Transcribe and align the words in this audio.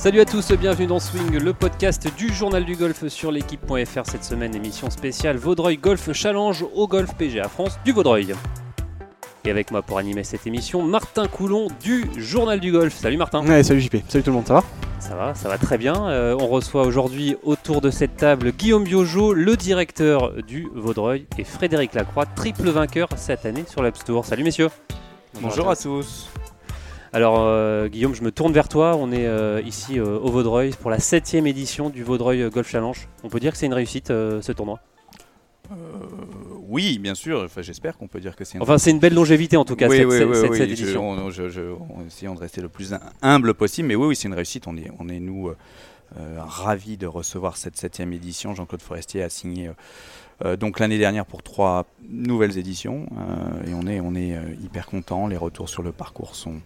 Salut 0.00 0.20
à 0.20 0.24
tous, 0.24 0.50
bienvenue 0.52 0.86
dans 0.86 0.98
Swing, 0.98 1.36
le 1.36 1.52
podcast 1.52 2.08
du 2.16 2.32
journal 2.32 2.64
du 2.64 2.74
golf 2.74 3.06
sur 3.08 3.30
l'équipe.fr. 3.30 4.06
Cette 4.06 4.24
semaine, 4.24 4.54
émission 4.54 4.88
spéciale 4.88 5.36
Vaudreuil 5.36 5.76
Golf 5.76 6.10
Challenge 6.14 6.64
au 6.74 6.88
Golf 6.88 7.14
PGA 7.16 7.50
France 7.50 7.78
du 7.84 7.92
Vaudreuil. 7.92 8.34
Et 9.44 9.50
avec 9.50 9.70
moi 9.70 9.82
pour 9.82 9.98
animer 9.98 10.24
cette 10.24 10.46
émission, 10.46 10.82
Martin 10.82 11.28
Coulon 11.28 11.68
du 11.82 12.06
journal 12.16 12.60
du 12.60 12.72
golf. 12.72 12.96
Salut 12.96 13.18
Martin. 13.18 13.46
Ouais, 13.46 13.62
salut 13.62 13.82
JP, 13.82 13.96
salut 14.08 14.24
tout 14.24 14.30
le 14.30 14.36
monde, 14.36 14.46
ça 14.46 14.54
va? 14.54 14.64
Ça 15.00 15.14
va, 15.14 15.34
ça 15.34 15.50
va 15.50 15.58
très 15.58 15.76
bien. 15.76 16.08
Euh, 16.08 16.34
on 16.40 16.46
reçoit 16.46 16.84
aujourd'hui 16.84 17.36
autour 17.42 17.82
de 17.82 17.90
cette 17.90 18.16
table 18.16 18.52
Guillaume 18.52 18.84
Biojo, 18.84 19.34
le 19.34 19.54
directeur 19.54 20.32
du 20.42 20.66
Vaudreuil, 20.74 21.26
et 21.36 21.44
Frédéric 21.44 21.92
Lacroix, 21.92 22.24
triple 22.24 22.70
vainqueur 22.70 23.10
cette 23.16 23.44
année 23.44 23.66
sur 23.68 23.82
l'App 23.82 23.98
Store. 23.98 24.24
Salut 24.24 24.44
messieurs. 24.44 24.70
Bonjour 25.42 25.68
à 25.68 25.76
tous. 25.76 26.30
Alors 27.12 27.38
euh, 27.38 27.88
Guillaume, 27.88 28.14
je 28.14 28.22
me 28.22 28.30
tourne 28.30 28.52
vers 28.52 28.68
toi. 28.68 28.96
On 28.96 29.10
est 29.10 29.26
euh, 29.26 29.60
ici 29.66 29.98
euh, 29.98 30.18
au 30.18 30.30
Vaudreuil 30.30 30.70
pour 30.80 30.90
la 30.90 31.00
septième 31.00 31.46
édition 31.46 31.90
du 31.90 32.04
Vaudreuil 32.04 32.48
Golf 32.50 32.68
Challenge. 32.70 33.08
On 33.24 33.28
peut 33.28 33.40
dire 33.40 33.52
que 33.52 33.58
c'est 33.58 33.66
une 33.66 33.74
réussite 33.74 34.08
ce 34.08 34.52
tournoi? 34.52 34.78
Oui, 36.68 36.98
bien 36.98 37.14
sûr. 37.14 37.42
Enfin, 37.44 37.62
j'espère 37.62 37.96
qu'on 37.96 38.06
peut 38.08 38.20
dire 38.20 38.36
que 38.36 38.44
c'est. 38.44 38.58
une- 38.58 38.62
Enfin, 38.62 38.78
c'est 38.78 38.90
une 38.90 38.98
belle 39.00 39.14
longévité 39.14 39.56
en 39.56 39.64
tout 39.64 39.76
cas 39.76 39.88
oui, 39.88 39.98
cette, 39.98 40.06
oui, 40.06 40.16
cette- 40.18 40.28
oui, 40.28 40.34
cette- 40.36 40.50
oui, 40.50 40.56
cette 40.58 40.68
je- 40.68 40.72
édition. 40.82 41.08
on, 41.10 41.30
je- 41.30 41.48
je- 41.48 41.60
on 41.96 42.06
essayons 42.06 42.34
de 42.34 42.40
rester 42.40 42.60
le 42.60 42.68
plus 42.68 42.92
hum- 42.92 43.00
humble 43.22 43.54
possible, 43.54 43.88
mais 43.88 43.94
oui, 43.96 44.06
oui, 44.08 44.16
c'est 44.16 44.28
une 44.28 44.34
réussite. 44.34 44.66
On 44.66 44.76
est, 44.76 44.90
on 44.98 45.08
est 45.08 45.20
nous 45.20 45.48
euh, 46.18 46.36
ravis 46.38 46.96
de 46.96 47.06
recevoir 47.06 47.56
cette 47.56 47.76
septième 47.76 48.12
édition. 48.12 48.54
Jean-Claude 48.54 48.82
Forestier 48.82 49.22
a 49.22 49.28
signé 49.28 49.70
euh, 50.44 50.56
donc 50.56 50.80
l'année 50.80 50.98
dernière 50.98 51.24
pour 51.26 51.42
trois 51.42 51.86
nouvelles 52.08 52.58
éditions, 52.58 53.06
euh, 53.12 53.70
et 53.70 53.74
on 53.74 53.86
est, 53.86 54.00
on 54.00 54.14
est 54.16 54.36
hyper 54.62 54.86
content. 54.86 55.26
Les 55.28 55.36
retours 55.36 55.68
sur 55.68 55.82
le 55.82 55.92
parcours 55.92 56.34
sont 56.34 56.60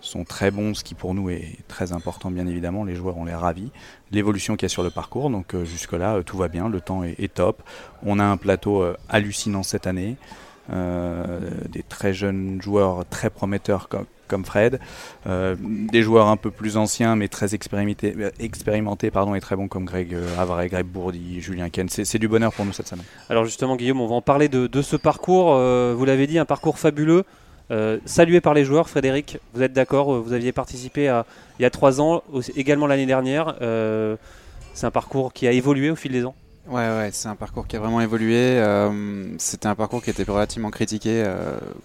sont 0.00 0.24
très 0.24 0.50
bons, 0.50 0.74
ce 0.74 0.84
qui 0.84 0.94
pour 0.94 1.14
nous 1.14 1.30
est 1.30 1.56
très 1.68 1.92
important 1.92 2.30
bien 2.30 2.46
évidemment. 2.46 2.84
Les 2.84 2.94
joueurs 2.94 3.16
ont 3.16 3.24
l'air 3.24 3.40
ravis. 3.40 3.70
L'évolution 4.12 4.56
qu'il 4.56 4.64
y 4.64 4.66
a 4.66 4.68
sur 4.70 4.82
le 4.82 4.90
parcours, 4.90 5.30
donc 5.30 5.54
euh, 5.54 5.64
jusque-là 5.64 6.16
euh, 6.16 6.22
tout 6.22 6.36
va 6.36 6.48
bien, 6.48 6.68
le 6.68 6.80
temps 6.80 7.02
est, 7.02 7.32
top. 7.32 7.62
On 8.04 8.18
a 8.18 8.24
un 8.24 8.36
plateau 8.36 8.82
euh, 8.82 8.96
hallucinant 9.08 9.62
cette 9.62 9.86
année, 9.86 10.16
des 10.68 11.84
très 11.88 12.12
jeunes 12.12 12.60
joueurs 12.60 13.04
très 13.08 13.30
prometteurs 13.30 13.88
comme, 14.26 14.44
Fred, 14.44 14.80
des 15.24 16.02
joueurs 16.02 16.26
un 16.26 16.36
peu 16.36 16.50
plus 16.50 16.76
anciens 16.76 17.14
mais 17.14 17.28
très 17.28 17.54
expérimentés, 17.54 19.10
pardon, 19.12 19.36
et 19.36 19.40
très 19.40 19.54
bons 19.54 19.68
comme 19.68 19.84
Greg 19.84 20.16
Avray, 20.36 20.68
Greg 20.68 20.84
Bourdi, 20.84 21.40
Julien 21.40 21.68
Ken. 21.68 21.88
C'est 21.88 22.18
du 22.18 22.26
bonheur 22.26 22.52
pour 22.52 22.64
nous 22.64 22.72
cette 22.72 22.88
semaine. 22.88 23.04
Alors 23.30 23.44
justement 23.44 23.76
Guillaume, 23.76 24.00
on 24.00 24.08
va 24.08 24.16
en 24.16 24.22
parler 24.22 24.48
de, 24.48 24.82
ce 24.82 24.96
parcours. 24.96 25.54
Vous 25.54 26.04
l'avez 26.04 26.26
dit, 26.26 26.40
un 26.40 26.44
parcours 26.44 26.80
fabuleux. 26.80 27.24
Euh, 27.70 27.98
salué 28.04 28.40
par 28.40 28.54
les 28.54 28.64
joueurs, 28.64 28.88
Frédéric, 28.88 29.38
vous 29.54 29.62
êtes 29.62 29.72
d'accord 29.72 30.14
euh, 30.14 30.20
Vous 30.20 30.32
aviez 30.32 30.52
participé 30.52 31.12
il 31.58 31.62
y 31.62 31.64
a 31.64 31.70
trois 31.70 32.00
ans, 32.00 32.22
également 32.54 32.86
l'année 32.86 33.06
dernière. 33.06 33.56
Euh, 33.60 34.16
c'est 34.74 34.86
un 34.86 34.90
parcours 34.90 35.32
qui 35.32 35.48
a 35.48 35.52
évolué 35.52 35.90
au 35.90 35.96
fil 35.96 36.12
des 36.12 36.24
ans? 36.24 36.34
Ouais, 36.68 36.88
ouais, 36.88 37.10
c'est 37.12 37.28
un 37.28 37.36
parcours 37.36 37.66
qui 37.66 37.76
a 37.76 37.80
vraiment 37.80 38.00
évolué. 38.00 38.60
C'était 39.38 39.68
un 39.68 39.74
parcours 39.74 40.02
qui 40.02 40.10
était 40.10 40.24
relativement 40.24 40.70
critiqué 40.70 41.24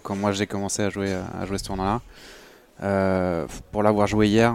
quand 0.02 0.16
moi 0.16 0.32
j'ai 0.32 0.46
commencé 0.46 0.82
à 0.82 0.90
jouer, 0.90 1.12
à 1.12 1.46
ce 1.46 1.64
tournoi-là. 1.64 3.46
Pour 3.70 3.82
l'avoir 3.82 4.08
joué 4.08 4.28
hier, 4.28 4.54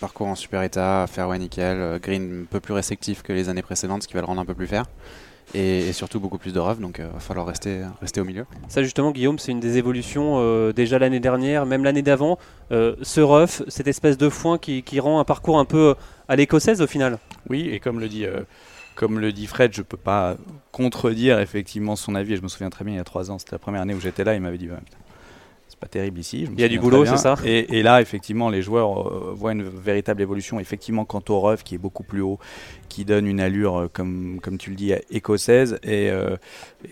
parcours 0.00 0.28
en 0.28 0.34
super 0.34 0.62
état, 0.62 1.06
fairway 1.08 1.38
nickel, 1.38 1.98
green 2.00 2.42
un 2.42 2.44
peu 2.44 2.60
plus 2.60 2.74
réceptif 2.74 3.22
que 3.22 3.32
les 3.32 3.48
années 3.48 3.62
précédentes, 3.62 4.02
ce 4.02 4.08
qui 4.08 4.14
va 4.14 4.20
le 4.20 4.26
rendre 4.26 4.42
un 4.42 4.46
peu 4.46 4.54
plus 4.54 4.66
fair. 4.66 4.84
Et, 5.54 5.88
et 5.88 5.92
surtout 5.92 6.20
beaucoup 6.20 6.38
plus 6.38 6.52
de 6.52 6.58
rough, 6.58 6.78
donc 6.78 6.96
il 6.98 7.04
va 7.04 7.20
falloir 7.20 7.46
rester, 7.46 7.82
rester 8.00 8.20
au 8.20 8.24
milieu. 8.24 8.46
Ça 8.68 8.82
justement 8.82 9.12
Guillaume, 9.12 9.38
c'est 9.38 9.52
une 9.52 9.60
des 9.60 9.78
évolutions 9.78 10.36
euh, 10.38 10.72
déjà 10.72 10.98
l'année 10.98 11.20
dernière, 11.20 11.66
même 11.66 11.84
l'année 11.84 12.02
d'avant. 12.02 12.38
Euh, 12.72 12.96
ce 13.02 13.20
rough, 13.20 13.62
cette 13.68 13.86
espèce 13.86 14.18
de 14.18 14.28
foin 14.28 14.58
qui, 14.58 14.82
qui 14.82 15.00
rend 15.00 15.20
un 15.20 15.24
parcours 15.24 15.58
un 15.58 15.64
peu 15.64 15.94
à 16.28 16.36
l'écossaise 16.36 16.82
au 16.82 16.86
final. 16.86 17.18
Oui, 17.48 17.68
et 17.70 17.78
comme 17.78 18.00
le 18.00 18.08
dit, 18.08 18.26
euh, 18.26 18.40
comme 18.96 19.20
le 19.20 19.32
dit 19.32 19.46
Fred, 19.46 19.72
je 19.72 19.82
peux 19.82 19.96
pas 19.96 20.36
contredire 20.72 21.38
effectivement 21.38 21.96
son 21.96 22.14
avis. 22.16 22.34
Et 22.34 22.36
je 22.36 22.42
me 22.42 22.48
souviens 22.48 22.70
très 22.70 22.84
bien, 22.84 22.94
il 22.94 22.98
y 22.98 23.00
a 23.00 23.04
trois 23.04 23.30
ans, 23.30 23.38
c'était 23.38 23.52
la 23.52 23.60
première 23.60 23.82
année 23.82 23.94
où 23.94 24.00
j'étais 24.00 24.24
là, 24.24 24.34
il 24.34 24.40
m'avait 24.40 24.58
dit 24.58 24.66
bah, 24.66 24.80
putain, 24.84 24.98
c'est 25.68 25.78
pas 25.78 25.88
terrible 25.88 26.20
ici. 26.20 26.48
Il 26.52 26.60
y 26.60 26.64
a 26.64 26.68
du 26.68 26.78
boulot, 26.78 27.04
c'est 27.04 27.16
ça 27.16 27.36
et, 27.44 27.78
et 27.78 27.82
là, 27.82 28.00
effectivement, 28.00 28.48
les 28.48 28.62
joueurs 28.62 29.08
euh, 29.08 29.32
voient 29.34 29.52
une 29.52 29.64
véritable 29.64 30.22
évolution. 30.22 30.60
Effectivement, 30.60 31.04
quant 31.04 31.22
au 31.28 31.40
rough 31.40 31.62
qui 31.64 31.74
est 31.74 31.78
beaucoup 31.78 32.04
plus 32.04 32.20
haut, 32.20 32.38
qui 32.88 33.04
donne 33.04 33.26
une 33.26 33.40
allure, 33.40 33.76
euh, 33.80 33.90
comme, 33.92 34.38
comme 34.42 34.58
tu 34.58 34.70
le 34.70 34.76
dis, 34.76 34.92
écossaise. 35.10 35.78
Et, 35.82 36.10
euh, 36.10 36.36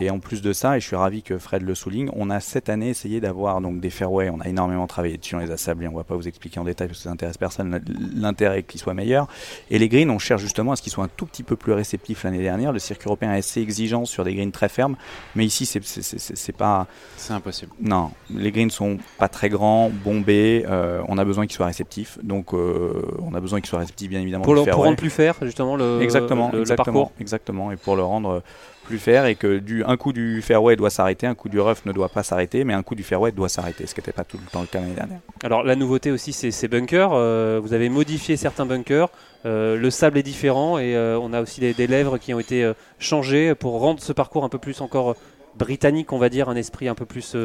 et 0.00 0.10
en 0.10 0.18
plus 0.18 0.42
de 0.42 0.52
ça, 0.52 0.76
et 0.76 0.80
je 0.80 0.86
suis 0.86 0.96
ravi 0.96 1.22
que 1.22 1.38
Fred 1.38 1.62
le 1.62 1.74
souligne, 1.74 2.10
on 2.14 2.30
a 2.30 2.40
cette 2.40 2.68
année 2.68 2.88
essayé 2.90 3.20
d'avoir 3.20 3.60
donc 3.60 3.80
des 3.80 3.90
fairways. 3.90 4.30
On 4.30 4.40
a 4.40 4.48
énormément 4.48 4.86
travaillé 4.86 5.16
dessus, 5.16 5.34
on 5.34 5.38
les 5.38 5.50
a 5.50 5.56
sablés. 5.56 5.88
On 5.88 5.94
va 5.96 6.04
pas 6.04 6.14
vous 6.16 6.28
expliquer 6.28 6.60
en 6.60 6.64
détail 6.64 6.88
parce 6.88 6.98
que 6.98 7.04
ça 7.04 7.10
n'intéresse 7.10 7.38
personne. 7.38 7.80
L'intérêt 8.16 8.60
est 8.60 8.62
qu'ils 8.62 8.80
soient 8.80 8.94
meilleurs. 8.94 9.28
Et 9.70 9.78
les 9.78 9.88
greens, 9.88 10.10
on 10.10 10.18
cherche 10.18 10.42
justement 10.42 10.72
à 10.72 10.76
ce 10.76 10.82
qu'ils 10.82 10.92
soient 10.92 11.04
un 11.04 11.10
tout 11.16 11.26
petit 11.26 11.42
peu 11.42 11.56
plus 11.56 11.72
réceptifs 11.72 12.24
l'année 12.24 12.42
dernière. 12.42 12.72
Le 12.72 12.78
circuit 12.78 13.06
européen 13.08 13.32
est 13.34 13.38
assez 13.38 13.60
exigeant 13.60 14.04
sur 14.04 14.24
des 14.24 14.34
greens 14.34 14.52
très 14.52 14.68
fermes, 14.68 14.96
mais 15.34 15.44
ici, 15.44 15.66
c'est- 15.66 16.52
pas. 16.56 16.86
C'est 17.16 17.32
impossible. 17.32 17.72
Non, 17.80 18.10
les 18.30 18.50
greens 18.52 18.70
sont 18.70 18.98
pas 19.18 19.28
très 19.28 19.48
grands, 19.48 19.90
bombés. 19.90 20.64
euh, 20.68 21.02
on 21.08 21.18
a 21.18 21.24
besoin 21.24 21.46
qu'ils 21.46 21.56
soient 21.56 21.66
réceptifs. 21.66 22.18
Donc, 22.22 22.54
euh, 22.54 23.02
on 23.20 23.34
a 23.34 23.40
besoin 23.40 23.60
qu'ils 23.60 23.68
soient 23.68 23.78
réceptifs, 23.80 24.08
bien 24.08 24.20
évidemment. 24.20 24.44
Pour, 24.44 24.54
le, 24.54 24.62
pour 24.64 24.84
rendre 24.84 24.96
plus 24.96 25.10
fair 25.10 25.34
justement 25.42 25.76
le, 25.76 26.00
exactement, 26.02 26.50
le- 26.52 26.64
parcours. 26.76 27.12
exactement, 27.20 27.70
et 27.72 27.76
pour 27.76 27.96
le 27.96 28.02
rendre 28.02 28.42
plus 28.84 28.98
fair 28.98 29.24
et 29.26 29.34
que 29.34 29.58
du 29.58 29.82
un 29.86 29.96
coup 29.96 30.12
du 30.12 30.42
fairway 30.42 30.76
doit 30.76 30.90
s'arrêter, 30.90 31.26
un 31.26 31.34
coup 31.34 31.48
du 31.48 31.60
rough 31.60 31.84
ne 31.86 31.92
doit 31.92 32.08
pas 32.08 32.22
s'arrêter, 32.22 32.64
mais 32.64 32.74
un 32.74 32.82
coup 32.82 32.94
du 32.94 33.02
fairway 33.02 33.32
doit 33.32 33.48
s'arrêter, 33.48 33.86
ce 33.86 33.94
qui 33.94 34.00
n'était 34.00 34.12
pas 34.12 34.24
tout 34.24 34.38
le 34.38 34.50
temps 34.50 34.60
le 34.62 34.66
cas 34.66 34.80
l'année 34.80 34.94
dernière. 34.94 35.20
Alors 35.42 35.62
la 35.62 35.76
nouveauté 35.76 36.10
aussi 36.10 36.32
c'est 36.32 36.50
ces 36.50 36.68
bunkers. 36.68 37.10
Euh, 37.12 37.60
vous 37.62 37.72
avez 37.72 37.88
modifié 37.88 38.36
certains 38.36 38.66
bunkers. 38.66 39.08
Euh, 39.46 39.76
le 39.76 39.90
sable 39.90 40.18
est 40.18 40.22
différent 40.22 40.78
et 40.78 40.96
euh, 40.96 41.18
on 41.20 41.32
a 41.32 41.40
aussi 41.42 41.60
des, 41.60 41.74
des 41.74 41.86
lèvres 41.86 42.18
qui 42.18 42.32
ont 42.34 42.40
été 42.40 42.72
changées 42.98 43.54
pour 43.54 43.78
rendre 43.80 44.00
ce 44.00 44.12
parcours 44.12 44.44
un 44.44 44.48
peu 44.48 44.58
plus 44.58 44.80
encore 44.80 45.16
britannique, 45.56 46.12
on 46.12 46.18
va 46.18 46.28
dire, 46.28 46.48
un 46.48 46.56
esprit 46.56 46.88
un 46.88 46.94
peu 46.94 47.04
plus 47.04 47.36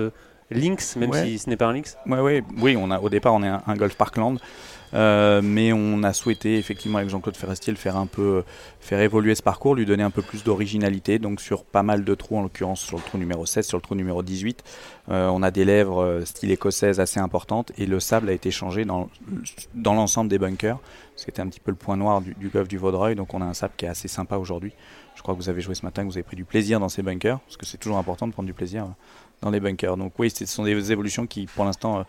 links, 0.51 0.95
même 0.95 1.11
Ouais. 1.11 1.25
si 1.25 1.37
ce 1.39 1.49
n'est 1.49 1.57
pas 1.57 1.67
un 1.67 1.73
links. 1.73 1.89
Ouais, 2.07 2.19
ouais, 2.19 2.43
oui, 2.59 2.75
on 2.75 2.89
a, 2.89 2.99
au 2.99 3.09
départ, 3.09 3.33
on 3.35 3.43
est 3.43 3.47
un, 3.47 3.61
un 3.67 3.75
golf 3.75 3.95
parkland. 3.95 4.39
Euh, 4.93 5.41
mais 5.43 5.71
on 5.73 6.03
a 6.03 6.13
souhaité 6.13 6.57
effectivement 6.57 6.97
avec 6.97 7.09
Jean-Claude 7.09 7.37
Ferrestier 7.37 7.71
le 7.71 7.77
faire 7.77 7.97
un 7.97 8.07
peu 8.07 8.37
euh, 8.37 8.41
faire 8.79 8.99
évoluer 8.99 9.35
ce 9.35 9.43
parcours, 9.43 9.75
lui 9.75 9.85
donner 9.85 10.03
un 10.03 10.09
peu 10.09 10.21
plus 10.21 10.43
d'originalité. 10.43 11.19
Donc 11.19 11.41
sur 11.41 11.63
pas 11.63 11.83
mal 11.83 12.03
de 12.03 12.15
trous, 12.15 12.37
en 12.37 12.41
l'occurrence 12.41 12.81
sur 12.81 12.97
le 12.97 13.03
trou 13.03 13.17
numéro 13.17 13.45
16, 13.45 13.67
sur 13.67 13.77
le 13.77 13.81
trou 13.81 13.95
numéro 13.95 14.23
18, 14.23 14.63
euh, 15.09 15.27
on 15.27 15.43
a 15.43 15.51
des 15.51 15.65
lèvres 15.65 16.21
style 16.25 16.51
écossaise 16.51 16.99
assez 16.99 17.19
importantes 17.19 17.71
et 17.77 17.85
le 17.85 17.99
sable 17.99 18.29
a 18.29 18.33
été 18.33 18.51
changé 18.51 18.85
dans, 18.85 19.09
dans 19.75 19.93
l'ensemble 19.93 20.29
des 20.29 20.39
bunkers, 20.39 20.79
ce 21.15 21.25
qui 21.25 21.31
était 21.31 21.41
un 21.41 21.47
petit 21.47 21.59
peu 21.59 21.71
le 21.71 21.77
point 21.77 21.97
noir 21.97 22.21
du, 22.21 22.33
du 22.35 22.49
golf 22.49 22.67
du 22.67 22.77
Vaudreuil. 22.77 23.15
Donc 23.15 23.33
on 23.33 23.41
a 23.41 23.45
un 23.45 23.53
sable 23.53 23.73
qui 23.77 23.85
est 23.85 23.89
assez 23.89 24.07
sympa 24.07 24.37
aujourd'hui. 24.37 24.73
Je 25.15 25.21
crois 25.21 25.35
que 25.35 25.39
vous 25.39 25.49
avez 25.49 25.59
joué 25.59 25.75
ce 25.75 25.83
matin, 25.83 26.03
que 26.03 26.07
vous 26.07 26.17
avez 26.17 26.23
pris 26.23 26.37
du 26.37 26.45
plaisir 26.45 26.79
dans 26.79 26.87
ces 26.87 27.01
bunkers, 27.01 27.39
parce 27.39 27.57
que 27.57 27.65
c'est 27.65 27.77
toujours 27.77 27.97
important 27.97 28.25
de 28.25 28.31
prendre 28.31 28.47
du 28.47 28.53
plaisir 28.53 28.87
dans 29.41 29.49
les 29.51 29.59
bunkers. 29.59 29.97
Donc 29.97 30.13
oui, 30.19 30.29
ce 30.29 30.45
sont 30.45 30.63
des 30.63 30.91
évolutions 30.91 31.27
qui 31.27 31.45
pour 31.45 31.65
l'instant 31.65 31.99
euh, 31.99 32.03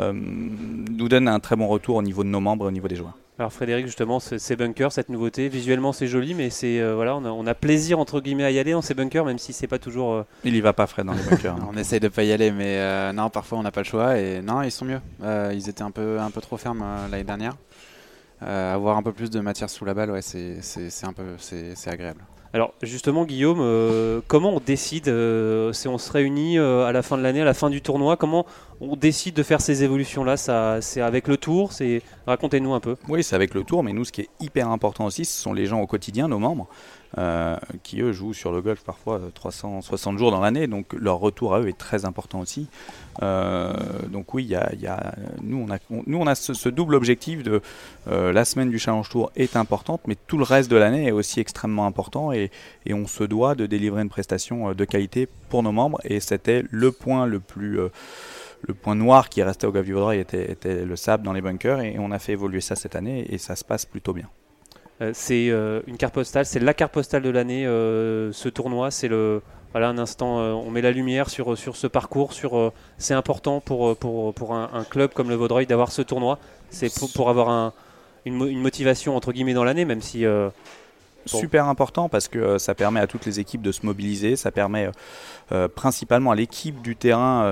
euh, 0.00 0.12
nous 0.12 1.08
donnent 1.08 1.28
un 1.28 1.40
très 1.40 1.56
bon 1.56 1.66
retour 1.68 1.96
au 1.96 2.02
niveau 2.02 2.24
de 2.24 2.28
nos 2.28 2.40
membres, 2.40 2.64
et 2.66 2.68
au 2.68 2.72
niveau 2.72 2.88
des 2.88 2.96
joueurs. 2.96 3.16
Alors 3.36 3.52
Frédéric 3.52 3.86
justement, 3.86 4.20
ce- 4.20 4.38
ces 4.38 4.54
bunkers, 4.54 4.92
cette 4.92 5.08
nouveauté, 5.08 5.48
visuellement 5.48 5.92
c'est 5.92 6.06
joli, 6.06 6.34
mais 6.34 6.50
c'est 6.50 6.78
euh, 6.80 6.94
voilà, 6.94 7.16
on 7.16 7.24
a, 7.24 7.30
on 7.30 7.46
a 7.48 7.54
plaisir 7.54 7.98
entre 7.98 8.20
guillemets 8.20 8.44
à 8.44 8.50
y 8.52 8.60
aller 8.60 8.70
dans 8.72 8.82
ces 8.82 8.94
bunkers, 8.94 9.24
même 9.24 9.38
si 9.38 9.52
c'est 9.52 9.66
pas 9.66 9.80
toujours. 9.80 10.12
euh, 10.12 10.22
Il 10.44 10.54
y 10.54 10.60
va 10.60 10.72
pas 10.72 10.86
Fred 10.86 11.04
dans 11.06 11.14
les 11.14 11.22
bunkers. 11.22 11.54
hein. 11.54 11.68
On 11.72 11.76
essaye 11.76 11.98
de 11.98 12.06
pas 12.08 12.22
y 12.22 12.30
aller, 12.32 12.52
mais 12.52 12.76
euh, 12.78 13.12
non, 13.12 13.30
parfois 13.30 13.58
on 13.58 13.62
n'a 13.64 13.72
pas 13.72 13.80
le 13.80 13.86
choix. 13.86 14.18
Et 14.18 14.40
non, 14.40 14.62
ils 14.62 14.70
sont 14.70 14.84
mieux. 14.84 15.00
Euh, 15.24 15.52
ils 15.52 15.68
étaient 15.68 15.82
un 15.82 15.90
peu, 15.90 16.20
un 16.20 16.30
peu 16.30 16.40
trop 16.40 16.56
fermes 16.56 16.82
euh, 16.84 17.08
l'année 17.08 17.24
dernière. 17.24 17.56
Euh, 18.42 18.74
avoir 18.74 18.96
un 18.96 19.02
peu 19.02 19.12
plus 19.12 19.30
de 19.30 19.40
matière 19.40 19.68
sous 19.70 19.84
la 19.84 19.94
balle, 19.94 20.10
ouais, 20.12 20.22
c'est 20.22 20.60
c'est- 20.60 20.90
c'est 20.90 21.06
un 21.06 21.12
peu, 21.12 21.22
c'est 21.38 21.74
c'est 21.76 21.90
agréable. 21.90 22.20
Alors 22.54 22.72
justement 22.82 23.24
Guillaume, 23.24 23.58
euh, 23.60 24.20
comment 24.28 24.54
on 24.54 24.60
décide 24.60 25.08
euh, 25.08 25.72
si 25.72 25.88
on 25.88 25.98
se 25.98 26.12
réunit 26.12 26.56
euh, 26.56 26.86
à 26.86 26.92
la 26.92 27.02
fin 27.02 27.18
de 27.18 27.22
l'année, 27.22 27.40
à 27.40 27.44
la 27.44 27.52
fin 27.52 27.68
du 27.68 27.82
tournoi, 27.82 28.16
comment 28.16 28.46
on 28.80 28.94
décide 28.94 29.34
de 29.34 29.42
faire 29.42 29.60
ces 29.60 29.82
évolutions 29.82 30.22
là 30.22 30.36
Ça, 30.36 30.80
c'est 30.80 31.00
avec 31.00 31.26
le 31.26 31.36
tour, 31.36 31.72
racontez-nous 32.28 32.72
un 32.72 32.78
peu. 32.78 32.94
Oui, 33.08 33.24
c'est 33.24 33.34
avec 33.34 33.54
le 33.54 33.64
tour, 33.64 33.82
mais 33.82 33.92
nous, 33.92 34.04
ce 34.04 34.12
qui 34.12 34.20
est 34.20 34.28
hyper 34.38 34.68
important 34.68 35.04
aussi, 35.04 35.24
ce 35.24 35.36
sont 35.36 35.52
les 35.52 35.66
gens 35.66 35.80
au 35.80 35.88
quotidien, 35.88 36.28
nos 36.28 36.38
membres, 36.38 36.68
euh, 37.18 37.56
qui 37.82 38.00
eux 38.00 38.12
jouent 38.12 38.34
sur 38.34 38.52
le 38.52 38.60
golf 38.60 38.82
parfois 38.84 39.18
euh, 39.18 39.30
360 39.34 40.18
jours 40.18 40.30
dans 40.30 40.40
l'année, 40.40 40.66
donc 40.66 40.92
leur 40.94 41.18
retour 41.18 41.54
à 41.54 41.60
eux 41.60 41.68
est 41.68 41.78
très 41.78 42.04
important 42.04 42.40
aussi. 42.40 42.68
Euh, 43.22 43.72
donc 44.08 44.34
oui, 44.34 44.44
y 44.44 44.48
y 44.48 44.86
a- 44.86 45.14
nous, 45.42 45.64
on 45.68 45.72
a, 45.72 45.78
nous 46.06 46.18
on 46.18 46.26
a 46.26 46.34
ce, 46.34 46.68
double 46.68 46.94
objectif 46.94 47.42
de 47.42 47.60
euh, 48.08 48.32
la 48.32 48.44
semaine 48.44 48.70
du 48.70 48.78
Challenge 48.78 49.08
Tour 49.08 49.30
est 49.36 49.56
importante, 49.56 50.00
mais 50.06 50.16
tout 50.26 50.38
le 50.38 50.44
reste 50.44 50.70
de 50.70 50.76
l'année 50.76 51.06
est 51.06 51.12
aussi 51.12 51.40
extrêmement 51.40 51.86
important 51.86 52.32
et, 52.32 52.50
on 52.90 53.06
se 53.06 53.24
doit 53.24 53.54
de 53.54 53.66
délivrer 53.66 54.02
une 54.02 54.08
prestation 54.08 54.70
euh, 54.70 54.74
de 54.74 54.84
qualité 54.84 55.28
pour 55.48 55.62
nos 55.62 55.72
membres 55.72 56.00
et 56.04 56.20
c'était 56.20 56.64
le 56.70 56.92
point 56.92 57.26
le 57.26 57.40
plus 57.40 57.80
euh, 57.80 57.88
le 58.66 58.74
point 58.74 58.94
noir 58.94 59.28
qui 59.28 59.42
restait 59.42 59.66
au 59.66 59.72
Vaudreuil 59.72 60.20
était, 60.20 60.50
était 60.50 60.84
le 60.84 60.96
sable 60.96 61.22
dans 61.24 61.32
les 61.32 61.42
bunkers 61.42 61.80
et 61.80 61.96
on 61.98 62.10
a 62.10 62.18
fait 62.18 62.32
évoluer 62.32 62.60
ça 62.60 62.76
cette 62.76 62.96
année 62.96 63.26
et 63.28 63.38
ça 63.38 63.56
se 63.56 63.64
passe 63.64 63.84
plutôt 63.84 64.12
bien. 64.14 64.28
Euh, 65.00 65.10
c'est 65.12 65.48
euh, 65.50 65.80
une 65.86 65.96
carte 65.96 66.14
postale, 66.14 66.46
c'est 66.46 66.60
la 66.60 66.74
carte 66.74 66.92
postale 66.92 67.22
de 67.22 67.30
l'année. 67.30 67.66
euh, 67.66 68.32
ce 68.32 68.48
tournoi, 68.48 68.90
c'est 68.90 69.08
le 69.08 69.42
voilà 69.72 69.88
un 69.88 69.98
instant. 69.98 70.36
on 70.36 70.70
met 70.70 70.82
la 70.82 70.92
lumière 70.92 71.28
sur 71.28 71.58
sur 71.58 71.74
ce 71.74 71.88
parcours. 71.88 72.32
Sur 72.32 72.72
c'est 72.96 73.14
important 73.14 73.60
pour 73.60 73.96
pour 73.96 74.32
pour 74.32 74.54
un, 74.54 74.84
club 74.88 75.12
comme 75.12 75.28
le 75.28 75.34
Vaudreuil 75.34 75.66
d'avoir 75.66 75.90
ce 75.90 76.02
tournoi. 76.02 76.38
C'est 76.70 76.92
pour, 77.14 77.28
avoir 77.28 77.48
un 77.48 77.72
une, 78.24 78.60
motivation 78.60 79.16
entre 79.16 79.32
guillemets 79.32 79.54
dans 79.54 79.64
l'année, 79.64 79.84
même 79.84 80.02
si. 80.02 80.24
Super 81.26 81.68
important 81.68 82.10
parce 82.10 82.28
que 82.28 82.58
ça 82.58 82.74
permet 82.74 83.00
à 83.00 83.06
toutes 83.06 83.24
les 83.24 83.40
équipes 83.40 83.62
de 83.62 83.72
se 83.72 83.86
mobiliser, 83.86 84.36
ça 84.36 84.52
permet 84.52 84.90
principalement 85.74 86.30
à 86.30 86.34
l'équipe 86.36 86.82
du 86.82 86.94
terrain 86.94 87.50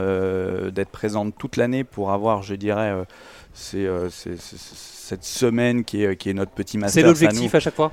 d'être 0.70 0.90
présente 0.90 1.36
toute 1.38 1.56
l'année 1.56 1.82
pour 1.82 2.12
avoir, 2.12 2.42
je 2.42 2.54
dirais, 2.54 2.94
cette 5.12 5.24
semaine 5.24 5.84
qui 5.84 6.04
est, 6.04 6.16
qui 6.16 6.30
est 6.30 6.34
notre 6.34 6.52
petit 6.52 6.78
master. 6.78 7.02
C'est 7.02 7.06
l'objectif 7.06 7.54
à 7.54 7.60
chaque 7.60 7.74
fois 7.74 7.92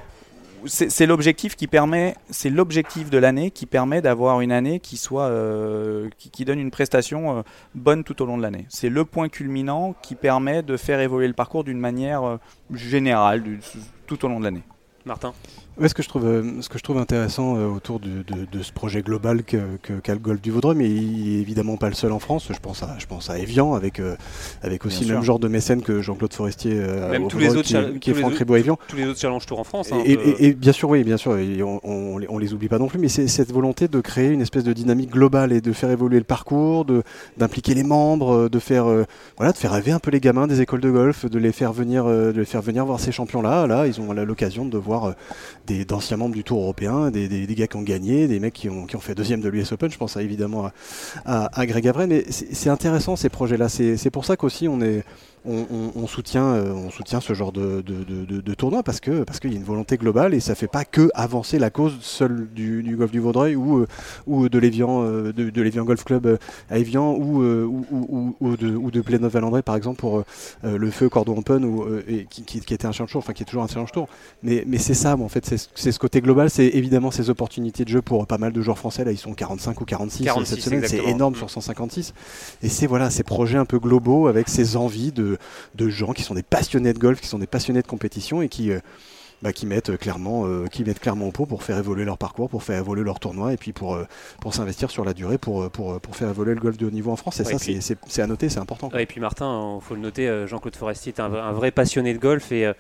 c'est 0.66 1.06
l'objectif 1.06 1.56
qui 1.56 1.68
permet, 1.68 2.16
c'est 2.30 2.50
l'objectif 2.50 3.10
de 3.10 3.18
l'année 3.18 3.50
qui 3.50 3.66
permet 3.66 4.02
d'avoir 4.02 4.42
une 4.42 4.52
année 4.52 4.82
qui 4.82 4.98
soit, 4.98 5.28
euh, 5.28 6.10
qui, 6.18 6.44
donne 6.44 6.60
une 6.60 6.70
prestation 6.70 7.38
euh, 7.38 7.42
bonne 7.76 8.04
tout 8.04 8.22
au 8.22 8.26
long 8.26 8.38
de 8.38 8.42
l'année. 8.42 8.66
C'est 8.68 8.90
le 8.90 9.06
point 9.06 9.30
culminant 9.30 9.96
qui 10.02 10.16
permet 10.16 10.62
de 10.62 10.76
faire 10.76 11.00
évoluer 11.00 11.28
le 11.28 11.34
parcours 11.34 11.64
d'une 11.64 11.80
manière 11.80 12.24
euh, 12.24 12.38
générale 12.74 13.42
tout 14.06 14.26
au 14.26 14.28
long 14.28 14.40
de 14.40 14.44
l'année. 14.44 14.64
Martin 15.06 15.34
ce, 15.88 15.94
que 15.94 16.04
je 16.04 16.10
trouve, 16.10 16.26
euh, 16.26 16.62
ce 16.62 16.70
que 16.70 16.78
je 16.78 16.84
trouve 16.84 16.98
intéressant 16.98 17.56
euh, 17.56 17.68
autour 17.68 18.00
de, 18.00 18.24
ce 18.62 18.72
projet 18.72 19.02
global 19.02 19.44
qu'a 19.44 19.60
que, 19.82 20.12
le 20.12 20.18
Golf 20.18 20.42
du 20.42 20.52
Vaudreuil, 20.52 20.76
mais 20.76 20.90
il 20.90 21.34
n'est 21.34 21.40
évidemment 21.40 21.78
pas 21.78 21.88
le 21.88 21.96
seul 21.96 22.12
en 22.12 22.20
France. 22.20 22.48
Je 22.52 22.60
pense 22.60 22.84
à, 22.84 22.96
je 23.00 23.06
pense 23.06 23.30
à 23.30 23.40
Evian, 23.40 23.74
avec, 23.74 24.00
euh, 24.00 24.16
avec 24.62 24.86
aussi 24.86 25.06
le 25.06 25.16
même 25.16 25.24
genre 25.24 25.40
de 25.40 25.48
mécène 25.48 25.82
que 25.82 26.02
Jean-Claude 26.02 26.34
Forestier 26.34 26.76
même 26.76 27.28
tous 27.28 27.38
les 27.38 27.56
autres 27.56 27.70
qui, 28.00 28.12
est, 28.12 28.14
Franck 28.14 28.36
Ribot 28.36 28.56
Evian. 28.56 28.78
Tous 28.88 28.98
les 28.98 29.06
autres 29.06 29.20
Challenge 29.20 29.46
Tour 29.46 29.60
en 29.60 29.64
France. 29.64 29.92
Hein, 29.92 30.02
et, 30.06 30.54
bien 30.54 30.72
sûr, 30.72 30.90
oui, 30.90 31.04
bien 31.04 31.18
sûr, 31.18 31.32
on, 31.32 32.20
on, 32.30 32.38
les 32.38 32.54
oublie 32.54 32.68
pas 32.68 32.80
non 32.80 32.88
plus, 32.88 33.00
mais 33.00 33.10
c'est 33.10 33.28
cette 33.28 33.52
volonté 33.52 33.88
de 33.88 34.02
créer 34.02 34.30
une 34.30 34.42
espèce 34.42 34.64
de 34.64 34.74
dynamique 34.74 35.12
globale 35.12 35.54
et 35.54 35.62
de 35.62 35.72
faire 35.72 35.92
évoluer 35.92 36.18
le 36.18 36.24
parcours, 36.24 36.86
d'impliquer 37.38 37.74
les 37.74 37.84
membres, 37.84 38.50
de 38.50 38.60
faire, 38.60 38.86
voilà, 39.38 39.54
de 39.54 39.58
faire 39.58 39.72
rêver 39.72 39.92
un 39.92 40.00
peu 40.00 40.12
les 40.12 40.20
gamins 40.20 40.48
des 40.48 40.62
écoles 40.62 40.82
de 40.82 40.92
golf, 40.92 41.26
de 41.26 41.40
les 41.40 41.52
faire 41.52 41.74
venir, 41.74 42.06
de 42.06 42.34
les 42.36 42.46
faire 42.46 42.62
venir 42.62 42.86
voir 42.86 43.00
ces 43.00 43.12
champions-là. 43.12 43.68
Là, 43.68 43.88
ils 43.88 44.02
ont 44.02 44.12
l'occasion 44.14 44.66
de 44.66 44.78
voir 44.78 44.89
d'anciens 45.88 46.18
membres 46.18 46.36
du 46.36 46.44
Tour 46.44 46.62
européen, 46.62 47.12
des, 47.12 47.28
des, 47.28 47.56
gars 47.56 47.68
qui 47.68 47.78
ont 47.78 47.82
gagné, 47.82 48.28
des 48.28 48.40
mecs 48.40 48.54
qui 48.54 48.70
ont, 48.70 48.88
fait 49.00 49.16
deuxième 49.16 49.42
de 49.42 49.50
l'US 49.50 49.72
Open. 49.72 49.92
Je 49.92 49.98
pense 49.98 50.18
évidemment 50.18 50.72
à, 51.26 51.60
à, 51.60 51.66
Greg 51.66 51.88
Avray, 51.88 52.08
mais 52.08 52.26
c'est 52.30 52.70
intéressant 52.70 53.16
ces 53.16 53.30
projets-là. 53.30 53.70
C'est 53.70 54.12
pour 54.12 54.26
ça 54.26 54.36
qu'aussi 54.38 54.68
on 54.68 54.82
est 54.82 55.04
on, 55.46 56.08
soutient, 56.08 56.46
euh, 56.46 56.74
on 56.74 56.90
soutient 56.90 57.22
ce 57.22 57.34
genre 57.34 57.52
de, 57.52 57.82
de, 57.82 58.54
tournoi 58.54 58.84
parce 58.84 59.00
que 59.00 59.24
parce 59.24 59.40
qu'il 59.40 59.52
y 59.52 59.54
a 59.54 59.58
une 59.58 59.64
volonté 59.64 59.98
globale 59.98 60.34
et 60.34 60.40
ça 60.40 60.56
fait 60.56 60.68
pas 60.68 60.84
que 60.84 61.10
avancer 61.14 61.60
la 61.60 61.70
cause 61.70 61.98
seule 62.02 62.48
du, 62.54 62.96
golf 62.98 63.12
du 63.12 63.20
Vaudreuil 63.20 63.56
ou, 63.56 63.80
euh, 63.80 63.88
ou 64.28 64.50
de 64.50 64.60
l'Evian 64.60 65.04
euh, 65.04 65.32
de, 65.32 65.80
Golf 65.82 66.04
Club 66.04 66.38
à 66.70 66.78
Evian 66.78 67.14
ou, 67.14 67.44
ou, 67.44 68.36
ou, 68.40 68.58
de, 68.58 68.76
ou 68.76 68.92
de 68.92 69.28
Valandré 69.28 69.62
par 69.62 69.76
exemple 69.76 70.00
pour 70.00 70.24
le 70.64 70.92
feu 70.92 71.10
Cordon 71.10 71.38
Open 71.38 71.64
ou, 71.64 71.86
et, 72.08 72.26
qui, 72.30 72.44
qui, 72.44 72.74
était 72.74 72.86
un 72.86 72.92
challenge 72.92 73.12
tour, 73.12 73.20
enfin 73.20 73.34
qui 73.34 73.44
est 73.44 73.46
toujours 73.46 73.64
un 73.64 73.68
challenge 73.68 73.92
tour. 73.92 74.08
Mais, 74.44 74.64
mais 74.68 74.78
c'est 74.78 74.94
ça, 74.94 75.16
en 75.16 75.30
fait, 75.30 75.46
c'est 75.46 75.92
ce 75.92 76.00
côté 76.00 76.22
global, 76.22 76.50
c'est 76.50 76.68
évidemment 76.68 77.12
ces 77.12 77.30
opportunités 77.30 77.84
de 77.86 77.90
jeu 77.90 78.02
pour 78.02 78.26
pas 78.28 78.38
mal 78.38 78.52
de 78.52 78.62
joueurs 78.62 78.78
français. 78.78 79.04
Là, 79.04 79.12
ils 79.12 79.18
sont 79.18 79.34
45 79.34 79.80
ou 79.82 79.86
46, 79.86 80.28
cette 80.46 80.62
semaine, 80.62 80.84
c'est 80.86 81.04
énorme 81.06 81.36
sur 81.36 81.50
156. 81.50 82.14
Et 82.64 82.70
c'est 82.70 82.88
voilà 82.88 83.10
ces 83.10 83.24
projets 83.24 83.58
un 83.58 83.66
peu 83.66 83.80
globaux 83.80 84.28
avec 84.28 84.50
ces 84.50 84.76
envies 84.76 85.12
de 85.12 85.29
de, 85.76 85.90
gens 85.90 86.14
qui 86.14 86.24
sont 86.24 86.34
des 86.34 86.44
passionnés 86.44 86.94
de 86.94 87.00
golf, 87.00 87.22
qui 87.22 87.28
sont 87.28 87.40
des 87.40 87.48
passionnés 87.48 87.82
de 87.82 87.88
compétition 87.88 88.42
et 88.42 88.50
qui, 88.50 88.72
euh, 88.72 88.80
bah, 89.42 89.54
qui 89.54 89.66
mettent 89.66 89.98
clairement, 89.98 90.46
euh, 90.46 90.68
qui 90.68 90.84
mettent 90.84 91.00
clairement 91.00 91.28
au 91.28 91.32
pot 91.32 91.46
pour 91.46 91.64
faire 91.64 91.78
évoluer 91.78 92.06
leur 92.06 92.18
parcours, 92.18 92.50
pour 92.50 92.64
faire 92.64 92.80
évoluer 92.80 93.04
leur 93.04 93.20
tournoi 93.20 93.54
et 93.54 93.58
puis 93.58 93.74
pour, 93.74 93.96
euh, 93.96 94.06
pour 94.42 94.54
s'investir 94.54 94.92
sur 94.92 95.06
la 95.06 95.14
durée 95.14 95.38
pour, 95.38 95.70
pour, 95.72 96.00
pour, 96.00 96.16
faire 96.16 96.30
évoluer 96.30 96.54
le 96.54 96.62
golf 96.62 96.78
de 96.78 96.86
haut 96.86 96.92
niveau 96.92 97.12
en 97.12 97.16
France. 97.16 97.40
Et 97.40 97.44
ça, 97.44 97.58
c'est 97.60 98.22
à 98.22 98.28
noter, 98.28 98.50
c'est 98.50 98.60
important. 98.60 98.90
et 98.98 99.06
puis 99.06 99.20
Martin, 99.20 99.78
il 99.82 99.86
faut 99.86 99.96
le 99.96 100.02
noter, 100.02 100.46
Jean-Claude 100.48 100.76
Forestier 100.76 101.14
est 101.16 101.20
un, 101.20 101.34
un, 101.34 101.52
vrai 101.52 101.72
passionné 101.72 102.14
de 102.14 102.20
golf 102.20 102.52
et 102.52 102.72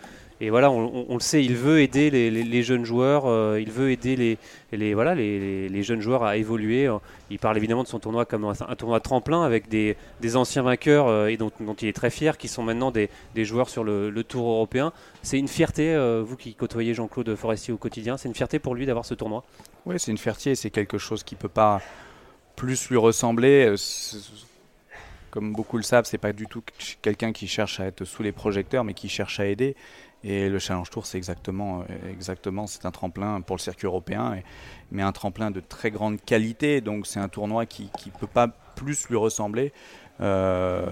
et 0.41 0.49
voilà, 0.49 0.71
on, 0.71 1.13
le 1.13 1.19
sait, 1.19 1.43
il 1.43 1.55
veut 1.55 1.81
aider 1.81 2.09
les, 2.09 2.63
jeunes 2.63 2.85
joueurs, 2.85 3.25
euh, 3.25 3.59
il 3.59 3.69
veut 3.69 3.91
aider 3.91 4.37
les, 4.71 4.93
voilà, 4.93 5.13
les, 5.13 5.83
jeunes 5.83 5.99
joueurs 5.99 6.23
à 6.23 6.37
évoluer. 6.37 6.89
Il 7.29 7.39
parle 7.39 7.57
évidemment 7.57 7.83
de 7.83 7.89
son 7.89 7.99
tournoi 7.99 8.23
comme 8.23 8.45
un, 8.45 8.75
tournoi 8.75 9.01
tremplin 9.01 9.43
avec 9.43 9.67
des, 9.67 9.97
anciens 10.35 10.61
vainqueurs 10.61 11.07
euh, 11.07 11.27
et 11.27 11.35
dont, 11.35 11.51
il 11.81 11.87
est 11.89 11.93
très 11.93 12.09
fier, 12.09 12.37
qui 12.37 12.47
sont 12.47 12.63
maintenant 12.63 12.89
des, 12.89 13.09
joueurs 13.35 13.69
sur 13.69 13.83
le, 13.83 14.23
Tour 14.23 14.49
européen. 14.49 14.93
C'est 15.23 15.39
une 15.39 15.47
fierté, 15.49 15.93
euh, 15.93 16.23
vous 16.25 16.37
qui 16.37 16.53
côtoyez 16.53 16.93
Jean-Claude 16.93 17.35
Forestier 17.35 17.73
au 17.73 17.77
quotidien, 17.77 18.15
c'est 18.15 18.29
une 18.29 18.35
fierté 18.35 18.59
pour 18.59 18.75
lui 18.75 18.85
d'avoir 18.85 19.05
ce 19.05 19.15
tournoi? 19.15 19.43
Oui, 19.85 19.95
c'est 19.97 20.11
une 20.11 20.17
fierté, 20.17 20.55
c'est 20.55 20.69
quelque 20.69 20.97
chose 20.97 21.23
qui 21.23 21.35
ne 21.35 21.39
peut 21.39 21.49
pas 21.49 21.81
plus 22.55 22.89
lui 22.89 22.97
ressembler 22.97 23.75
comme 25.29 25.53
beaucoup 25.53 25.77
le 25.77 25.83
savent, 25.83 26.05
c'est 26.05 26.17
pas 26.17 26.33
du 26.33 26.47
tout 26.47 26.63
quelqu'un 27.01 27.31
qui 27.31 27.47
cherche 27.47 27.79
à 27.79 27.85
être 27.85 28.05
sous 28.05 28.23
les 28.23 28.31
projecteurs, 28.31 28.83
mais 28.83 28.93
qui 28.93 29.09
cherche 29.09 29.39
à 29.39 29.45
aider. 29.45 29.75
Et 30.23 30.49
le 30.49 30.59
Challenge 30.59 30.89
Tour, 30.89 31.05
c'est 31.05 31.17
exactement, 31.17 31.81
euh, 31.81 32.11
exactement, 32.11 32.67
c'est 32.67 32.85
un 32.85 32.91
tremplin 32.91 33.39
pour 33.41 33.55
le 33.55 33.61
circuit 33.61 33.85
européen, 33.85 34.37
mais 34.91 35.01
un 35.01 35.13
tremplin 35.13 35.49
de 35.49 35.61
très 35.61 35.91
grande 35.91 36.19
qualité. 36.21 36.81
Donc 36.81 37.07
c'est 37.07 37.19
un 37.19 37.29
tournoi 37.29 37.65
qui 37.65 37.89
ne 38.05 38.19
peut 38.19 38.27
pas 38.27 38.49
plus 38.75 39.07
lui 39.09 39.17
ressembler 39.17 39.71
euh, 40.21 40.85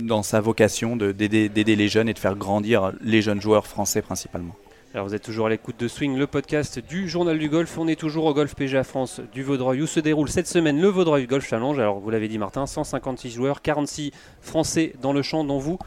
dans 0.00 0.24
sa 0.24 0.40
vocation 0.40 0.96
d'aider 0.96 1.76
les 1.76 1.88
jeunes 1.88 2.08
et 2.08 2.14
de 2.14 2.18
faire 2.18 2.34
grandir 2.34 2.92
les 3.00 3.22
jeunes 3.22 3.40
joueurs 3.40 3.68
français 3.68 4.02
principalement. 4.02 4.56
Alors 4.94 5.06
vous 5.06 5.14
êtes 5.14 5.22
toujours 5.22 5.46
à 5.46 5.48
l'écoute 5.48 5.78
de 5.78 5.88
Swing, 5.88 6.18
le 6.18 6.26
podcast 6.26 6.78
du 6.78 7.08
Journal 7.08 7.38
du 7.38 7.48
Golf. 7.48 7.78
On 7.78 7.88
est 7.88 7.98
toujours 7.98 8.24
au 8.26 8.34
Golf 8.34 8.54
PGA 8.54 8.84
France 8.84 9.20
du 9.32 9.42
Vaudreuil 9.42 9.80
où 9.80 9.86
se 9.86 10.00
déroule 10.00 10.28
cette 10.28 10.48
semaine 10.48 10.80
le 10.80 10.88
Vaudreuil 10.88 11.26
Golf 11.26 11.48
Challenge. 11.48 11.78
Alors 11.78 12.00
vous 12.00 12.10
l'avez 12.10 12.28
dit 12.28 12.36
Martin, 12.36 12.66
156 12.66 13.30
joueurs, 13.30 13.62
46 13.62 14.10
Français 14.40 14.92
dans 15.00 15.12
le 15.12 15.22
champ, 15.22 15.44
dont 15.44 15.58
vous, 15.58 15.78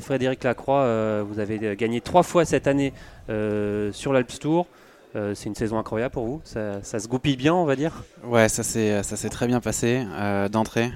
Frédéric 0.00 0.42
Lacroix, 0.44 0.80
euh, 0.80 1.24
vous 1.26 1.38
avez 1.38 1.76
gagné 1.76 2.00
trois 2.00 2.22
fois 2.22 2.44
cette 2.44 2.66
année 2.66 2.92
euh, 3.28 3.92
sur 3.92 4.12
l'Alps 4.12 4.38
Tour. 4.38 4.66
C'est 5.34 5.46
une 5.46 5.54
saison 5.54 5.78
incroyable 5.78 6.12
pour 6.12 6.26
vous 6.26 6.40
ça, 6.44 6.80
se 6.82 7.08
goupille 7.08 7.36
bien, 7.36 7.54
on 7.54 7.64
va 7.64 7.76
dire 7.76 8.04
Ouais, 8.24 8.48
ça 8.48 8.62
s'est 8.62 9.28
très 9.30 9.46
bien 9.46 9.60
passé 9.60 10.04
d'entrée. 10.50 10.90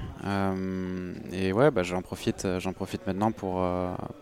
et 1.33 1.53
ouais, 1.53 1.71
bah, 1.71 1.83
j'en 1.83 2.03
profite, 2.03 2.47
profite 2.75 3.07
maintenant 3.07 3.33
pour, 3.33 3.65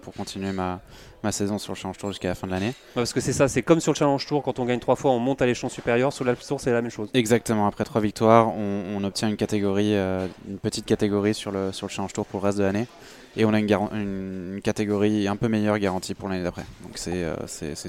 pour 0.02 0.12
continuer 0.14 0.52
ma, 0.52 0.80
ma 1.22 1.32
saison 1.32 1.58
sur 1.58 1.72
le 1.72 1.76
Challenge 1.78 1.98
Tour 1.98 2.10
jusqu'à 2.10 2.28
la 2.28 2.34
fin 2.34 2.46
de 2.46 2.52
l'année. 2.52 2.74
parce 2.94 3.12
que 3.12 3.20
c'est 3.20 3.32
ça, 3.32 3.48
c'est 3.48 3.62
comme 3.62 3.80
sur 3.80 3.92
le 3.92 3.96
Challenge 3.96 4.24
Tour, 4.26 4.42
quand 4.42 4.58
on 4.58 4.64
gagne 4.64 4.80
trois 4.80 4.96
fois, 4.96 5.10
on 5.10 5.18
monte 5.18 5.42
à 5.42 5.46
l'échelon 5.46 5.68
supérieur. 5.68 6.12
Sur 6.12 6.24
l'Alps 6.24 6.46
Tour, 6.46 6.60
c'est 6.60 6.72
la 6.72 6.82
même 6.82 6.90
chose. 6.90 7.10
Exactement. 7.14 7.66
Après 7.66 7.84
trois 7.84 8.00
victoires, 8.00 8.52
on, 8.54 9.02
obtient 9.04 9.28
une 9.28 9.36
catégorie, 9.36 9.94
une 9.94 10.58
petite 10.60 10.84
catégorie 10.84 11.34
sur 11.34 11.50
le, 11.50 11.72
sur 11.72 11.86
le 11.86 11.92
Challenge 11.92 12.12
Tour 12.12 12.26
pour 12.26 12.40
le 12.40 12.46
reste 12.46 12.58
de 12.58 12.64
l'année 12.64 12.86
et 13.36 13.44
on 13.44 13.54
a 13.54 13.58
une, 13.58 13.70
une, 13.92 14.60
catégorie 14.62 15.28
un 15.28 15.36
peu 15.36 15.48
meilleure 15.48 15.78
garantie 15.78 16.14
pour 16.14 16.28
l'année 16.28 16.42
d'après. 16.42 16.64
Donc 16.82 16.92
c'est 16.96 17.24
euh, 17.24 17.36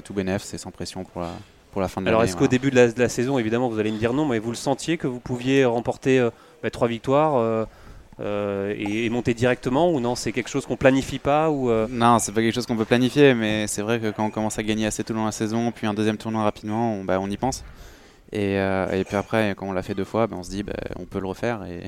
tout 0.04 0.14
bénéf, 0.14 0.42
c'est 0.42 0.58
sans 0.58 0.70
pression 0.70 1.04
pour 1.04 1.22
la, 1.22 1.30
pour 1.70 1.80
la 1.80 1.88
fin 1.88 2.00
de 2.00 2.06
l'année. 2.06 2.14
Alors 2.14 2.24
est-ce 2.24 2.36
qu'au 2.36 2.48
début 2.48 2.70
de 2.70 2.92
la, 2.96 3.08
saison, 3.08 3.38
évidemment, 3.38 3.68
vous 3.68 3.78
allez 3.78 3.92
me 3.92 3.98
dire 3.98 4.12
non, 4.12 4.26
mais 4.26 4.38
vous 4.38 4.50
le 4.50 4.56
sentiez 4.56 4.96
que 4.96 5.06
vous 5.06 5.20
pouviez 5.20 5.64
remporter 5.64 6.18
euh, 6.18 6.30
bah, 6.62 6.70
trois 6.70 6.88
victoires 6.88 7.36
euh, 8.20 8.74
et, 8.76 9.08
monter 9.10 9.34
directement 9.34 9.90
ou 9.92 10.00
non 10.00 10.14
C'est 10.14 10.32
quelque 10.32 10.50
chose 10.50 10.66
qu'on 10.66 10.76
planifie 10.76 11.18
pas 11.18 11.50
ou 11.50 11.70
Non, 11.88 12.18
c'est 12.18 12.32
pas 12.32 12.42
quelque 12.42 12.54
chose 12.54 12.66
qu'on 12.66 12.76
peut 12.76 12.84
planifier, 12.84 13.34
mais 13.34 13.66
c'est 13.66 13.82
vrai 13.82 13.98
que 13.98 14.10
quand 14.10 14.26
on 14.26 14.30
commence 14.30 14.58
à 14.58 14.62
gagner 14.62 14.86
assez 14.86 15.04
tout 15.04 15.12
le 15.12 15.18
long 15.18 15.24
de 15.24 15.28
la 15.28 15.32
saison, 15.32 15.72
puis 15.72 15.86
un 15.86 15.94
deuxième 15.94 16.18
tournoi 16.18 16.42
rapidement, 16.42 16.94
on, 16.94 17.04
bah, 17.04 17.18
on 17.20 17.30
y 17.30 17.36
pense. 17.36 17.64
Et, 18.32 18.54
et, 18.56 19.04
puis 19.06 19.16
après, 19.16 19.54
quand 19.56 19.66
on 19.66 19.72
l'a 19.72 19.82
fait 19.82 19.94
deux 19.94 20.04
fois, 20.04 20.26
bah, 20.26 20.36
on 20.38 20.42
se 20.42 20.50
dit 20.50 20.62
bah, 20.62 20.74
on 20.96 21.04
peut 21.04 21.18
le 21.18 21.26
refaire 21.26 21.64
et, 21.64 21.82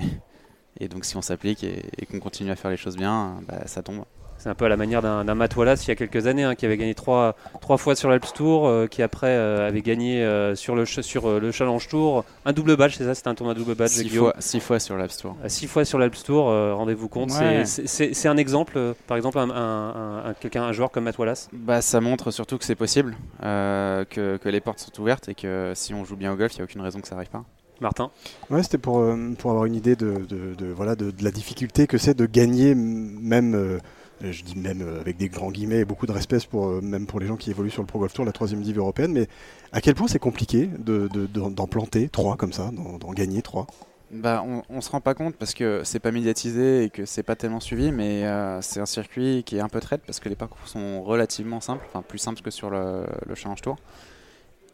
et 0.80 0.88
donc 0.88 1.04
si 1.04 1.16
on 1.16 1.22
s'applique 1.22 1.64
et, 1.64 2.06
qu'on 2.10 2.18
continue 2.18 2.50
à 2.50 2.56
faire 2.56 2.70
les 2.70 2.76
choses 2.76 2.96
bien, 2.96 3.40
bah, 3.46 3.66
ça 3.66 3.82
tombe. 3.82 4.04
C'est 4.42 4.48
un 4.48 4.56
peu 4.56 4.64
à 4.64 4.68
la 4.68 4.76
manière 4.76 5.02
d'un 5.02 5.34
Matt 5.36 5.54
Wallace 5.54 5.86
il 5.86 5.90
y 5.90 5.92
a 5.92 5.94
quelques 5.94 6.26
années, 6.26 6.42
hein, 6.42 6.56
qui 6.56 6.66
avait 6.66 6.76
gagné 6.76 6.96
trois, 6.96 7.36
trois 7.60 7.76
fois 7.76 7.94
sur 7.94 8.10
l'Alps 8.10 8.32
Tour, 8.32 8.66
euh, 8.66 8.88
qui 8.88 9.00
après 9.00 9.28
euh, 9.28 9.68
avait 9.68 9.82
gagné 9.82 10.20
euh, 10.24 10.56
sur, 10.56 10.74
le, 10.74 10.84
sur 10.84 11.38
le 11.38 11.52
Challenge 11.52 11.86
Tour 11.86 12.24
un 12.44 12.52
double 12.52 12.76
badge, 12.76 12.96
c'est 12.98 13.04
ça 13.04 13.14
C'était 13.14 13.28
un 13.28 13.36
tournoi 13.36 13.54
double 13.54 13.76
badge 13.76 13.92
Six, 13.92 14.08
fois, 14.08 14.34
six 14.40 14.58
fois 14.58 14.80
sur 14.80 14.96
l'Alps 14.96 15.16
Tour. 15.16 15.36
six 15.46 15.68
fois 15.68 15.84
sur 15.84 16.00
l'Alps 16.00 16.24
Tour, 16.24 16.46
rendez-vous 16.46 17.08
compte. 17.08 17.30
C'est 17.64 18.26
un 18.26 18.36
exemple, 18.36 18.94
par 19.06 19.16
exemple, 19.16 19.38
un, 19.38 19.48
un, 19.48 20.34
quelqu'un, 20.40 20.64
un 20.64 20.72
joueur 20.72 20.90
comme 20.90 21.04
Matt 21.04 21.18
Wallace 21.18 21.48
bah, 21.52 21.80
Ça 21.80 22.00
montre 22.00 22.32
surtout 22.32 22.58
que 22.58 22.64
c'est 22.64 22.74
possible, 22.74 23.16
que, 23.40 24.38
que, 24.38 24.48
les 24.48 24.60
portes 24.60 24.80
sont 24.80 25.00
ouvertes 25.00 25.28
et 25.28 25.36
que 25.36 25.70
si 25.76 25.94
on 25.94 26.04
joue 26.04 26.16
bien 26.16 26.32
au 26.32 26.36
golf, 26.36 26.52
il 26.54 26.56
n'y 26.56 26.62
a 26.62 26.64
aucune 26.64 26.80
raison 26.80 27.00
que 27.00 27.06
ça 27.06 27.14
n'arrive 27.14 27.30
pas. 27.30 27.44
Martin 27.82 28.10
Ouais, 28.48 28.62
c'était 28.62 28.78
pour, 28.78 29.00
euh, 29.00 29.34
pour 29.38 29.50
avoir 29.50 29.66
une 29.66 29.74
idée 29.74 29.96
de, 29.96 30.24
voilà, 30.74 30.96
de, 30.96 31.12
la 31.20 31.30
difficulté 31.30 31.86
que 31.86 31.98
c'est 31.98 32.14
de 32.14 32.24
gagner, 32.24 32.74
même, 32.74 33.54
euh, 33.54 33.78
je 34.30 34.44
dis 34.44 34.56
même 34.56 34.82
euh, 34.82 35.00
avec 35.00 35.16
des 35.16 35.28
grands 35.28 35.50
guillemets 35.50 35.80
et 35.80 35.84
beaucoup 35.84 36.06
de 36.06 36.12
respect 36.12 36.38
pour, 36.48 36.82
même 36.82 37.06
pour 37.06 37.18
les 37.18 37.26
gens 37.26 37.36
qui 37.36 37.50
évoluent 37.50 37.70
sur 37.70 37.82
le 37.82 37.86
Pro 37.86 37.98
Golf 37.98 38.12
Tour, 38.12 38.24
la 38.24 38.32
troisième 38.32 38.62
div 38.62 38.78
européenne, 38.78 39.12
mais 39.12 39.28
à 39.72 39.80
quel 39.80 39.94
point 39.94 40.06
c'est 40.06 40.18
compliqué 40.18 40.68
d'en 40.78 41.66
planter 41.66 42.08
trois 42.08 42.36
comme 42.36 42.52
ça, 42.52 42.70
d'en 42.72 43.12
gagner 43.12 43.42
trois? 43.42 43.66
Bah, 44.10 44.44
on, 44.44 44.76
ne 44.76 44.80
se 44.82 44.90
rend 44.90 45.00
pas 45.00 45.14
compte 45.14 45.34
parce 45.36 45.54
que 45.54 45.80
c'est 45.84 45.98
pas 45.98 46.10
médiatisé 46.10 46.84
et 46.84 46.90
que 46.90 47.06
c'est 47.06 47.22
pas 47.22 47.34
tellement 47.34 47.60
suivi, 47.60 47.90
mais 47.90 48.24
c'est 48.60 48.80
un 48.80 48.86
circuit 48.86 49.42
qui 49.44 49.56
est 49.56 49.60
un 49.60 49.68
peu 49.68 49.80
traite 49.80 50.02
parce 50.06 50.20
que 50.20 50.28
les 50.28 50.36
parcours 50.36 50.68
sont 50.68 51.02
relativement 51.02 51.60
simples, 51.60 51.84
enfin 51.88 52.02
plus 52.02 52.18
simples 52.18 52.42
que 52.42 52.50
sur 52.50 52.68
le, 52.68 53.06
le 53.26 53.34
Challenge 53.34 53.60
Tour. 53.62 53.76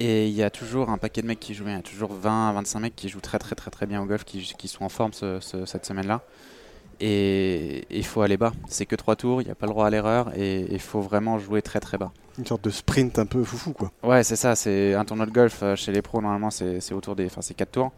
Et 0.01 0.29
il 0.29 0.35
y 0.35 0.43
a 0.43 0.51
toujours 0.51 0.91
un 0.91 0.99
paquet 0.99 1.23
de 1.23 1.27
mecs 1.27 1.41
qui 1.41 1.55
jouent 1.55 1.65
bien. 1.65 1.75
Il 1.75 1.77
y 1.77 1.81
a 1.81 1.83
toujours 1.83 2.13
20 2.13 2.51
à 2.51 2.53
25 2.53 2.81
mecs 2.81 2.97
qui 2.97 3.09
jouent 3.09 3.21
très 3.21 3.39
très 3.39 3.55
très 3.55 3.71
très 3.71 3.87
bien 3.87 4.03
au 4.03 4.07
golf, 4.07 4.25
qui 4.25 4.69
sont 4.69 4.85
en 4.85 4.89
forme 4.89 5.13
cette 5.13 5.87
semaine-là. 5.87 6.23
Et 7.01 7.85
il 7.91 8.05
faut 8.05 8.23
aller 8.23 8.37
bas. 8.37 8.53
C'est 8.69 8.87
que 8.87 8.97
trois 8.97 9.15
tours, 9.17 9.41
il 9.41 9.45
n'y 9.45 9.51
a 9.51 9.55
pas 9.55 9.67
le 9.67 9.73
droit 9.73 9.87
à 9.87 9.91
l'erreur 9.91 10.33
et 10.37 10.67
il 10.71 10.81
faut 10.81 11.01
vraiment 11.01 11.39
jouer 11.39 11.63
très 11.63 11.81
très 11.81 11.97
bas. 11.97 12.13
Une 12.39 12.47
sorte 12.47 12.65
de 12.65 12.71
sprint 12.71 13.19
un 13.19 13.27
peu 13.27 13.43
foufou 13.45 13.73
quoi. 13.73 13.93
Ouais, 14.03 14.25
c'est 14.25 14.37
ça. 14.37 14.57
C'est 14.57 14.95
un 14.95 15.05
tournoi 15.05 15.27
de 15.27 15.31
golf 15.31 15.63
euh, 15.63 15.77
chez 15.77 15.93
les 15.93 16.03
pros 16.03 16.21
normalement 16.21 16.51
c'est 16.51 16.93
autour 16.93 17.15
des, 17.17 17.27
enfin 17.27 17.41
c'est 17.41 17.55
quatre 17.55 17.73
tours. 17.73 17.93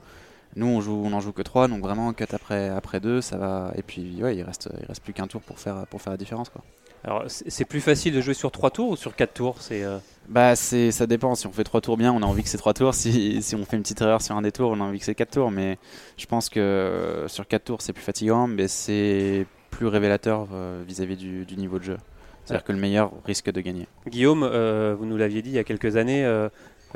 Nous 0.57 0.67
on 0.67 0.81
joue, 0.81 1.01
on 1.05 1.13
en 1.13 1.21
joue 1.21 1.33
que 1.33 1.43
trois, 1.43 1.69
donc 1.69 1.81
vraiment 1.83 2.13
4 2.13 2.35
après 2.35 2.69
après 2.69 3.01
deux, 3.01 3.21
ça 3.21 3.37
va. 3.39 3.73
Et 3.77 3.83
puis 3.83 4.23
ouais, 4.23 4.37
il 4.37 4.43
reste 4.43 4.69
il 4.81 4.87
reste 4.87 5.03
plus 5.03 5.13
qu'un 5.13 5.27
tour 5.29 5.41
pour 5.41 5.59
faire 5.59 5.87
pour 5.89 6.03
faire 6.03 6.13
la 6.13 6.17
différence 6.17 6.49
quoi. 6.51 6.63
Alors 7.05 7.25
c'est 7.29 7.65
plus 7.65 7.81
facile 7.81 8.15
de 8.15 8.21
jouer 8.21 8.35
sur 8.35 8.51
3 8.51 8.71
tours 8.71 8.91
ou 8.91 8.97
sur 8.97 9.17
4 9.17 9.33
tours 9.33 9.57
C'est 9.61 9.83
euh, 9.83 9.99
bah 10.29 10.55
c'est 10.55 10.91
ça 10.91 11.07
dépend. 11.07 11.35
Si 11.35 11.47
on 11.47 11.53
fait 11.53 11.65
3 11.65 11.81
tours 11.81 11.97
bien, 11.97 12.13
on 12.13 12.23
a 12.23 12.27
envie 12.27 12.43
que 12.43 12.49
c'est 12.49 12.59
3 12.59 12.75
tours. 12.75 12.95
Si, 12.95 13.41
si, 13.43 13.55
on 13.55 13.65
fait 13.65 13.77
une 13.77 13.83
petite 13.83 14.01
erreur 14.03 14.21
sur 14.21 14.37
un 14.37 14.43
des 14.43 14.53
tours, 14.53 14.71
on 14.71 14.81
a 14.81 14.85
envie 14.85 14.99
que 14.99 15.05
c'est 15.05 15.15
4 15.15 15.31
tours. 15.31 15.51
Mais 15.51 15.79
je 16.19 16.27
pense 16.27 16.49
que 16.49 17.25
sur 17.29 17.47
4 17.47 17.65
tours 17.65 17.83
c'est 17.83 17.93
plus 17.93 18.03
fatigant, 18.03 18.47
mais 18.47 18.69
c'est 18.69 19.47
plus 19.71 19.87
révélateur 19.87 20.49
euh, 20.53 20.83
vis-à-vis 20.87 21.17
du, 21.17 21.47
du, 21.47 21.57
niveau 21.57 21.79
de 21.79 21.85
jeu. 21.85 21.97
C'est-à-dire 22.45 22.65
que 22.65 22.73
le 22.73 22.79
meilleur 22.79 23.13
risque 23.25 23.51
de 23.51 23.61
gagner. 23.61 23.87
Guillaume, 24.07 24.43
euh, 24.43 24.95
vous 24.99 25.07
nous 25.07 25.17
l'aviez 25.17 25.41
dit 25.41 25.51
il 25.51 25.57
y 25.57 25.59
a 25.59 25.65
quelques 25.65 25.97
années, 25.97 26.27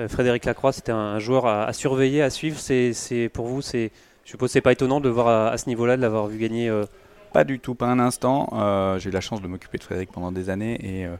Frédéric 0.09 0.45
Lacroix 0.45 0.73
c'était 0.73 0.93
un, 0.93 1.19
joueur 1.21 1.47
à, 1.47 1.65
à, 1.65 1.73
surveiller, 1.73 2.21
à 2.21 2.29
suivre. 2.29 2.59
C'est 2.59 3.31
pour 3.33 3.47
vous, 3.47 3.63
c'est 3.63 3.91
je 4.25 4.31
suppose 4.31 4.51
c'est 4.51 4.61
pas 4.61 4.73
étonnant 4.73 5.01
de 5.01 5.09
voir 5.09 5.29
à, 5.29 5.49
à 5.51 5.59
ce 5.59 5.69
niveau-là 5.69 5.97
de 5.97 6.03
l'avoir 6.03 6.27
vu 6.27 6.39
gagner 6.39 6.71
pas 7.35 7.43
du 7.43 7.59
tout, 7.59 7.75
pas 7.75 7.89
un 7.89 7.99
instant. 7.99 8.49
Euh, 8.53 8.97
j'ai 9.01 9.11
eu 9.11 9.13
la 9.13 9.21
chance 9.21 9.43
de 9.43 9.49
m'occuper 9.49 9.77
de 9.77 9.83
Frédéric 9.83 10.13
pendant 10.13 10.31
des 10.31 10.51
années 10.51 10.79
et, 10.81 11.05
euh, 11.05 11.17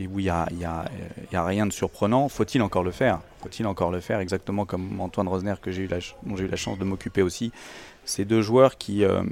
oui, 0.00 0.30
il 0.50 0.56
n'y 0.56 0.64
a, 0.64 1.44
rien 1.44 1.66
de 1.66 1.72
surprenant. 1.72 2.30
Faut-il 2.30 2.62
encore 2.62 2.82
le 2.82 2.90
faire? 2.90 3.20
Faut-il 3.42 3.66
encore 3.66 3.90
le 3.90 4.00
faire 4.00 4.18
Exactement 4.20 4.64
comme 4.64 4.98
Antoine 4.98 5.28
Rosner, 5.28 5.56
que 5.60 5.70
j'ai 5.70 5.82
eu 5.82 5.86
la, 5.86 5.98
dont 6.22 6.36
j'ai 6.36 6.44
eu 6.44 6.48
la 6.48 6.56
chance 6.56 6.78
de 6.78 6.84
m'occuper 6.84 7.20
aussi? 7.20 7.52
Ces 8.06 8.24
deux 8.24 8.40
joueurs 8.40 8.78
qui, 8.78 9.04
euh, 9.04 9.22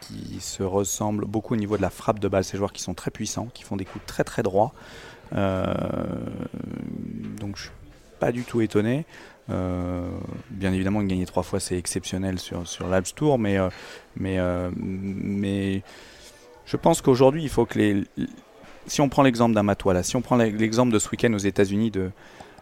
qui 0.00 0.40
se 0.40 0.64
ressemblent 0.64 1.26
beaucoup 1.26 1.54
au 1.54 1.56
niveau 1.56 1.76
de 1.76 1.82
la 1.82 1.90
frappe 1.90 2.18
de 2.18 2.26
balle. 2.26 2.42
Ces 2.42 2.56
joueurs 2.56 2.72
qui 2.72 2.82
sont 2.82 2.94
très 2.94 3.12
puissants, 3.12 3.46
qui 3.54 3.62
font 3.62 3.76
des 3.76 3.84
coups 3.84 4.04
très 4.04 4.24
très 4.24 4.42
droits. 4.42 4.72
donc 5.30 5.40
je 7.54 7.62
suis 7.62 7.70
pas 8.24 8.32
du 8.32 8.44
tout 8.44 8.62
étonné. 8.62 9.04
Euh, 9.50 10.08
bien 10.48 10.72
évidemment, 10.72 11.02
gagner 11.02 11.26
trois 11.26 11.42
fois, 11.42 11.60
c'est 11.60 11.76
exceptionnel 11.76 12.38
sur, 12.38 12.66
sur 12.66 12.88
Labs 12.88 13.04
Tour, 13.14 13.38
mais, 13.38 13.58
euh, 13.58 13.68
mais, 14.16 14.38
euh, 14.38 14.70
mais 14.78 15.82
je 16.64 16.78
pense 16.78 17.02
qu'aujourd'hui, 17.02 17.42
il 17.42 17.50
faut 17.50 17.66
que 17.66 17.78
les. 17.78 18.04
Si 18.86 19.02
on 19.02 19.10
prend 19.10 19.22
l'exemple 19.22 19.54
d'un 19.54 19.62
Matois, 19.62 19.92
là, 19.92 20.02
si 20.02 20.16
on 20.16 20.22
prend 20.22 20.36
l'exemple 20.36 20.90
de 20.90 20.98
ce 20.98 21.10
week-end 21.10 21.34
aux 21.34 21.38
États-Unis 21.38 21.90
de 21.90 22.10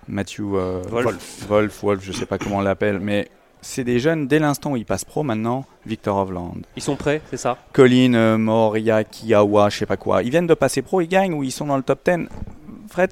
Matthew 0.08 0.40
Wolf. 0.40 1.46
Wolf, 1.48 1.82
Wolf, 1.82 2.04
je 2.04 2.10
sais 2.10 2.26
pas 2.26 2.38
comment 2.38 2.56
on 2.56 2.60
l'appelle, 2.60 2.98
mais 2.98 3.28
c'est 3.60 3.84
des 3.84 4.00
jeunes, 4.00 4.26
dès 4.26 4.40
l'instant 4.40 4.72
où 4.72 4.76
ils 4.76 4.84
passent 4.84 5.04
pro, 5.04 5.22
maintenant, 5.22 5.64
Victor 5.86 6.16
Hovland. 6.16 6.62
Ils 6.74 6.82
sont 6.82 6.96
prêts, 6.96 7.22
c'est 7.30 7.36
ça? 7.36 7.56
Colin, 7.72 8.36
Moria, 8.36 9.04
Kiawa, 9.04 9.68
je 9.68 9.78
sais 9.78 9.86
pas 9.86 9.96
quoi. 9.96 10.24
Ils 10.24 10.30
viennent 10.30 10.48
de 10.48 10.54
passer 10.54 10.82
pro, 10.82 11.00
ils 11.00 11.06
gagnent 11.06 11.34
ou 11.34 11.44
ils 11.44 11.52
sont 11.52 11.66
dans 11.66 11.76
le 11.76 11.84
top 11.84 12.00
10. 12.04 12.26
Fred, 12.92 13.10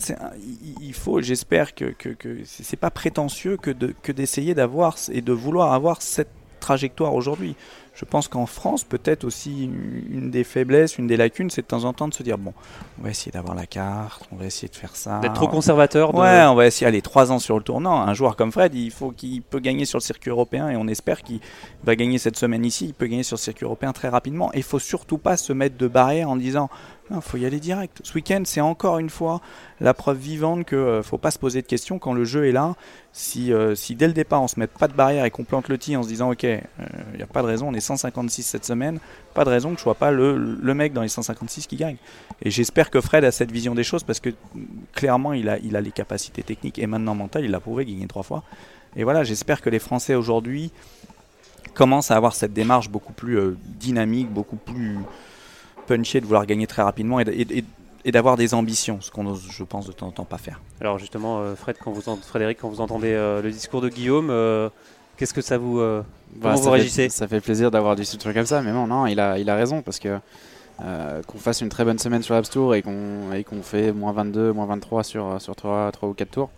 il 0.83 0.93
faut, 0.93 1.23
j'espère 1.23 1.75
que, 1.75 1.87
que, 1.87 2.11
que 2.11 2.39
c'est 2.45 2.77
pas 2.77 2.91
prétentieux 2.91 3.57
que, 3.57 3.71
de, 3.71 3.95
que 4.03 4.13
d'essayer 4.13 4.53
d'avoir 4.55 4.97
et 5.11 5.23
de 5.23 5.33
vouloir 5.33 5.73
avoir 5.73 6.03
cette 6.03 6.29
trajectoire 6.61 7.15
aujourd'hui. 7.15 7.57
Je 7.95 8.05
pense 8.05 8.29
qu'en 8.29 8.47
France, 8.47 8.85
peut-être 8.85 9.25
aussi 9.25 9.65
une 9.65 10.31
des 10.31 10.45
faiblesses, 10.45 10.99
une 10.99 11.07
des 11.07 11.17
lacunes, 11.17 11.49
c'est 11.49 11.63
de 11.63 11.67
temps 11.67 11.85
en 11.85 11.93
temps 11.95 12.09
de 12.09 12.15
se 12.15 12.23
dire 12.23 12.37
bon, 12.37 12.53
on 12.99 13.05
va 13.05 13.11
essayer 13.11 13.33
d'avoir 13.33 13.55
la 13.55 13.67
carte, 13.67 14.29
on 14.33 14.37
va 14.37 14.45
essayer 14.45 14.69
de 14.69 14.77
faire 14.77 14.95
ça. 14.95 15.19
D'être 15.21 15.35
trop 15.35 15.49
conservateur. 15.49 16.15
Ouais, 16.15 16.45
on 16.45 16.55
va 16.55 16.67
essayer 16.67 16.87
aller 16.87 17.03
trois 17.03 17.33
ans 17.33 17.39
sur 17.39 17.57
le 17.57 17.63
tournant. 17.63 18.01
Un 18.01 18.15
joueur 18.15 18.37
comme 18.37 18.53
Fred, 18.53 18.75
il 18.75 18.91
faut 18.91 19.11
qu'il 19.11 19.43
peut 19.43 19.61
gagner 19.61 19.87
sur 19.87 19.99
le 19.99 20.03
circuit 20.03 20.31
européen 20.31 20.69
et 20.69 20.77
on 20.77 20.87
espère 20.89 21.23
qu'il 21.23 21.41
va 21.85 21.97
gagner 21.97 22.19
cette 22.19 22.37
semaine 22.37 22.65
ici. 22.65 22.87
Il 22.87 22.95
peut 22.95 23.07
gagner 23.07 23.23
sur 23.23 23.37
le 23.37 23.41
circuit 23.41 23.65
européen 23.65 23.93
très 23.93 24.09
rapidement. 24.09 24.53
Et 24.53 24.59
il 24.59 24.63
faut 24.63 24.79
surtout 24.79 25.19
pas 25.19 25.37
se 25.37 25.53
mettre 25.53 25.77
de 25.77 25.89
barrière 25.89 26.31
en 26.31 26.37
disant 26.37 26.71
il 27.17 27.21
faut 27.23 27.37
y 27.37 27.47
aller 27.47 27.61
direct. 27.61 28.01
Ce 28.05 28.15
week-end, 28.15 28.43
c'est 28.45 28.61
encore 28.61 28.99
une 28.99 29.11
fois 29.11 29.41
la 29.81 29.95
preuve 29.95 30.19
vivante 30.19 30.67
qu'il 30.67 30.79
ne 30.79 30.85
euh, 30.85 31.03
faut 31.03 31.19
pas 31.19 31.31
se 31.31 31.39
poser 31.39 31.63
de 31.63 31.67
questions 31.67 31.99
quand 31.99 32.13
le 32.13 32.25
jeu 32.25 32.47
est 32.47 32.53
là. 32.53 32.75
Si, 33.13 33.53
euh, 33.53 33.75
si 33.75 33.97
dès 33.97 34.07
le 34.07 34.13
départ 34.13 34.43
on 34.43 34.49
se 34.49 34.61
met 34.61 34.69
pas 34.69 34.87
de 34.87 34.93
barrière 34.93 35.25
et 35.25 35.31
qu'on 35.31 35.43
plante 35.43 35.69
le 35.69 35.79
tir 35.79 35.99
en 35.99 36.03
se 36.03 36.09
disant 36.09 36.31
ok, 36.31 36.45
il 36.45 36.49
euh, 36.51 37.17
n'y 37.17 37.23
a 37.23 37.27
pas 37.27 37.43
de 37.43 37.47
raison, 37.47 37.69
on 37.69 37.75
est 37.75 37.81
156 37.81 38.45
cette 38.45 38.65
semaine, 38.65 39.01
pas 39.35 39.45
de 39.45 39.51
raison 39.51 39.71
que 39.71 39.79
je 39.79 39.83
sois 39.83 39.97
pas 39.97 40.13
le, 40.13 40.37
le 40.37 40.75
mec 40.75 40.93
dans 40.93 41.03
les 41.03 41.09
156 41.09 41.67
qui 41.67 41.77
gagne. 41.77 41.97
Et 42.43 42.51
j'espère 42.51 42.91
que 42.91 43.01
Fred 43.01 43.25
a 43.25 43.33
cette 43.33 43.51
vision 43.51 43.75
des 43.75 43.85
choses 43.85 44.05
parce 44.05 44.21
que 44.21 44.31
clairement 44.93 45.33
il 45.33 45.49
a, 45.49 45.59
il 45.59 45.75
a 45.75 45.81
les 45.81 45.93
capacités 45.93 46.43
techniques 46.43 46.79
et 46.79 46.87
maintenant 46.87 47.15
mentales, 47.17 47.45
il 47.45 47.51
l'a 47.51 47.61
prouvé, 47.61 47.85
gagné 47.85 48.07
trois 48.07 48.23
fois. 48.23 48.45
Et 48.95 49.05
voilà, 49.05 49.25
j'espère 49.25 49.61
que 49.61 49.71
les 49.71 49.79
Français 49.79 50.15
aujourd'hui 50.15 50.71
commencent 51.75 52.11
à 52.11 52.17
avoir 52.17 52.35
cette 52.35 52.53
démarche 52.53 52.89
beaucoup 52.89 53.13
plus 53.13 53.57
dynamique, 53.79 54.31
beaucoup 54.31 54.57
plus 54.57 54.99
puncher, 55.87 56.21
de 56.21 56.27
vouloir 56.27 56.47
gagner 56.47 56.67
très 56.67 56.83
rapidement 56.83 57.21
et, 57.21 57.65
d'avoir 58.07 58.37
des 58.37 58.55
ambitions, 58.55 58.99
ce 59.01 59.11
qu'on 59.11 59.35
je 59.35 59.65
pense, 59.65 59.87
de 59.87 59.93
temps 59.93 60.07
en 60.07 60.11
temps 60.11 60.25
pas 60.25 60.39
faire. 60.39 60.61
Alors 60.81 60.99
justement, 60.99 61.41
euh, 61.41 61.55
Fred, 61.55 61.77
quand 61.83 61.93
vous 61.93 62.03
Frédéric, 62.23 62.59
quand 62.61 62.69
vous 62.69 62.81
entendez 62.81 63.13
euh, 63.13 63.43
le 63.43 63.51
discours 63.51 63.83
de 63.83 63.89
Guillaume, 63.89 64.31
euh, 64.31 64.71
qu'est-ce 65.17 65.35
que 65.35 65.43
ça 65.43 65.59
vous, 65.59 65.79
bah, 66.37 66.55
vous 66.55 66.71
réagissez 66.71 67.09
Ça 67.11 67.29
fait 67.29 67.41
plaisir 67.41 67.71
d'avoir 67.71 67.97
du 67.97 68.05
soutien 68.05 68.33
comme 68.33 68.47
ça, 68.47 68.63
mais 68.63 68.73
non, 68.73 68.87
non, 68.87 69.07
il 69.07 69.21
a, 69.21 69.39
il 69.39 69.51
a 69.51 69.55
raison 69.55 69.83
parce 69.83 69.99
que 69.99 70.19
qu'on 71.27 71.39
fasse 71.39 71.61
une 71.61 71.69
très 71.69 71.85
bonne 71.85 71.99
semaine 71.99 72.23
sur 72.23 72.35
l'App 72.35 72.49
Tour 72.49 72.75
et 72.75 72.81
qu'on 72.81 73.29
qu'on 73.47 73.63
fait 73.63 73.93
moins 73.93 74.13
22, 74.13 74.53
moins 74.53 74.65
23 74.65 75.05
sur, 75.05 75.39
sur 75.39 75.55
3, 75.55 75.93
3 75.93 76.09
ou 76.09 76.15
4 76.15 76.31
tours. 76.31 76.51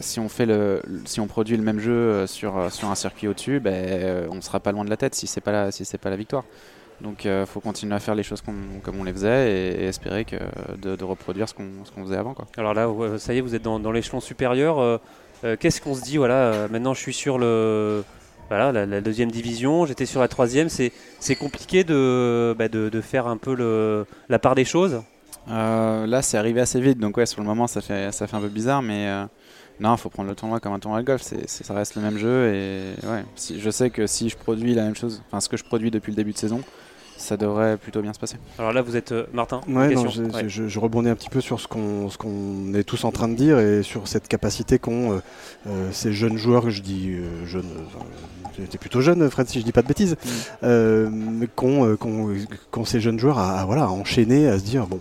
si 0.00 0.20
on 0.20 0.28
fait 0.28 0.46
le, 0.46 0.80
si 1.04 1.18
on 1.18 1.26
produit 1.26 1.56
le 1.56 1.64
même 1.64 1.80
jeu 1.80 2.28
sur, 2.28 2.70
sur 2.70 2.88
un 2.88 2.94
circuit 2.94 3.26
au-dessus, 3.26 3.58
ben, 3.58 4.28
on 4.30 4.40
sera 4.40 4.60
pas 4.60 4.70
loin 4.70 4.84
de 4.84 4.90
la 4.90 4.96
tête 4.96 5.16
si 5.16 5.26
c'est 5.26 5.40
pas 5.40 5.50
la, 5.50 5.72
si 5.72 5.84
c'est 5.84 5.98
pas 5.98 6.10
la 6.10 6.16
victoire. 6.16 6.44
Donc 7.00 7.24
il 7.24 7.30
euh, 7.30 7.46
faut 7.46 7.60
continuer 7.60 7.94
à 7.94 8.00
faire 8.00 8.14
les 8.14 8.22
choses 8.22 8.40
comme 8.40 8.80
on 8.98 9.04
les 9.04 9.12
faisait 9.12 9.50
et, 9.50 9.84
espérer 9.84 10.24
que 10.24 10.36
de, 10.80 11.04
reproduire 11.04 11.48
ce 11.48 11.54
qu'on 11.54 12.04
faisait 12.04 12.16
avant. 12.16 12.34
Quoi. 12.34 12.46
Alors 12.56 12.74
là, 12.74 12.88
ça 13.18 13.34
y 13.34 13.38
est, 13.38 13.40
vous 13.40 13.54
êtes 13.54 13.62
dans, 13.62 13.92
l'échelon 13.92 14.20
supérieur. 14.20 14.78
Euh, 14.78 14.98
euh, 15.44 15.56
qu'est-ce 15.58 15.80
qu'on 15.80 15.94
se 15.94 16.02
dit 16.02 16.16
voilà, 16.16 16.68
Maintenant, 16.70 16.94
je 16.94 17.00
suis 17.00 17.12
sur 17.12 17.38
le, 17.38 18.04
voilà, 18.48 18.86
la, 18.86 19.00
deuxième 19.00 19.30
division, 19.30 19.86
j'étais 19.86 20.06
sur 20.06 20.20
la 20.20 20.28
troisième. 20.28 20.68
C'est 20.68 21.36
compliqué 21.38 21.84
de, 21.84 22.54
bah, 22.56 22.68
de, 22.68 22.88
de, 22.88 23.00
faire 23.00 23.26
un 23.26 23.36
peu 23.36 23.54
le, 23.54 24.06
la 24.28 24.38
part 24.38 24.54
des 24.54 24.64
choses? 24.64 25.02
Là, 25.48 26.22
c'est 26.22 26.38
arrivé 26.38 26.60
assez 26.60 26.80
vite. 26.80 26.98
Donc 26.98 27.16
ouais, 27.16 27.26
sur 27.26 27.40
le 27.40 27.46
moment, 27.46 27.66
ça 27.66 27.80
fait, 27.80 28.12
ça 28.12 28.26
fait 28.26 28.36
un 28.36 28.40
peu 28.40 28.48
bizarre. 28.48 28.80
Mais 28.80 29.10
non, 29.80 29.94
il 29.94 29.98
faut 29.98 30.08
prendre 30.08 30.28
le 30.28 30.36
tournoi 30.36 30.60
comme 30.60 30.72
un 30.72 30.78
tournoi 30.78 31.00
de 31.00 31.06
golf. 31.06 31.22
C'est 31.22 31.48
ça 31.48 31.74
reste 31.74 31.96
le 31.96 32.02
même 32.02 32.16
jeu. 32.16 32.54
Et 32.54 33.06
ouais, 33.06 33.24
si, 33.34 33.60
je 33.60 33.70
sais 33.70 33.90
que 33.90 34.06
si 34.06 34.28
je 34.28 34.36
produis 34.36 34.74
la 34.74 34.84
même 34.84 34.94
chose, 34.94 35.22
enfin 35.26 35.40
ce 35.40 35.48
que 35.48 35.56
je 35.56 35.64
produis 35.64 35.90
depuis 35.90 36.12
le 36.12 36.16
début 36.16 36.32
de 36.32 36.38
saison, 36.38 36.62
ça 37.16 37.36
devrait 37.36 37.76
plutôt 37.76 38.02
bien 38.02 38.12
se 38.12 38.18
passer. 38.18 38.36
Alors 38.58 38.72
là, 38.72 38.82
vous 38.82 38.96
êtes 38.96 39.12
euh, 39.12 39.24
Martin. 39.32 39.60
Ouais, 39.68 39.94
non, 39.94 40.06
je, 40.08 40.78
rebondis 40.78 41.08
un 41.08 41.14
petit 41.14 41.30
peu 41.30 41.40
sur 41.40 41.60
ce 41.60 41.68
qu'on 41.68 42.10
ce 42.10 42.18
qu'on 42.18 42.74
est 42.74 42.84
tous 42.84 43.04
en 43.04 43.12
train 43.12 43.28
de 43.28 43.34
dire 43.34 43.58
et 43.58 43.82
sur 43.82 44.08
cette 44.08 44.28
capacité 44.28 44.78
qu'ont 44.78 45.12
euh, 45.12 45.18
euh, 45.68 45.88
ces 45.92 46.12
jeunes 46.12 46.36
joueurs, 46.36 46.70
je 46.70 46.82
dis 46.82 47.16
jeunes, 47.44 47.70
tu 48.70 48.78
plutôt 48.78 49.00
jeune, 49.00 49.30
Fred, 49.30 49.48
si 49.48 49.60
je 49.60 49.64
dis 49.64 49.72
pas 49.72 49.82
de 49.82 49.88
bêtises, 49.88 50.16
mm. 50.62 51.46
qu'ont 51.54 52.84
ces 52.84 53.00
jeunes 53.00 53.18
joueurs 53.18 53.38
à, 53.38 53.64
voilà, 53.64 53.84
à 53.84 53.88
enchaîner, 53.88 54.48
à 54.48 54.58
se 54.58 54.64
dire 54.64 54.86
bon. 54.86 55.00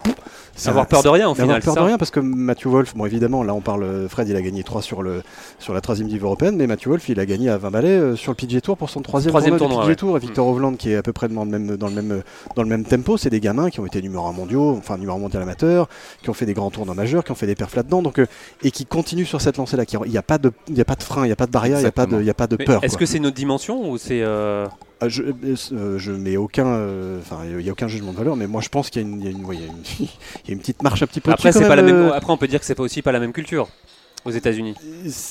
Avoir 0.66 0.88
peur 0.88 1.04
de 1.04 1.10
rien 1.10 1.30
au 1.30 1.34
final. 1.34 1.50
Avoir 1.58 1.76
peur 1.76 1.84
de 1.84 1.88
rien 1.88 1.98
parce 1.98 2.12
que 2.12 2.20
Mathieu 2.20 2.70
Wolf, 2.70 2.96
bon 2.96 3.06
évidemment, 3.06 3.44
là 3.44 3.54
on 3.54 3.62
parle, 3.62 4.08
Fred 4.08 4.30
il 4.30 4.36
a 4.36 4.42
gagné 4.42 4.64
3 4.64 4.82
sur, 4.82 5.02
le, 5.02 5.24
sur 5.60 5.74
la 5.74 5.82
troisième 5.82 6.08
div 6.08 6.24
européenne, 6.24 6.56
mais 6.56 6.68
Mathieu 6.68 6.90
Wolf 6.90 7.10
il 7.10 7.20
a 7.20 7.26
gagné 7.26 7.50
à 7.50 7.58
20 7.58 7.72
balais 7.72 8.16
sur 8.16 8.32
le 8.32 8.36
PGA 8.36 8.62
Tour 8.62 8.78
pour 8.78 8.90
son 8.90 9.02
troisième, 9.02 9.32
troisième 9.32 9.58
tournoi, 9.58 9.84
PGA 9.84 9.96
Tour 9.96 10.18
et 10.18 10.20
Victor 10.20 10.48
Hovland 10.48 10.76
qui 10.76 10.92
est 10.92 10.96
à 10.96 11.04
peu 11.04 11.14
près 11.14 11.28
dans 11.28 11.44
le 11.44 11.50
même, 11.52 11.78
dans 11.78 11.88
le 11.88 11.94
même 11.94 12.24
dans 12.56 12.64
le 12.64 12.70
même 12.70 12.84
tempo. 12.84 13.18
C'est 13.18 13.30
des 13.30 13.40
gamins 13.40 13.70
qui 13.70 13.80
ont 13.80 13.86
été 13.86 14.02
numéro 14.02 14.26
1 14.28 14.32
mondiaux, 14.34 14.76
enfin 14.78 14.98
numéro 14.98 15.18
1 15.18 15.22
mondial 15.22 15.44
amateur, 15.44 15.90
qui 16.22 16.30
ont 16.30 16.34
fait 16.34 16.46
des 16.46 16.54
grands 16.54 16.72
tournois 16.72 16.96
majeurs, 16.96 17.24
qui 17.24 17.32
ont 17.32 17.36
fait 17.36 17.48
des 17.48 17.56
perfs 17.56 17.76
là-dedans, 17.76 18.02
donc 18.02 18.20
euh, 18.20 18.26
et 18.64 18.72
qui 18.72 18.86
continuent 18.86 19.26
sur 19.26 19.42
cette 19.42 19.58
lancée-là. 19.58 19.84
Il 20.06 20.12
n'y 20.12 20.18
a 20.18 20.22
pas 20.22 20.38
de, 20.38 20.52
a 20.78 20.86
pas 20.86 20.96
de 20.96 21.04
frein, 21.04 21.24
il 21.24 21.28
n'y 21.28 21.34
a 21.34 21.36
pas 21.36 21.46
de 21.46 21.52
barrière, 21.52 21.80
il 21.80 21.84
n'y 21.84 21.88
a 21.88 21.92
pas 21.92 22.06
de, 22.06 22.22
il 22.22 22.30
a 22.30 22.34
pas 22.34 22.48
de 22.48 22.56
peur. 22.56 22.84
Est-ce 22.84 22.98
que 22.98 23.06
c'est 23.06 23.20
notre 23.20 23.36
dimension 23.36 23.90
ou 23.90 23.98
c'est 23.98 24.22
euh, 24.22 24.68
ah, 25.02 25.10
je, 25.10 25.24
euh, 25.24 25.98
je 25.98 26.12
mets 26.12 26.38
aucun, 26.38 26.66
enfin 27.20 27.40
il 27.46 27.58
n'y 27.58 27.70
a 27.70 27.72
aucun 27.72 27.88
jugement 27.88 28.12
de 28.12 28.18
valeur, 28.18 28.36
mais 28.36 28.48
moi 28.48 28.62
je 28.62 28.70
pense 28.70 28.90
qu'il 28.90 29.02
y, 29.02 29.06
y, 29.06 29.26
y, 29.26 29.28
a 29.28 30.52
une 30.52 30.60
petite 30.60 30.82
marche 30.84 31.02
un 31.04 31.08
petit 31.08 31.22
peu. 31.22 31.32
Après 31.32 31.52
c'est 31.52 31.68
pas 31.68 31.76
la 31.76 31.82
même. 31.82 32.12
Après 32.14 32.32
on 32.32 32.38
peut 32.38 32.48
dire 32.48 32.60
que 32.60 32.66
c'est 32.66 32.76
pas 32.76 32.84
aussi 32.84 33.02
pas 33.02 33.12
la 33.12 33.20
même 33.20 33.34
culture 33.34 33.68
aux 34.26 34.32
États-Unis. 34.32 34.76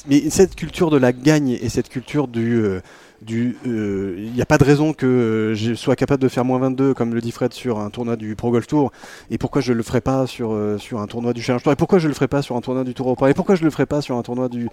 Mais 0.08 0.30
cette 0.30 0.54
culture 0.54 0.90
de 0.90 0.98
la 0.98 1.12
gagne 1.12 1.50
et 1.50 1.68
cette 1.68 1.88
culture 1.88 2.28
du 2.28 2.82
il 3.28 3.36
n'y 3.36 3.54
euh, 3.70 4.42
a 4.42 4.46
pas 4.46 4.58
de 4.58 4.64
raison 4.64 4.92
que 4.92 5.06
euh, 5.06 5.54
je 5.54 5.74
sois 5.74 5.96
capable 5.96 6.22
de 6.22 6.28
faire 6.28 6.44
moins 6.44 6.58
22 6.58 6.94
comme 6.94 7.14
le 7.14 7.20
dit 7.20 7.30
Fred 7.30 7.52
sur 7.52 7.78
un 7.78 7.90
tournoi 7.90 8.16
du 8.16 8.34
Pro 8.34 8.50
Golf 8.50 8.66
Tour 8.66 8.90
et 9.30 9.38
pourquoi 9.38 9.62
je 9.62 9.72
le 9.72 9.82
ferai 9.82 10.00
pas 10.00 10.26
sur, 10.26 10.52
euh, 10.52 10.78
sur 10.78 11.00
un 11.00 11.06
tournoi 11.06 11.32
du 11.32 11.42
Challenge 11.42 11.62
Tour? 11.62 11.72
Et 11.72 11.76
pourquoi 11.76 11.98
je 11.98 12.08
le 12.08 12.14
ferai 12.14 12.28
pas 12.28 12.42
sur 12.42 12.56
un 12.56 12.60
tournoi 12.60 12.84
du 12.84 12.94
Tour 12.94 13.06
européen? 13.06 13.28
Et 13.28 13.34
pourquoi 13.34 13.54
je 13.54 13.64
le 13.64 13.70
ferai 13.70 13.86
pas 13.86 14.02
sur 14.02 14.16
un 14.16 14.22
tournoi 14.22 14.48
du, 14.48 14.68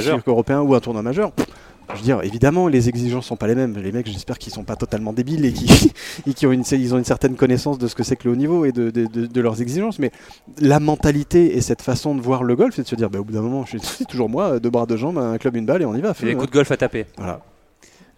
Cirque 0.00 0.28
européen 0.28 0.60
ou 0.60 0.74
un 0.74 0.80
tournoi 0.80 1.02
majeur? 1.02 1.32
Je 1.92 1.98
veux 1.98 2.02
dire, 2.02 2.22
évidemment, 2.22 2.68
les 2.68 2.88
exigences 2.88 3.26
sont 3.26 3.36
pas 3.36 3.46
les 3.46 3.54
mêmes. 3.54 3.76
Les 3.78 3.92
mecs, 3.92 4.06
j'espère 4.06 4.38
qu'ils 4.38 4.52
sont 4.52 4.64
pas 4.64 4.76
totalement 4.76 5.12
débiles 5.12 5.44
et 5.44 5.52
qu'ils 5.52 6.48
ont, 6.48 6.52
une, 6.52 6.64
ils 6.72 6.94
ont 6.94 6.98
une 6.98 7.04
certaine 7.04 7.36
connaissance 7.36 7.78
de 7.78 7.86
ce 7.86 7.94
que 7.94 8.02
c'est 8.02 8.16
que 8.16 8.24
le 8.26 8.32
haut 8.32 8.36
niveau 8.36 8.64
et 8.64 8.72
de, 8.72 8.90
de, 8.90 9.06
de, 9.06 9.40
leurs 9.40 9.60
exigences. 9.60 9.98
Mais 9.98 10.10
la 10.58 10.80
mentalité 10.80 11.56
et 11.56 11.60
cette 11.60 11.82
façon 11.82 12.14
de 12.14 12.20
voir 12.20 12.42
le 12.42 12.56
golf, 12.56 12.74
c'est 12.74 12.82
de 12.82 12.88
se 12.88 12.94
dire, 12.96 13.10
bah, 13.10 13.20
au 13.20 13.24
bout 13.24 13.32
d'un 13.32 13.42
moment, 13.42 13.64
c'est 13.66 14.06
toujours 14.08 14.28
moi, 14.28 14.58
deux 14.60 14.70
bras, 14.70 14.86
deux 14.86 14.96
jambes, 14.96 15.18
un 15.18 15.38
club, 15.38 15.56
une 15.56 15.66
balle 15.66 15.82
et 15.82 15.84
on 15.84 15.94
y 15.94 16.00
va. 16.00 16.14
Fais 16.14 16.26
des 16.26 16.34
coups 16.34 16.48
de 16.48 16.52
golf 16.54 16.70
à 16.70 16.76
taper. 16.76 17.06
Voilà. 17.18 17.40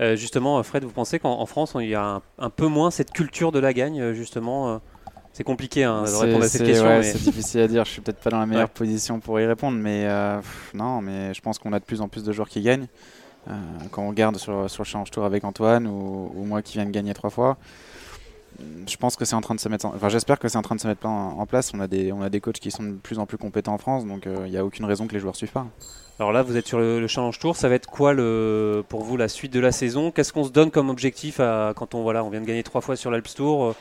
Euh, 0.00 0.14
justement, 0.14 0.62
Fred, 0.62 0.84
vous 0.84 0.90
pensez 0.90 1.18
qu'en 1.18 1.40
en 1.40 1.46
France, 1.46 1.74
il 1.80 1.88
y 1.88 1.94
a 1.94 2.04
un, 2.04 2.22
un 2.38 2.50
peu 2.50 2.66
moins 2.66 2.90
cette 2.90 3.12
culture 3.12 3.50
de 3.50 3.58
la 3.58 3.72
gagne, 3.72 3.98
euh, 4.00 4.12
justement 4.14 4.68
euh, 4.74 4.78
C'est 5.32 5.42
compliqué 5.42 5.84
hein, 5.84 6.04
de 6.04 6.10
répondre 6.14 6.44
à 6.44 6.48
cette 6.48 6.64
question. 6.66 6.84
ouais, 6.84 6.98
mais- 6.98 7.02
C'est 7.02 7.22
difficile 7.22 7.60
à 7.62 7.68
dire, 7.68 7.84
je 7.86 7.90
suis 7.92 8.02
peut-être 8.02 8.18
pas 8.20 8.28
dans 8.30 8.38
la 8.40 8.44
meilleure 8.46 8.64
Ouais. 8.64 8.72
position 8.74 9.20
pour 9.20 9.40
y 9.40 9.46
répondre, 9.46 9.78
mais 9.78 10.04
euh, 10.04 10.36
pff, 10.38 10.72
non, 10.74 11.00
mais 11.00 11.32
je 11.32 11.40
pense 11.40 11.58
qu'on 11.58 11.72
a 11.72 11.78
de 11.80 11.84
plus 11.84 12.02
en 12.02 12.08
plus 12.08 12.22
de 12.24 12.30
joueurs 12.32 12.48
qui 12.50 12.60
gagnent. 12.60 12.86
Euh, 13.48 13.52
quand 13.92 14.02
on 14.02 14.08
regarde 14.08 14.36
sur, 14.38 14.68
sur 14.70 14.82
le 14.82 14.88
Challenge 14.88 15.10
Tour 15.10 15.24
avec 15.24 15.44
Antoine 15.44 15.86
ou, 15.86 16.32
ou 16.34 16.44
moi 16.44 16.62
qui 16.62 16.74
viens 16.74 16.86
de 16.86 16.90
gagner 16.90 17.14
trois 17.14 17.30
fois, 17.30 17.56
je 18.88 18.96
pense 18.96 19.16
que 19.16 19.24
c'est 19.24 19.34
en 19.34 19.40
train 19.40 19.54
de 19.54 19.60
se 19.60 19.68
mettre, 19.68 19.86
en- 19.86 19.94
enfin 19.94 20.08
j'espère 20.08 20.38
que 20.38 20.48
c'est 20.48 20.56
en 20.58 20.62
train 20.62 20.74
de 20.74 20.80
se 20.80 20.88
mettre 20.88 21.06
en, 21.06 21.38
en 21.38 21.46
place. 21.46 21.72
On 21.74 21.80
a 21.80 21.86
des, 21.86 22.10
on 22.12 22.22
a 22.22 22.30
des 22.30 22.40
coachs 22.40 22.58
qui 22.58 22.70
sont 22.70 22.82
de 22.82 22.92
plus 22.94 23.18
en 23.18 23.26
plus 23.26 23.36
compétents 23.38 23.74
en 23.74 23.78
France, 23.78 24.06
donc 24.06 24.26
il 24.26 24.50
n'y 24.50 24.56
a 24.56 24.64
aucune 24.64 24.84
raison 24.86 25.06
que 25.06 25.12
les 25.12 25.20
joueurs 25.20 25.36
suivent 25.36 25.52
pas. 25.52 25.66
Alors 26.18 26.32
là, 26.32 26.42
vous 26.42 26.56
êtes 26.56 26.66
sur 26.66 26.78
le, 26.78 26.98
le 26.98 27.06
Challenge 27.06 27.38
Tour. 27.38 27.56
Ça 27.56 27.68
va 27.68 27.74
être 27.74 27.90
quoi 27.90 28.14
le, 28.14 28.82
pour 28.88 29.04
vous 29.04 29.18
la 29.18 29.28
suite 29.28 29.52
de 29.52 29.60
la 29.60 29.70
saison? 29.72 30.10
Qu'est-ce 30.10 30.32
qu'on 30.32 30.44
se 30.44 30.50
donne 30.50 30.70
comme 30.70 30.88
objectif 30.88 31.40
à, 31.40 31.74
quand 31.76 31.94
on, 31.94 32.02
voilà, 32.02 32.24
on 32.24 32.30
vient 32.30 32.40
de 32.40 32.46
gagner 32.46 32.62
trois 32.62 32.80
fois 32.80 32.96
sur 32.96 33.10
l'Alps 33.10 33.34
Tour 33.34 33.64
euh, 33.66 33.72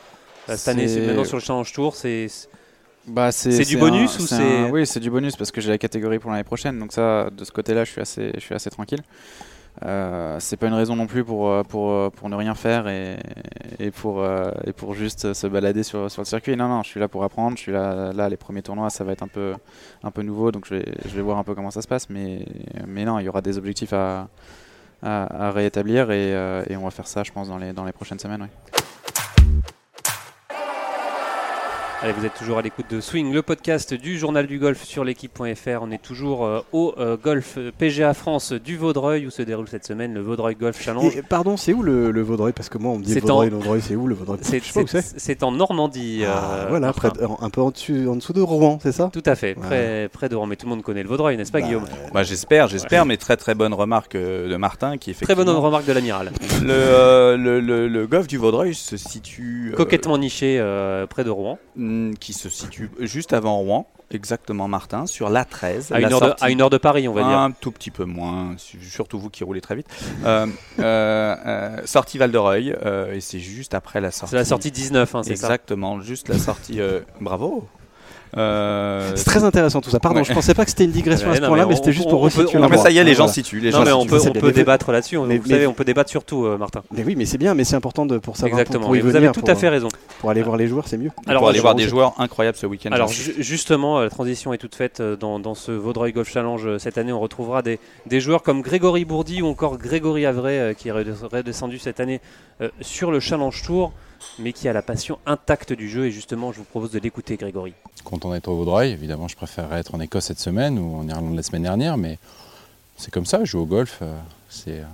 Cette 0.54 0.68
année, 0.68 0.86
c'est 0.86 1.00
maintenant 1.06 1.24
sur 1.24 1.38
le 1.38 1.42
Challenge 1.42 1.72
Tour, 1.72 1.96
c'est 1.96 2.26
Bah, 3.06 3.32
C'est 3.32 3.64
du 3.64 3.78
bonus 3.78 4.18
un- 4.18 4.22
ou 4.22 4.26
c'est 4.26 4.34
c'est- 4.36 4.58
un- 4.66 4.70
Oui, 4.70 4.86
c'est 4.86 5.00
du 5.00 5.10
bonus 5.10 5.34
parce 5.36 5.50
que 5.50 5.62
j'ai 5.62 5.70
la 5.70 5.78
catégorie 5.78 6.18
pour 6.18 6.30
l'année 6.30 6.44
prochaine. 6.44 6.78
Donc 6.78 6.92
ça, 6.92 7.30
de 7.30 7.42
ce 7.42 7.52
côté-là, 7.52 7.84
je 7.84 7.92
suis 7.92 8.02
assez, 8.02 8.32
je 8.34 8.40
suis 8.40 8.54
assez 8.54 8.68
tranquille. 8.68 9.02
Euh, 9.84 10.36
c'est 10.40 10.56
pas 10.56 10.68
une 10.68 10.74
raison 10.74 10.96
non 10.96 11.06
plus 11.06 11.24
pour, 11.24 11.48
euh, 11.48 11.62
pour, 11.62 11.90
euh, 11.90 12.10
pour 12.10 12.28
ne 12.28 12.36
rien 12.36 12.54
faire 12.54 12.88
et, 12.88 13.18
pour, 13.90 14.24
et 14.64 14.72
pour 14.72 14.94
juste 14.94 15.32
se 15.34 15.46
balader 15.46 15.82
sur, 15.82 16.10
sur 16.10 16.22
le 16.22 16.26
circuit. 16.26 16.56
Non, 16.56 16.68
non, 16.68 16.82
je 16.82 16.88
suis 16.88 17.00
là 17.00 17.08
pour 17.08 17.24
apprendre. 17.24 17.56
Je 17.56 17.62
suis 17.62 17.72
là, 17.72 18.12
là 18.12 18.28
les 18.28 18.36
premiers 18.36 18.62
tournois, 18.62 18.90
ça 18.90 19.04
va 19.04 19.12
être 19.12 19.22
un 19.22 19.28
peu, 19.28 19.54
un 20.02 20.10
peu 20.10 20.22
nouveau. 20.22 20.52
Donc 20.52 20.66
je 20.66 20.76
vais, 20.76 20.84
je 21.04 21.14
vais 21.14 21.22
voir 21.22 21.38
un 21.38 21.44
peu 21.44 21.54
comment 21.54 21.70
ça 21.70 21.82
se 21.82 21.88
passe. 21.88 22.08
Mais, 22.10 22.46
mais 22.86 23.04
non, 23.04 23.18
il 23.18 23.24
y 23.24 23.28
aura 23.28 23.42
des 23.42 23.58
objectifs 23.58 23.92
à, 23.92 24.28
à, 25.02 25.50
réétablir 25.50 26.10
et, 26.10 26.30
et 26.68 26.76
on 26.76 26.84
va 26.84 26.90
faire 26.90 27.06
ça, 27.06 27.22
je 27.22 27.32
pense, 27.32 27.48
dans 27.48 27.58
les, 27.58 27.72
dans 27.72 27.84
les 27.84 27.92
prochaines 27.92 28.18
semaines. 28.18 28.48
Allez, 32.06 32.14
vous 32.20 32.24
êtes 32.24 32.34
toujours 32.34 32.58
à 32.58 32.62
l'écoute 32.62 32.86
de 32.88 33.00
Swing, 33.00 33.32
le 33.32 33.42
podcast 33.42 33.92
du 33.92 34.16
journal 34.16 34.46
du 34.46 34.60
golf 34.60 34.84
sur 34.84 35.02
l'équipe.fr. 35.02 35.80
On 35.82 35.90
est 35.90 36.00
toujours 36.00 36.44
euh, 36.44 36.60
au 36.72 36.94
euh, 36.98 37.16
golf 37.20 37.58
PGA 37.78 38.14
France 38.14 38.52
du 38.52 38.76
Vaudreuil 38.76 39.26
où 39.26 39.30
se 39.30 39.42
déroule 39.42 39.66
cette 39.66 39.84
semaine 39.84 40.14
le 40.14 40.20
Vaudreuil 40.20 40.54
Golf 40.54 40.80
Challenge. 40.80 41.16
Et, 41.16 41.22
pardon, 41.22 41.56
c'est 41.56 41.72
où 41.72 41.82
le, 41.82 42.12
le 42.12 42.22
Vaudreuil? 42.22 42.52
Parce 42.52 42.68
que 42.68 42.78
moi, 42.78 42.92
on 42.92 42.98
me 42.98 43.02
dit 43.02 43.12
le 43.12 43.20
Vaudreuil, 43.22 43.48
en- 43.48 43.56
Vaudreuil, 43.56 43.80
c'est 43.82 43.96
où 43.96 44.06
le 44.06 44.14
Vaudreuil? 44.14 44.38
C'est 44.42 44.60
Je 44.60 44.66
sais 44.66 44.72
pas 44.74 44.84
où 44.84 44.86
c'est. 44.86 45.00
c'est- 45.02 45.18
c'est 45.18 45.42
en 45.42 45.50
Normandie. 45.50 46.22
Ah, 46.24 46.28
euh, 46.28 46.66
voilà, 46.68 46.86
Martin. 46.86 47.08
près 47.10 47.20
de- 47.20 47.26
un 47.40 47.50
peu 47.50 47.60
en 47.60 47.70
dessous, 47.72 48.06
en 48.08 48.14
dessous 48.14 48.32
de 48.32 48.40
Rouen, 48.40 48.78
c'est 48.80 48.92
ça? 48.92 49.10
Tout 49.12 49.22
à 49.26 49.34
fait, 49.34 49.54
près, 49.56 50.08
près 50.12 50.28
de 50.28 50.36
Rouen. 50.36 50.46
Mais 50.46 50.54
tout 50.54 50.66
le 50.66 50.70
monde 50.70 50.82
connaît 50.82 51.02
le 51.02 51.08
Vaudreuil, 51.08 51.36
n'est-ce 51.36 51.50
pas, 51.50 51.58
Bah, 51.60 51.66
Guillaume? 51.66 51.86
Bah, 52.14 52.22
j'espère, 52.22 52.68
j'espère, 52.68 53.04
mais 53.04 53.16
très 53.16 53.36
très 53.36 53.56
bonne 53.56 53.74
remarque 53.74 54.16
de 54.16 54.54
Martin 54.56 54.96
qui 54.96 55.12
Très 55.12 55.24
effectivement. 55.24 55.44
bonne 55.44 55.56
remarque 55.56 55.86
de 55.86 55.92
l'amiral. 55.92 56.30
Le, 56.62 56.68
euh, 56.70 57.36
le, 57.36 57.58
le, 57.58 57.88
le 57.88 58.06
golfe 58.06 58.28
du 58.28 58.36
Vaudreuil 58.38 58.74
se 58.76 58.96
situe. 58.96 59.70
euh, 59.72 59.76
Coquettement 59.76 60.18
niché 60.18 60.58
euh, 60.60 61.08
près 61.08 61.24
de 61.24 61.30
Rouen. 61.30 61.58
Hmm, 62.10 62.14
qui 62.14 62.32
se 62.32 62.48
situe 62.48 62.90
juste 63.00 63.32
avant 63.32 63.56
Rouen, 63.58 63.88
exactement 64.10 64.68
Martin, 64.68 65.06
sur 65.06 65.30
l'A13. 65.30 65.92
À 65.92 65.98
la 66.00 66.06
une, 66.08 66.12
heure 66.14 66.20
de, 66.20 66.26
sortie- 66.26 66.44
à 66.44 66.50
une 66.50 66.60
heure 66.60 66.70
de 66.70 66.78
Paris, 66.78 67.08
on 67.08 67.12
va 67.12 67.22
dire. 67.22 67.38
Un 67.38 67.50
tout 67.50 67.70
petit 67.72 67.90
peu 67.90 68.04
moins, 68.04 68.54
surtout 68.82 69.18
vous 69.18 69.30
qui 69.30 69.44
roulez 69.44 69.60
très 69.60 69.74
vite. 69.76 69.86
Euh, 70.24 70.46
euh, 70.78 71.36
euh, 71.46 71.80
sortie 71.84 72.18
Val 72.18 72.30
de 72.30 72.38
Reuil, 72.38 72.76
euh, 72.84 73.12
et 73.14 73.20
c'est 73.20 73.40
juste 73.40 73.74
après 73.74 74.00
la 74.00 74.10
sortie. 74.10 74.30
C'est 74.30 74.36
la 74.36 74.44
sortie 74.44 74.70
19, 74.70 75.14
hein, 75.14 75.22
c'est 75.22 75.36
ça? 75.36 75.46
Exactement, 75.46 76.00
juste 76.00 76.28
la 76.28 76.38
sortie. 76.38 76.80
bravo. 77.20 77.66
Euh, 78.36 79.12
C'est 79.14 79.24
très 79.24 79.44
intéressant 79.44 79.80
tout 79.80 79.90
ça. 79.90 79.98
Pardon, 80.00 80.18
Ouais. 80.20 80.24
je 80.24 80.32
pensais 80.32 80.52
pas 80.54 80.64
que 80.64 80.70
c'était 80.70 80.84
une 80.84 80.90
digression 80.90 81.30
à 81.30 81.36
ce 81.36 81.40
point-là, 81.40 81.66
mais 81.66 81.76
c'était 81.76 81.92
juste 81.92 82.08
pour 82.08 82.20
resituer 82.20 82.56
on- 82.58 82.60
non, 82.60 82.68
mais 82.68 82.76
ça 82.76 82.90
y 82.90 82.98
est, 82.98 83.04
les 83.04 83.14
gens 83.14 83.28
situent. 83.28 83.60
Les 83.60 83.70
Non, 83.70 83.78
gens 83.78 83.84
mais 83.84 83.92
on 83.92 84.06
peut, 84.06 84.20
on 84.42 84.50
débattre 84.50 84.92
là-dessus. 84.92 85.16
on- 85.16 85.26
Vous 85.26 85.48
savez, 85.48 85.66
on 85.66 85.72
peut 85.72 85.84
débattre 85.84 86.10
sur 86.10 86.24
tout, 86.24 86.44
euh, 86.44 86.58
Martin. 86.58 86.82
Mais 86.94 87.02
oui, 87.04 87.14
mais 87.16 87.24
c'est 87.24 87.38
bien, 87.38 87.54
mais 87.54 87.64
c'est 87.64 87.76
important 87.76 88.04
de, 88.06 88.18
pour 88.18 88.36
savoir 88.36 88.60
Exactement. 88.60 88.80
pour, 88.80 88.88
pour 88.88 88.96
y 88.96 88.98
Et 88.98 89.02
vous 89.02 89.08
venir, 89.08 89.22
avez 89.30 89.32
tout 89.32 89.40
pour, 89.40 89.50
à 89.50 89.54
fait 89.54 89.68
raison. 89.68 89.88
pour 90.20 90.30
aller 90.30 90.42
voir 90.42 90.56
les 90.56 90.66
joueurs, 90.68 90.86
c'est 90.88 90.98
mieux. 90.98 91.10
Alors, 91.26 91.40
pour 91.42 91.48
aller 91.48 91.60
voir 91.60 91.74
des 91.74 91.88
joueurs 91.88 92.12
incroyables 92.18 92.56
ce 92.58 92.66
week-end. 92.66 92.90
Alors 92.92 93.08
ju- 93.08 93.34
justement, 93.38 93.98
euh, 94.00 94.04
la 94.04 94.10
transition 94.10 94.52
est 94.52 94.58
toute 94.58 94.74
faite 94.74 95.00
dans, 95.00 95.54
ce 95.54 95.72
Vaudreuil 95.72 96.12
Golf 96.12 96.30
Challenge 96.30 96.76
cette 96.78 96.98
année. 96.98 97.12
On 97.12 97.20
retrouvera 97.20 97.62
des, 97.62 97.78
joueurs 98.20 98.42
comme 98.42 98.60
Grégory 98.62 99.04
Bourdi 99.04 99.42
ou 99.42 99.46
encore 99.46 99.78
Grégory 99.78 100.26
Avray 100.26 100.74
qui 100.74 100.88
est 100.88 100.92
redes- 100.92 101.14
redescendu 101.32 101.78
cette 101.78 102.00
année 102.00 102.20
sur 102.80 103.10
le 103.10 103.20
Challenge 103.20 103.62
Tour, 103.64 103.92
mais 104.38 104.52
qui 104.52 104.68
a 104.68 104.72
la 104.72 104.82
passion 104.82 105.18
intacte 105.26 105.72
du 105.72 105.88
jeu. 105.88 106.06
Et 106.06 106.10
justement, 106.10 106.52
je 106.52 106.58
vous 106.58 106.64
propose 106.64 106.90
de 106.90 106.98
l'écouter, 106.98 107.36
Grégory. 107.36 107.72
content 108.04 108.32
d'être 108.32 108.48
au 108.48 108.56
Vaudreuil. 108.56 108.90
Évidemment, 108.92 109.28
je 109.28 109.36
préférerais 109.36 109.80
être 109.80 109.94
en 109.94 110.00
Écosse 110.00 110.24
cette 110.26 110.38
semaine 110.40 110.78
ou 110.78 110.96
en 110.96 111.08
Irlande 111.08 111.34
la 111.36 111.42
semaine 111.42 111.62
dernière, 111.62 111.96
mais 111.96 112.18
c'est 112.96 113.10
comme 113.10 113.26
ça, 113.26 113.44
jouer 113.44 113.60
au 113.62 113.66
golf, 113.66 113.98
euh, 114.02 114.16
c'est 114.48 114.80
euh, 114.80 114.84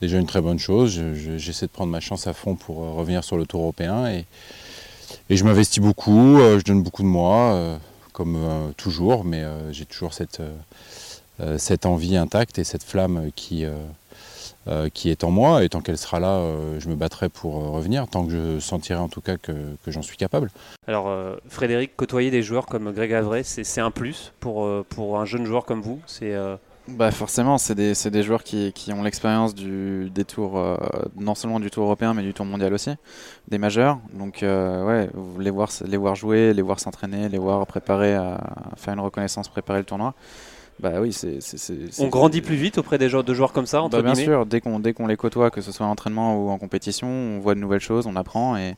déjà 0.00 0.18
une 0.18 0.26
très 0.26 0.40
bonne 0.40 0.58
chose. 0.58 0.92
Je- 0.92 1.14
je- 1.14 1.38
J'essaie 1.38 1.66
de 1.66 1.70
prendre 1.72 1.90
ma 1.92 2.00
chance 2.00 2.26
à 2.26 2.32
fond 2.32 2.54
pour 2.54 2.82
euh, 2.84 2.90
revenir 2.92 3.24
sur 3.24 3.36
le 3.36 3.46
tour 3.46 3.60
européen 3.62 4.06
et, 4.08 4.24
je 5.30 5.42
m'investis 5.44 5.82
beaucoup, 5.82 6.38
je 6.38 6.62
donne 6.64 6.82
beaucoup 6.82 7.02
de 7.02 7.08
moi, 7.08 7.78
comme 8.12 8.36
toujours, 8.76 9.24
mais 9.24 9.42
j'ai 9.72 9.86
toujours 9.86 10.12
cette, 10.12 10.42
cette 11.58 11.86
envie 11.86 12.16
intacte 12.16 12.58
et 12.58 12.64
cette 12.64 12.82
flamme 12.82 13.30
qui, 13.34 13.64
euh, 13.64 13.72
euh, 14.66 14.88
qui 14.88 15.10
est 15.10 15.24
en 15.24 15.30
moi, 15.30 15.64
et 15.64 15.68
tant 15.68 15.80
qu'elle 15.80 15.98
sera 15.98 16.20
là, 16.20 16.32
euh, 16.36 16.80
je 16.80 16.88
me 16.88 16.94
battrai 16.94 17.28
pour 17.28 17.56
euh, 17.56 17.68
revenir, 17.70 18.06
tant 18.08 18.24
que 18.26 18.32
je 18.32 18.58
sentirai 18.60 18.98
en 18.98 19.08
tout 19.08 19.20
cas 19.20 19.36
que, 19.36 19.52
que 19.84 19.90
j'en 19.90 20.02
suis 20.02 20.16
capable. 20.16 20.50
Alors, 20.86 21.08
euh, 21.08 21.36
Frédéric, 21.48 21.96
côtoyer 21.96 22.30
des 22.30 22.42
joueurs 22.42 22.66
comme 22.66 22.92
Greg 22.92 23.12
Avray, 23.12 23.44
c'est 23.44 23.80
un 23.80 23.90
plus 23.90 24.32
pour, 24.40 24.64
euh, 24.64 24.84
pour 24.88 25.18
un 25.18 25.24
jeune 25.24 25.46
joueur 25.46 25.64
comme 25.64 25.80
vous? 25.80 26.00
C'est 26.06 26.34
euh, 26.34 26.56
Bah 26.88 27.10
forcément, 27.10 27.58
c'est 27.58 27.74
des, 27.74 27.94
c'est 27.94 28.10
des 28.10 28.22
joueurs 28.22 28.42
qui, 28.42 28.72
qui 28.72 28.92
ont 28.94 29.02
l'expérience 29.02 29.54
du, 29.54 30.10
des 30.10 30.24
tours, 30.24 30.58
euh, 30.58 30.76
non 31.16 31.34
seulement 31.34 31.60
du 31.60 31.70
tour 31.70 31.84
européen, 31.84 32.14
mais 32.14 32.22
du 32.22 32.32
tour 32.32 32.46
mondial 32.46 32.72
aussi, 32.72 32.92
des 33.46 33.58
majeurs. 33.58 33.98
Donc 34.14 34.42
euh, 34.42 34.84
ouais, 34.86 35.10
les 35.38 35.50
voir, 35.50 35.68
les 35.86 35.96
voir 35.98 36.14
jouer, 36.14 36.54
les 36.54 36.62
voir 36.62 36.80
s'entraîner, 36.80 37.28
les 37.28 37.38
voir 37.38 37.66
préparer 37.66 38.14
à, 38.14 38.36
à 38.72 38.76
faire 38.76 38.94
une 38.94 39.00
reconnaissance, 39.00 39.48
préparer 39.48 39.80
le 39.80 39.84
tournoi. 39.84 40.14
Bah 40.80 41.00
oui, 41.00 41.12
c'est... 41.12 41.38
on 41.98 42.06
grandit 42.08 42.40
plus 42.40 42.54
vite 42.54 42.78
auprès 42.78 42.98
des 42.98 43.08
joueurs, 43.08 43.24
de 43.24 43.34
joueurs 43.34 43.52
comme 43.52 43.66
ça, 43.66 43.82
entre 43.82 43.96
Bah, 43.96 44.02
bien 44.02 44.12
guillemets. 44.12 44.26
sûr, 44.26 44.46
dès 44.46 44.60
qu'on 44.60 44.78
dès 44.78 44.92
qu'on 44.92 45.06
les 45.08 45.16
côtoie, 45.16 45.50
que 45.50 45.60
ce 45.60 45.72
soit 45.72 45.84
en 45.86 45.90
entraînement 45.90 46.36
ou 46.36 46.50
en 46.50 46.58
compétition, 46.58 47.08
on 47.08 47.40
voit 47.40 47.54
de 47.56 47.60
nouvelles 47.60 47.80
choses, 47.80 48.06
on 48.06 48.14
apprend 48.14 48.56
et, 48.56 48.76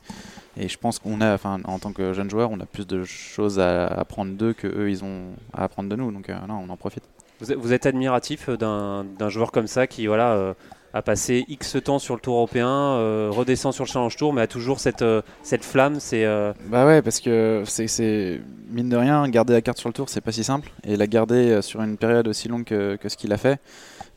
et 0.56 0.68
je 0.68 0.78
pense 0.78 0.98
qu'on 0.98 1.20
a, 1.20 1.34
enfin 1.34 1.58
en 1.64 1.78
tant 1.78 1.92
que 1.92 2.12
jeune 2.14 2.30
joueur, 2.30 2.50
on 2.50 2.58
a 2.60 2.64
plus 2.66 2.86
de 2.86 3.04
choses 3.04 3.60
à 3.60 3.86
apprendre 3.86 4.32
d'eux 4.32 4.54
que 4.54 4.66
eux 4.66 4.88
ils 4.90 5.04
ont 5.04 5.24
à 5.52 5.64
apprendre 5.64 5.90
de 5.90 5.96
nous. 5.96 6.10
Donc 6.10 6.30
euh, 6.30 6.36
non, 6.48 6.64
on 6.66 6.70
en 6.70 6.76
profite. 6.76 7.04
Vous 7.40 7.52
êtes, 7.52 7.58
vous 7.58 7.72
êtes 7.74 7.84
admiratif 7.86 8.48
d'un 8.50 9.04
d'un 9.18 9.28
joueur 9.28 9.52
comme 9.52 9.66
ça 9.66 9.86
qui 9.86 10.06
voilà, 10.06 10.32
euh, 10.32 10.54
a 10.92 11.02
passé 11.02 11.44
X 11.48 11.76
temps 11.84 11.98
sur 11.98 12.14
le 12.14 12.20
tour 12.20 12.36
européen, 12.36 12.68
euh, 12.68 13.28
redescend 13.30 13.72
sur 13.72 13.84
le 13.84 13.88
Challenge 13.88 14.16
Tour, 14.16 14.32
mais 14.32 14.42
a 14.42 14.46
toujours 14.46 14.80
cette, 14.80 15.02
euh, 15.02 15.22
cette 15.42 15.64
flamme. 15.64 16.00
C'est 16.00 16.24
euh, 16.24 16.52
Bah 16.66 16.86
ouais, 16.86 17.00
parce 17.02 17.20
que 17.20 17.62
c'est- 17.66 18.40
mine 18.70 18.88
de 18.88 18.96
rien, 18.96 19.28
garder 19.28 19.52
la 19.52 19.60
carte 19.62 19.78
sur 19.78 19.88
le 19.88 19.92
tour, 19.92 20.08
c'est 20.08 20.20
pas 20.20 20.32
si 20.32 20.42
simple. 20.44 20.70
Et 20.84 20.96
la 20.96 21.06
garder 21.06 21.62
sur 21.62 21.80
une 21.82 21.96
période 21.96 22.26
aussi 22.28 22.48
longue 22.48 22.64
que, 22.64 22.96
que 22.96 23.08
ce 23.08 23.16
qu'il 23.16 23.32
a 23.32 23.36
fait, 23.36 23.60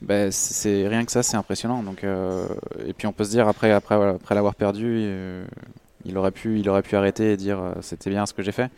bah, 0.01 0.31
c'est 0.31 0.87
rien 0.87 1.05
que 1.05 1.11
ça, 1.11 1.23
c'est 1.23 1.37
impressionnant. 1.37 1.83
Donc, 1.83 2.03
et 2.03 2.93
puis 2.93 3.07
on 3.07 3.13
peut 3.13 3.23
se 3.23 3.29
dire 3.31 3.47
après, 3.47 3.71
après, 3.71 3.95
après 3.95 4.35
l'avoir 4.35 4.55
perdu, 4.55 5.07
il 6.05 6.17
aurait 6.17 6.31
pu, 6.31 6.59
il 6.59 6.69
aurait 6.69 6.81
pu 6.81 6.95
arrêter 6.95 7.31
et 7.33 7.37
dire 7.37 7.59
c'était 7.81 8.09
bien 8.09 8.25
ce 8.25 8.33
que 8.33 8.41
j'ai 8.43 8.51
fait. 8.51 8.69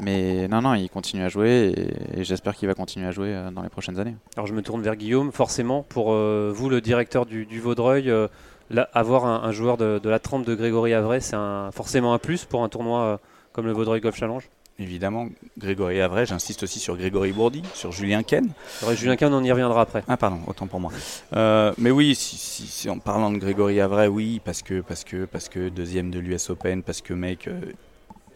Mais 0.00 0.46
non, 0.48 0.60
non, 0.62 0.74
il 0.74 0.88
continue 0.90 1.22
à 1.22 1.28
jouer 1.28 1.72
et, 2.14 2.20
et 2.20 2.24
j'espère 2.24 2.54
qu'il 2.54 2.68
va 2.68 2.74
continuer 2.74 3.06
à 3.06 3.12
jouer 3.12 3.28
euh, 3.34 3.50
dans 3.50 3.62
les 3.62 3.68
prochaines 3.70 3.98
années. 3.98 4.14
Alors 4.36 4.46
je 4.46 4.52
me 4.52 4.62
tourne 4.62 4.82
vers 4.82 4.96
Guillaume, 4.96 5.32
forcément, 5.32 5.82
pour 5.82 6.12
euh, 6.12 6.52
vous, 6.54 6.68
le 6.68 6.80
directeur 6.80 7.24
du, 7.24 7.46
du 7.46 7.60
Vaudreuil, 7.60 8.10
euh, 8.10 8.28
là, 8.70 8.88
avoir 8.92 9.24
un, 9.24 9.42
un 9.48 9.52
joueur 9.52 9.76
de, 9.78 9.98
de 9.98 10.08
la 10.10 10.18
trempe 10.18 10.44
de 10.44 10.54
Grégory 10.54 10.92
Avray, 10.92 11.20
c'est 11.22 11.36
un- 11.36 11.70
forcément 11.72 12.12
un 12.12 12.18
plus 12.18 12.44
pour 12.44 12.62
un 12.62 12.68
tournoi 12.68 13.00
euh, 13.00 13.16
comme 13.52 13.64
le 13.66 13.72
Vaudreuil 13.72 14.00
Golf 14.02 14.16
Challenge? 14.16 14.48
Évidemment, 14.78 15.28
Grégory 15.56 16.02
Avray, 16.02 16.26
j'insiste 16.26 16.62
aussi 16.62 16.78
sur 16.78 16.98
Grégory 16.98 17.32
Bourdi, 17.32 17.62
sur 17.72 17.92
Julien 17.92 18.22
Ken. 18.22 18.50
Alors, 18.82 18.94
Julien 18.94 19.16
Kahn, 19.16 19.32
on 19.32 19.42
y 19.42 19.50
reviendra 19.50 19.80
après. 19.80 20.04
Ah 20.06 20.18
pardon, 20.18 20.40
autant 20.46 20.66
pour 20.66 20.80
moi. 20.80 20.92
Euh, 21.34 21.72
mais 21.78 21.90
oui, 21.90 22.14
si, 22.14 22.36
si- 22.36 22.66
si 22.66 22.90
en 22.90 22.98
parlant 22.98 23.30
de 23.32 23.38
Grégory 23.38 23.80
Avray, 23.80 24.08
oui, 24.08 24.38
parce 24.44 24.60
que 24.60 24.82
parce 24.82 25.02
que 25.04 25.24
parce 25.24 25.48
que 25.48 25.70
deuxième 25.70 26.10
de 26.10 26.18
l'US 26.18 26.50
Open, 26.50 26.82
parce 26.82 27.00
que 27.00 27.14
mec 27.14 27.48
euh, 27.48 27.58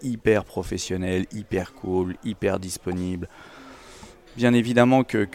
hyper 0.02 0.44
professionnel, 0.44 1.26
hyper 1.32 1.72
cool, 1.74 2.16
hyper 2.24 2.58
disponible. 2.58 3.28
Bien 4.36 4.54
évidemment 4.54 5.02
que 5.02 5.26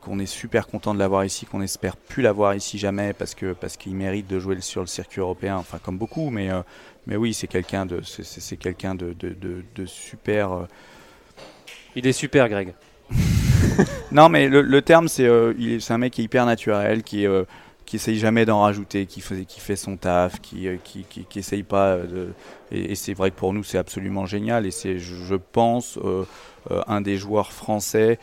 qu'on 0.00 0.18
est 0.18 0.26
super 0.26 0.66
content 0.66 0.92
de 0.92 0.98
l'avoir 0.98 1.24
ici, 1.24 1.46
qu'on 1.46 1.62
espère 1.62 1.96
plus 1.96 2.22
l'avoir 2.22 2.54
ici 2.54 2.78
jamais 2.78 3.12
parce 3.12 3.34
que 3.34 3.52
parce 3.52 3.76
qu'il 3.76 3.94
mérite 3.94 4.26
de 4.26 4.40
jouer 4.40 4.60
sur 4.60 4.80
le 4.80 4.88
circuit 4.88 5.20
européen, 5.20 5.56
enfin 5.56 5.78
comme 5.82 5.96
beaucoup, 5.96 6.30
mais 6.30 6.50
euh, 6.50 6.62
mais 7.06 7.14
oui, 7.16 7.32
c'est 7.32 7.46
quelqu'un 7.46 7.86
de 7.86 8.00
c'est- 8.02 8.56
quelqu'un 8.56 8.96
de, 8.96 9.12
de, 9.12 9.28
de- 9.30 9.62
de 9.74 9.86
super. 9.86 10.52
euh, 10.52 10.64
Il 11.94 12.06
est 12.08 12.12
super, 12.12 12.48
Greg. 12.48 12.74
non, 14.10 14.28
mais 14.28 14.48
le, 14.48 14.62
le 14.62 14.82
terme, 14.82 15.06
c'est 15.06 15.24
euh, 15.26 15.54
il 15.58 15.72
est- 15.74 15.80
c'est 15.80 15.92
un 15.92 15.98
mec 15.98 16.12
qui 16.12 16.22
est 16.22 16.24
hyper 16.24 16.44
naturel, 16.44 17.04
qui 17.04 17.24
euh, 17.24 17.44
qui 17.86 17.96
essaye 17.96 18.18
jamais 18.18 18.44
d'en 18.44 18.60
rajouter, 18.62 19.06
qui 19.06 19.20
fait 19.20 19.44
qui 19.44 19.60
fait 19.60 19.76
son 19.76 19.96
taf, 19.96 20.40
qui 20.40 20.68
euh, 20.68 20.76
qui, 20.82 21.04
qui, 21.08 21.24
qui 21.24 21.38
essaye 21.38 21.62
pas 21.62 21.90
euh, 21.92 22.06
de. 22.06 22.28
Et, 22.72 22.92
et 22.92 22.94
c'est 22.96 23.14
vrai 23.14 23.30
que 23.30 23.36
pour 23.36 23.52
nous, 23.52 23.64
c'est 23.64 23.78
absolument 23.78 24.26
génial. 24.26 24.66
Et 24.66 24.70
c'est, 24.72 24.98
je, 24.98 25.34
pense, 25.36 25.96
euh, 26.04 26.24
euh, 26.72 26.82
un 26.88 27.00
des 27.00 27.16
joueurs 27.16 27.52
français 27.52 28.18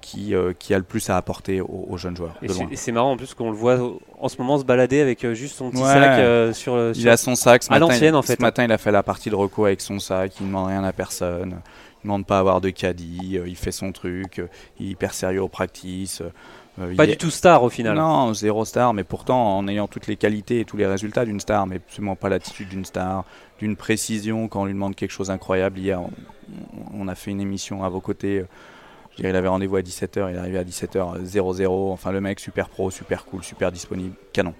qui, 0.00 0.34
euh, 0.34 0.52
qui 0.56 0.72
a 0.72 0.78
le 0.78 0.84
plus 0.84 1.10
à 1.10 1.16
apporter 1.16 1.60
aux, 1.60 1.86
aux 1.90 1.96
jeunes 1.98 2.16
joueurs. 2.16 2.36
Et 2.40 2.76
c'est- 2.76 2.92
marrant 2.92 3.10
en 3.12 3.16
plus 3.16 3.34
qu'on 3.34 3.50
le 3.50 3.56
voit 3.56 3.78
en 4.20 4.28
ce 4.28 4.38
moment 4.38 4.56
se 4.58 4.64
balader 4.64 5.00
avec 5.00 5.24
euh, 5.24 5.34
juste 5.34 5.56
son 5.56 5.70
petit 5.70 5.82
Ouais. 5.82 5.88
sac 5.88 6.18
euh, 6.20 6.52
sur, 6.52 6.74
euh, 6.74 6.92
Il 6.94 7.02
sur- 7.02 7.10
a 7.10 7.16
son 7.16 7.34
sac. 7.34 7.64
Ce 7.64 7.68
à 7.72 7.78
matin, 7.78 8.14
en 8.14 8.22
fait. 8.22 8.36
Ce 8.36 8.40
matin, 8.42 8.64
il 8.64 8.72
a 8.72 8.78
fait 8.78 8.92
la 8.92 9.02
partie 9.02 9.28
de 9.30 9.34
recours 9.34 9.66
avec 9.66 9.80
son 9.80 9.98
sac. 9.98 10.32
Il 10.38 10.44
ne 10.44 10.48
demande 10.48 10.68
rien 10.68 10.84
à 10.84 10.92
personne. 10.92 11.60
Il 12.04 12.06
ne 12.06 12.12
demande 12.12 12.26
pas 12.26 12.36
à 12.36 12.40
avoir 12.40 12.60
de 12.60 12.70
caddie. 12.70 13.40
Il 13.44 13.56
fait 13.56 13.72
son 13.72 13.90
truc. 13.90 14.40
Il 14.78 14.86
est 14.86 14.90
hyper 14.90 15.12
sérieux 15.12 15.42
au 15.42 15.48
practice. 15.48 16.22
Euh, 16.80 16.94
pas 16.96 17.06
du 17.06 17.12
est- 17.12 17.16
tout 17.16 17.30
star 17.30 17.62
au 17.62 17.68
final. 17.70 17.96
Non, 17.96 18.32
zéro 18.34 18.64
star, 18.64 18.94
mais 18.94 19.04
pourtant 19.04 19.56
en 19.58 19.66
ayant 19.68 19.88
toutes 19.88 20.06
les 20.06 20.16
qualités 20.16 20.60
et 20.60 20.64
tous 20.64 20.76
les 20.76 20.86
résultats 20.86 21.24
d'une 21.24 21.40
star, 21.40 21.66
mais 21.66 21.76
absolument 21.76 22.16
pas 22.16 22.28
l'attitude 22.28 22.68
d'une 22.68 22.84
star, 22.84 23.24
d'une 23.58 23.76
précision 23.76 24.48
quand 24.48 24.62
on 24.62 24.64
lui 24.66 24.72
demande 24.74 24.94
quelque 24.94 25.10
chose 25.12 25.28
d'incroyable. 25.28 25.78
Hier, 25.78 26.00
on, 26.00 26.10
on 26.94 27.08
a 27.08 27.14
fait 27.14 27.30
une 27.30 27.40
émission 27.40 27.84
à 27.84 27.88
vos 27.88 28.00
côtés. 28.00 28.38
euh, 28.40 28.46
Je 29.12 29.16
dirais, 29.16 29.30
il 29.30 29.36
avait 29.36 29.48
rendez-vous 29.48 29.76
à 29.76 29.82
17h, 29.82 30.30
il 30.30 30.36
est 30.36 30.38
arrivé 30.38 30.58
à 30.58 30.64
17h00. 30.64 31.92
Enfin, 31.92 32.12
le 32.12 32.20
mec, 32.20 32.38
super 32.40 32.68
pro, 32.68 32.90
super 32.90 33.24
cool, 33.24 33.42
super 33.42 33.72
disponible, 33.72 34.14
canon. 34.32 34.54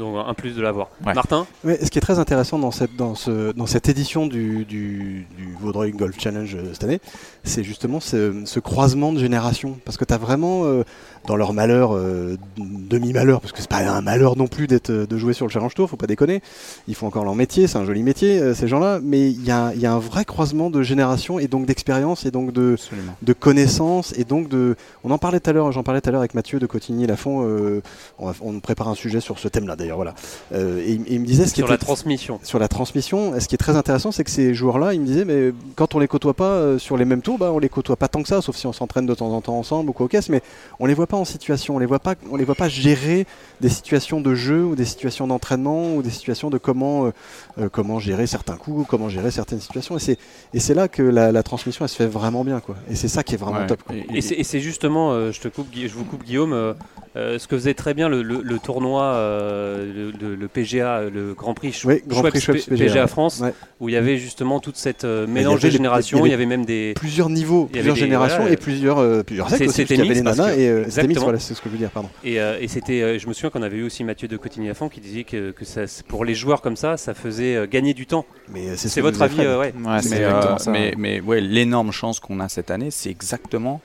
Donc 0.00 0.16
un 0.26 0.34
plus 0.34 0.56
de 0.56 0.62
l'avoir. 0.62 0.88
Ouais. 1.06 1.14
Martin 1.14 1.46
Mais 1.62 1.78
ce 1.84 1.90
qui 1.90 1.98
est 1.98 2.00
très 2.00 2.18
intéressant 2.18 2.58
dans 2.58 2.70
cette, 2.70 2.96
dans 2.96 3.14
ce, 3.14 3.52
dans 3.52 3.66
cette 3.66 3.88
édition 3.88 4.26
du, 4.26 4.64
du, 4.64 5.26
du 5.36 5.54
Vaudreuil 5.60 5.92
Golf 5.92 6.18
Challenge 6.18 6.54
euh, 6.54 6.70
cette 6.72 6.84
année, 6.84 7.00
c'est 7.44 7.62
justement 7.62 8.00
ce, 8.00 8.42
ce 8.46 8.60
croisement 8.60 9.12
de 9.12 9.18
générations. 9.18 9.78
Parce 9.84 9.96
que 9.98 10.04
tu 10.06 10.14
as 10.14 10.18
vraiment, 10.18 10.64
euh, 10.64 10.84
dans 11.26 11.36
leur 11.36 11.52
malheur, 11.52 11.94
euh, 11.94 12.36
demi-malheur, 12.56 13.40
parce 13.40 13.52
que 13.52 13.60
c'est 13.60 13.68
pas 13.68 13.78
un 13.78 14.00
malheur 14.00 14.36
non 14.36 14.46
plus 14.46 14.66
d'être, 14.66 14.90
de 14.90 15.16
jouer 15.18 15.32
sur 15.34 15.46
le 15.46 15.50
Challenge 15.52 15.74
Tour, 15.74 15.90
faut 15.90 15.96
pas 15.96 16.06
déconner. 16.06 16.42
Ils 16.88 16.94
font 16.94 17.06
encore 17.06 17.24
leur 17.24 17.34
métier, 17.34 17.66
c'est 17.66 17.78
un 17.78 17.84
joli 17.84 18.02
métier, 18.02 18.40
euh, 18.40 18.54
ces 18.54 18.68
gens-là. 18.68 19.00
Mais 19.02 19.30
il 19.30 19.44
y 19.44 19.50
a, 19.50 19.72
il 19.74 19.80
y 19.80 19.86
a 19.86 19.92
un 19.92 19.98
vrai 19.98 20.24
croisement 20.24 20.70
de 20.70 20.82
générations 20.82 21.38
et 21.38 21.46
donc 21.46 21.66
d'expérience 21.66 22.24
et 22.24 22.30
donc 22.30 22.52
de, 22.52 22.72
Absolument. 22.74 23.12
de 23.20 23.32
connaissances 23.34 24.14
et 24.16 24.24
donc 24.24 24.48
de. 24.48 24.76
On 25.04 25.10
en 25.10 25.18
parlait 25.18 25.40
tout 25.40 25.50
à 25.50 25.52
l'heure, 25.52 25.72
j'en 25.72 25.82
parlais 25.82 26.00
tout 26.00 26.08
à 26.08 26.12
l'heure 26.12 26.20
avec 26.20 26.34
Mathieu 26.34 26.58
de 26.58 26.66
Cotigny 26.66 27.06
Lafont. 27.06 27.44
Euh, 27.46 27.82
on, 28.18 28.26
va- 28.26 28.34
on 28.40 28.58
prépare 28.60 28.88
un 28.88 28.94
sujet 28.94 29.20
sur 29.20 29.38
ce 29.38 29.48
thème-là 29.48 29.76
d'ailleurs, 29.76 29.89
voilà. 29.96 30.14
Euh, 30.52 30.80
et, 30.80 30.92
il- 30.92 31.02
et 31.02 31.14
il 31.14 31.20
me 31.20 31.26
disait 31.26 31.44
ce 31.46 31.54
qui 31.54 31.60
sur 31.60 31.68
la 31.68 31.78
transmission. 31.78 32.38
sur 32.42 32.58
la 32.58 32.68
transmission, 32.68 33.38
ce 33.38 33.46
qui 33.48 33.54
est 33.54 33.58
très 33.58 33.76
intéressant, 33.76 34.12
c'est 34.12 34.24
que 34.24 34.30
ces 34.30 34.54
joueurs-là, 34.54 34.94
ils 34.94 35.00
me 35.00 35.06
disaient, 35.06 35.24
mais 35.24 35.52
quand 35.76 35.94
on 35.94 35.98
les 35.98 36.08
côtoie 36.08 36.34
pas 36.34 36.44
euh, 36.52 36.78
sur 36.78 36.96
les 36.96 37.04
mêmes 37.04 37.22
tours, 37.22 37.38
bah, 37.38 37.50
on 37.52 37.58
les 37.58 37.68
côtoie 37.68 37.96
pas 37.96 38.08
tant 38.08 38.22
que 38.22 38.28
ça, 38.28 38.40
sauf 38.42 38.56
si 38.56 38.66
on 38.66 38.72
s'entraîne 38.72 39.06
de 39.06 39.14
temps 39.14 39.30
en 39.32 39.40
temps 39.40 39.58
ensemble 39.58 39.90
ou 39.90 39.92
quoi 39.92 40.06
au 40.06 40.08
caisse, 40.08 40.28
mais 40.28 40.42
on 40.78 40.86
les 40.86 40.94
voit 40.94 41.06
pas 41.06 41.16
en 41.16 41.24
situation, 41.24 41.76
on 41.76 41.78
les 41.78 41.86
voit 41.86 41.98
pas, 41.98 42.14
on 42.30 42.36
les 42.36 42.44
voit 42.44 42.54
pas 42.54 42.68
gérer 42.68 43.26
des 43.60 43.68
situations 43.68 44.20
de 44.20 44.34
jeu 44.34 44.64
ou 44.64 44.74
des 44.74 44.84
situations 44.84 45.26
d'entraînement 45.26 45.94
ou 45.94 46.02
des 46.02 46.10
situations 46.10 46.50
de 46.50 46.58
comment, 46.58 47.06
euh, 47.06 47.10
euh, 47.58 47.68
comment 47.70 47.98
gérer 47.98 48.26
certains 48.26 48.56
coups, 48.56 48.86
comment 48.88 49.08
gérer 49.08 49.30
certaines 49.30 49.60
situations. 49.60 49.96
Et 49.96 50.00
c'est, 50.00 50.18
et 50.54 50.60
c'est 50.60 50.74
là 50.74 50.88
que 50.88 51.02
la, 51.02 51.32
la 51.32 51.42
transmission, 51.42 51.84
elle 51.84 51.88
se 51.88 51.96
fait 51.96 52.06
vraiment 52.06 52.44
bien, 52.44 52.60
quoi. 52.60 52.76
Et 52.90 52.94
c'est 52.94 53.08
ça 53.08 53.22
qui 53.22 53.34
est 53.34 53.38
vraiment 53.38 53.60
Ouais. 53.60 53.66
top. 53.66 53.82
quoi. 53.82 53.94
Et- 53.96 54.18
Et 54.40 54.42
c'est- 54.44 54.60
justement, 54.60 55.12
euh, 55.12 55.32
je 55.32 55.40
te 55.40 55.48
coupe, 55.48 55.66
je 55.74 55.88
vous 55.88 56.04
coupe 56.04 56.24
Guillaume, 56.24 56.52
euh, 56.52 56.72
euh, 57.16 57.38
ce 57.38 57.46
que 57.48 57.56
faisait 57.56 57.74
très 57.74 57.94
bien 57.94 58.08
le, 58.08 58.22
le- 58.22 58.40
le 58.42 58.58
tournoi, 58.58 59.02
euh, 59.02 59.79
le, 59.84 60.12
le- 60.20 60.34
le 60.34 60.48
PGA, 60.48 61.02
le 61.12 61.34
Grand 61.34 61.54
Prix, 61.54 61.70
Sch- 61.70 61.86
Oui, 61.86 62.02
Grand 62.06 62.22
Prix 62.22 62.40
Schweppes 62.40 62.58
Schweppes 62.62 62.78
P- 62.78 62.84
PGA, 62.86 63.06
France, 63.06 63.40
ouais. 63.40 63.52
où 63.80 63.88
il 63.88 63.92
y 63.92 63.96
avait 63.96 64.16
justement 64.18 64.60
toute 64.60 64.76
cette 64.76 65.04
euh, 65.04 65.26
mélange 65.26 65.60
de 65.60 65.70
générations. 65.70 66.18
il 66.18 66.22
y 66.24 66.28
Il 66.28 66.30
y 66.32 66.34
avait 66.34 66.46
même 66.46 66.64
des. 66.64 66.92
Plusieurs 66.96 67.28
niveaux, 67.30 67.66
plusieurs 67.66 67.94
des- 67.94 68.00
générations 68.00 68.38
voilà, 68.40 68.52
et 68.52 68.56
plusieurs, 68.56 68.98
euh, 68.98 69.22
plusieurs 69.22 69.48
c'était 69.50 69.64
parce 69.66 69.76
qu'il 69.76 69.90
y 69.90 70.00
avait 70.00 70.02
les 70.08 70.08
mix 70.14 70.22
parce 70.22 70.36
nanas 70.38 70.54
que- 70.54 70.60
et 70.60 70.68
euh, 70.68 70.84
c'était 70.88 71.06
mix, 71.08 71.20
voilà, 71.20 71.38
c'est 71.38 71.54
ce 71.54 71.60
que 71.60 71.68
je 71.68 71.72
veux 71.72 71.78
dire, 71.78 71.90
pardon. 71.90 72.08
Et, 72.24 72.40
euh, 72.40 72.58
et 72.60 72.68
c'était, 72.68 73.02
euh, 73.02 73.18
je 73.18 73.26
me 73.26 73.32
souviens 73.32 73.50
qu'on 73.50 73.62
avait 73.62 73.78
eu 73.78 73.82
aussi 73.84 74.04
Mathieu 74.04 74.28
de 74.28 74.36
Cotigny-Lafont 74.36 74.88
qui 74.88 75.00
disait 75.00 75.24
que, 75.24 75.50
que 75.50 75.64
ça, 75.64 75.82
pour 76.08 76.24
les 76.24 76.34
joueurs 76.34 76.60
comme 76.62 76.76
ça, 76.76 76.96
ça 76.96 77.14
faisait 77.14 77.56
euh, 77.56 77.66
gagner 77.66 77.94
du 77.94 78.06
temps. 78.06 78.26
Mais 78.52 78.76
c'est 78.76 78.88
ce 78.88 79.00
votre 79.00 79.22
avis, 79.22 79.40
euh, 79.40 79.58
ouais. 79.58 79.72
Ouais, 79.84 79.98
euh, 80.12 80.56
mais, 80.68 80.94
mais 80.98 81.20
ouais, 81.20 81.40
l'énorme 81.40 81.90
chance 81.92 82.20
qu'on 82.20 82.38
a 82.40 82.48
cette 82.48 82.70
année, 82.70 82.90
c'est 82.90 83.10
exactement 83.10 83.80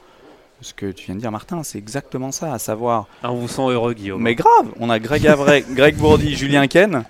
ce 0.62 0.74
que 0.74 0.92
tu 0.92 1.08
viens 1.08 1.16
de 1.16 1.20
dire, 1.20 1.32
Martin. 1.32 1.64
C'est 1.64 1.78
exactement 1.78 2.32
ça, 2.32 2.54
à 2.54 2.60
savoir. 2.60 3.08
Ah, 3.24 3.32
on 3.32 3.36
vous 3.36 3.48
sent 3.48 3.62
heureux, 3.62 3.94
Guillaume. 3.94 4.22
Mais 4.22 4.36
grave, 4.36 4.72
on 4.80 4.90
a 4.90 5.00
Greg 5.00 5.28
Avray, 5.28 5.66
Greg 5.72 5.96
Bourdi, 5.96 6.36
Julien 6.36 6.68
Ken. 6.68 7.04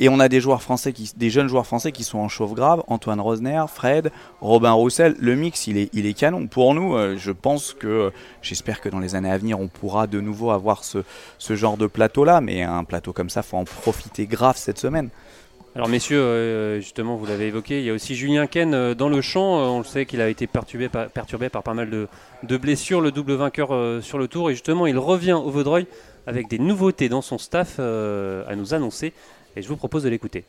Et 0.00 0.08
on 0.08 0.20
a 0.20 0.28
des 0.28 0.40
joueurs 0.40 0.62
français 0.62 0.92
qui, 0.92 1.10
des 1.16 1.28
jeunes 1.28 1.48
joueurs 1.48 1.66
français 1.66 1.90
qui 1.90 2.04
sont 2.04 2.18
en 2.18 2.28
chauffe 2.28 2.54
grave, 2.54 2.84
Antoine 2.86 3.20
Rosner, 3.20 3.64
Fred, 3.66 4.12
Robin 4.40 4.70
Roussel. 4.70 5.16
Le 5.18 5.34
mix, 5.34 5.66
il 5.66 5.76
est, 5.76 5.90
il 5.92 6.06
est 6.06 6.14
canon. 6.14 6.46
Pour 6.46 6.72
nous, 6.72 6.94
euh, 6.94 7.16
je 7.16 7.32
pense 7.32 7.74
que, 7.74 8.12
j'espère 8.40 8.80
que 8.80 8.88
dans 8.88 9.00
les 9.00 9.16
années 9.16 9.30
à 9.30 9.38
venir, 9.38 9.58
on 9.58 9.66
pourra 9.66 10.06
de 10.06 10.20
nouveau 10.20 10.52
avoir 10.52 10.84
ce, 10.84 10.98
ce 11.38 11.56
genre 11.56 11.76
de 11.76 11.88
plateau-là. 11.88 12.40
Mais 12.40 12.62
un 12.62 12.84
plateau 12.84 13.12
comme 13.12 13.28
ça, 13.28 13.42
faut 13.42 13.56
en 13.56 13.64
profiter 13.64 14.26
grave 14.26 14.56
cette 14.56 14.78
semaine. 14.78 15.10
Alors 15.78 15.88
messieurs, 15.88 16.18
euh, 16.18 16.80
justement, 16.80 17.14
vous 17.14 17.24
l'avez 17.24 17.46
évoqué, 17.46 17.78
il 17.78 17.84
y 17.84 17.90
a 17.90 17.92
aussi 17.92 18.16
Julien 18.16 18.48
Ken 18.48 18.74
euh, 18.74 18.96
dans 18.96 19.08
le 19.08 19.20
champ. 19.20 19.60
Euh, 19.60 19.66
on 19.66 19.78
le 19.78 19.84
sait 19.84 20.06
qu'il 20.06 20.20
a 20.20 20.28
été 20.28 20.48
perturbé 20.48 20.88
par, 20.88 21.62
pas 21.62 21.72
mal 21.72 21.88
de, 21.88 22.08
de 22.42 22.56
blessures, 22.56 23.00
le 23.00 23.12
double 23.12 23.34
vainqueur 23.34 23.68
sur 24.02 24.18
le 24.18 24.26
tour. 24.26 24.50
Et 24.50 24.54
justement, 24.54 24.88
il 24.88 24.98
revient 24.98 25.34
au 25.34 25.50
Vaudreuil 25.50 25.86
avec 26.26 26.48
des 26.48 26.58
nouveautés 26.58 27.08
dans 27.08 27.22
son 27.22 27.38
staff 27.38 27.78
à 27.78 28.56
nous 28.56 28.74
annoncer. 28.74 29.12
Et 29.54 29.62
je 29.62 29.68
vous 29.68 29.76
propose 29.76 30.02
de 30.02 30.08
l'écouter. 30.08 30.42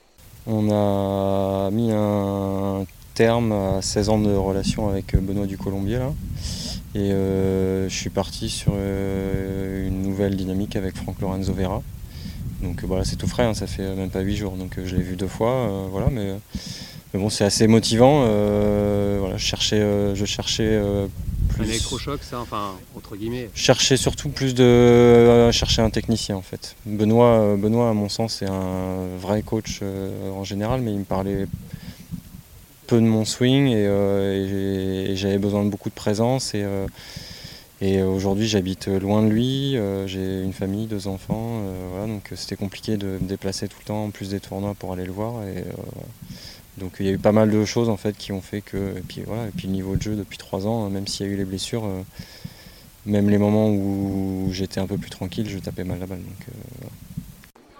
On 0.47 0.71
a 0.71 1.69
mis 1.69 1.91
un 1.91 2.87
terme 3.13 3.51
à 3.51 3.83
16 3.83 4.09
ans 4.09 4.19
de 4.19 4.33
relation 4.33 4.89
avec 4.89 5.15
Benoît 5.15 5.45
du 5.45 5.59
Colombier. 5.59 5.99
Et 6.95 7.11
je 7.11 7.87
suis 7.87 8.09
parti 8.09 8.49
sur 8.49 8.73
une 8.73 10.01
nouvelle 10.01 10.35
dynamique 10.35 10.75
avec 10.75 10.95
Franck 10.95 11.21
Lorenzo 11.21 11.53
Vera. 11.53 11.83
Donc 12.61 12.83
euh, 12.83 12.87
voilà, 12.87 13.05
c'est 13.05 13.15
tout 13.15 13.27
frais, 13.27 13.43
hein, 13.43 13.53
ça 13.53 13.67
fait 13.67 13.95
même 13.95 14.09
pas 14.09 14.19
8 14.21 14.35
jours, 14.35 14.53
donc 14.53 14.77
euh, 14.77 14.83
je 14.85 14.95
l'ai 14.95 15.01
vu 15.01 15.15
deux 15.15 15.27
fois, 15.27 15.51
euh, 15.51 15.87
voilà, 15.89 16.07
mais, 16.11 16.33
mais 17.13 17.19
bon, 17.19 17.29
c'est 17.29 17.45
assez 17.45 17.67
motivant. 17.67 18.23
euh, 18.25 19.17
voilà, 19.19 19.37
je 19.37 19.45
cherchais, 19.45 19.79
euh, 19.79 20.13
je 20.15 20.25
cherchais 20.25 20.63
euh, 20.67 21.05
Un 21.05 21.53
plus. 21.53 21.69
électrochoc, 21.69 22.21
ça, 22.21 22.39
enfin, 22.41 22.71
entre 22.97 23.15
guillemets. 23.15 23.49
Je 23.53 23.61
cherchais 23.61 23.95
surtout 23.95 24.27
plus 24.29 24.53
de 24.55 24.63
euh, 24.63 25.51
chercher 25.53 25.81
un 25.81 25.89
technicien 25.89 26.35
en 26.35 26.41
fait. 26.41 26.75
Benoît, 26.85 27.39
euh, 27.39 27.55
Benoît 27.55 27.89
à 27.89 27.93
mon 27.93 28.09
sens, 28.09 28.41
est 28.41 28.47
un 28.49 29.05
vrai 29.21 29.41
coach 29.41 29.79
euh, 29.81 30.29
en 30.31 30.43
général, 30.43 30.81
mais 30.81 30.91
il 30.91 30.99
me 30.99 31.03
parlait 31.05 31.47
peu 32.87 32.97
de 32.97 33.05
mon 33.05 33.23
swing 33.23 33.67
et, 33.67 33.85
euh, 33.87 35.15
j'avais 35.15 35.37
besoin 35.37 35.63
de 35.63 35.69
beaucoup 35.69 35.89
de 35.89 35.93
présence 35.95 36.53
et, 36.55 36.63
euh, 36.63 36.87
et 37.81 38.01
aujourd'hui 38.01 38.47
j'habite 38.47 38.87
loin 38.87 39.23
de 39.23 39.29
lui, 39.29 39.77
euh, 39.77 40.07
j'ai 40.07 40.43
une 40.43 40.53
famille, 40.53 40.87
deux 40.87 41.07
enfants, 41.07 41.61
euh, 41.63 41.87
voilà, 41.91 42.07
donc 42.07 42.31
euh, 42.31 42.35
c'était 42.35 42.55
compliqué 42.55 42.97
de 42.97 43.17
me 43.21 43.27
déplacer 43.27 43.67
tout 43.67 43.77
le 43.79 43.85
temps, 43.85 44.05
en 44.05 44.09
plus 44.09 44.29
des 44.29 44.39
tournois 44.39 44.75
pour 44.77 44.93
aller 44.93 45.05
le 45.05 45.11
voir 45.11 45.43
et 45.43 45.59
euh, 45.59 45.63
donc 46.77 46.97
il 46.99 47.05
y 47.05 47.09
a 47.09 47.11
eu 47.11 47.17
pas 47.17 47.31
mal 47.31 47.49
de 47.51 47.65
choses 47.65 47.89
en 47.89 47.97
fait 47.97 48.17
qui 48.17 48.31
ont 48.31 48.41
fait 48.41 48.61
que 48.61 48.97
et 48.97 49.03
puis 49.07 49.21
voilà 49.25 49.47
et 49.47 49.51
puis 49.51 49.67
le 49.67 49.73
niveau 49.73 49.95
de 49.95 50.01
jeu 50.01 50.15
depuis 50.15 50.37
trois 50.37 50.67
ans, 50.67 50.89
même 50.89 51.07
s'il 51.07 51.25
y 51.25 51.29
a 51.29 51.33
eu 51.33 51.37
les 51.37 51.45
blessures. 51.45 51.85
euh, 51.85 52.03
même 53.05 53.29
les 53.29 53.37
moments 53.37 53.69
où 53.69 54.49
j'étais 54.51 54.79
un 54.79 54.87
peu 54.87 54.97
plus 54.97 55.09
tranquille, 55.09 55.49
je 55.49 55.59
tapais 55.59 55.83
mal 55.83 55.99
la 55.99 56.05
balle. 56.05 56.19
Euh, 56.19 56.87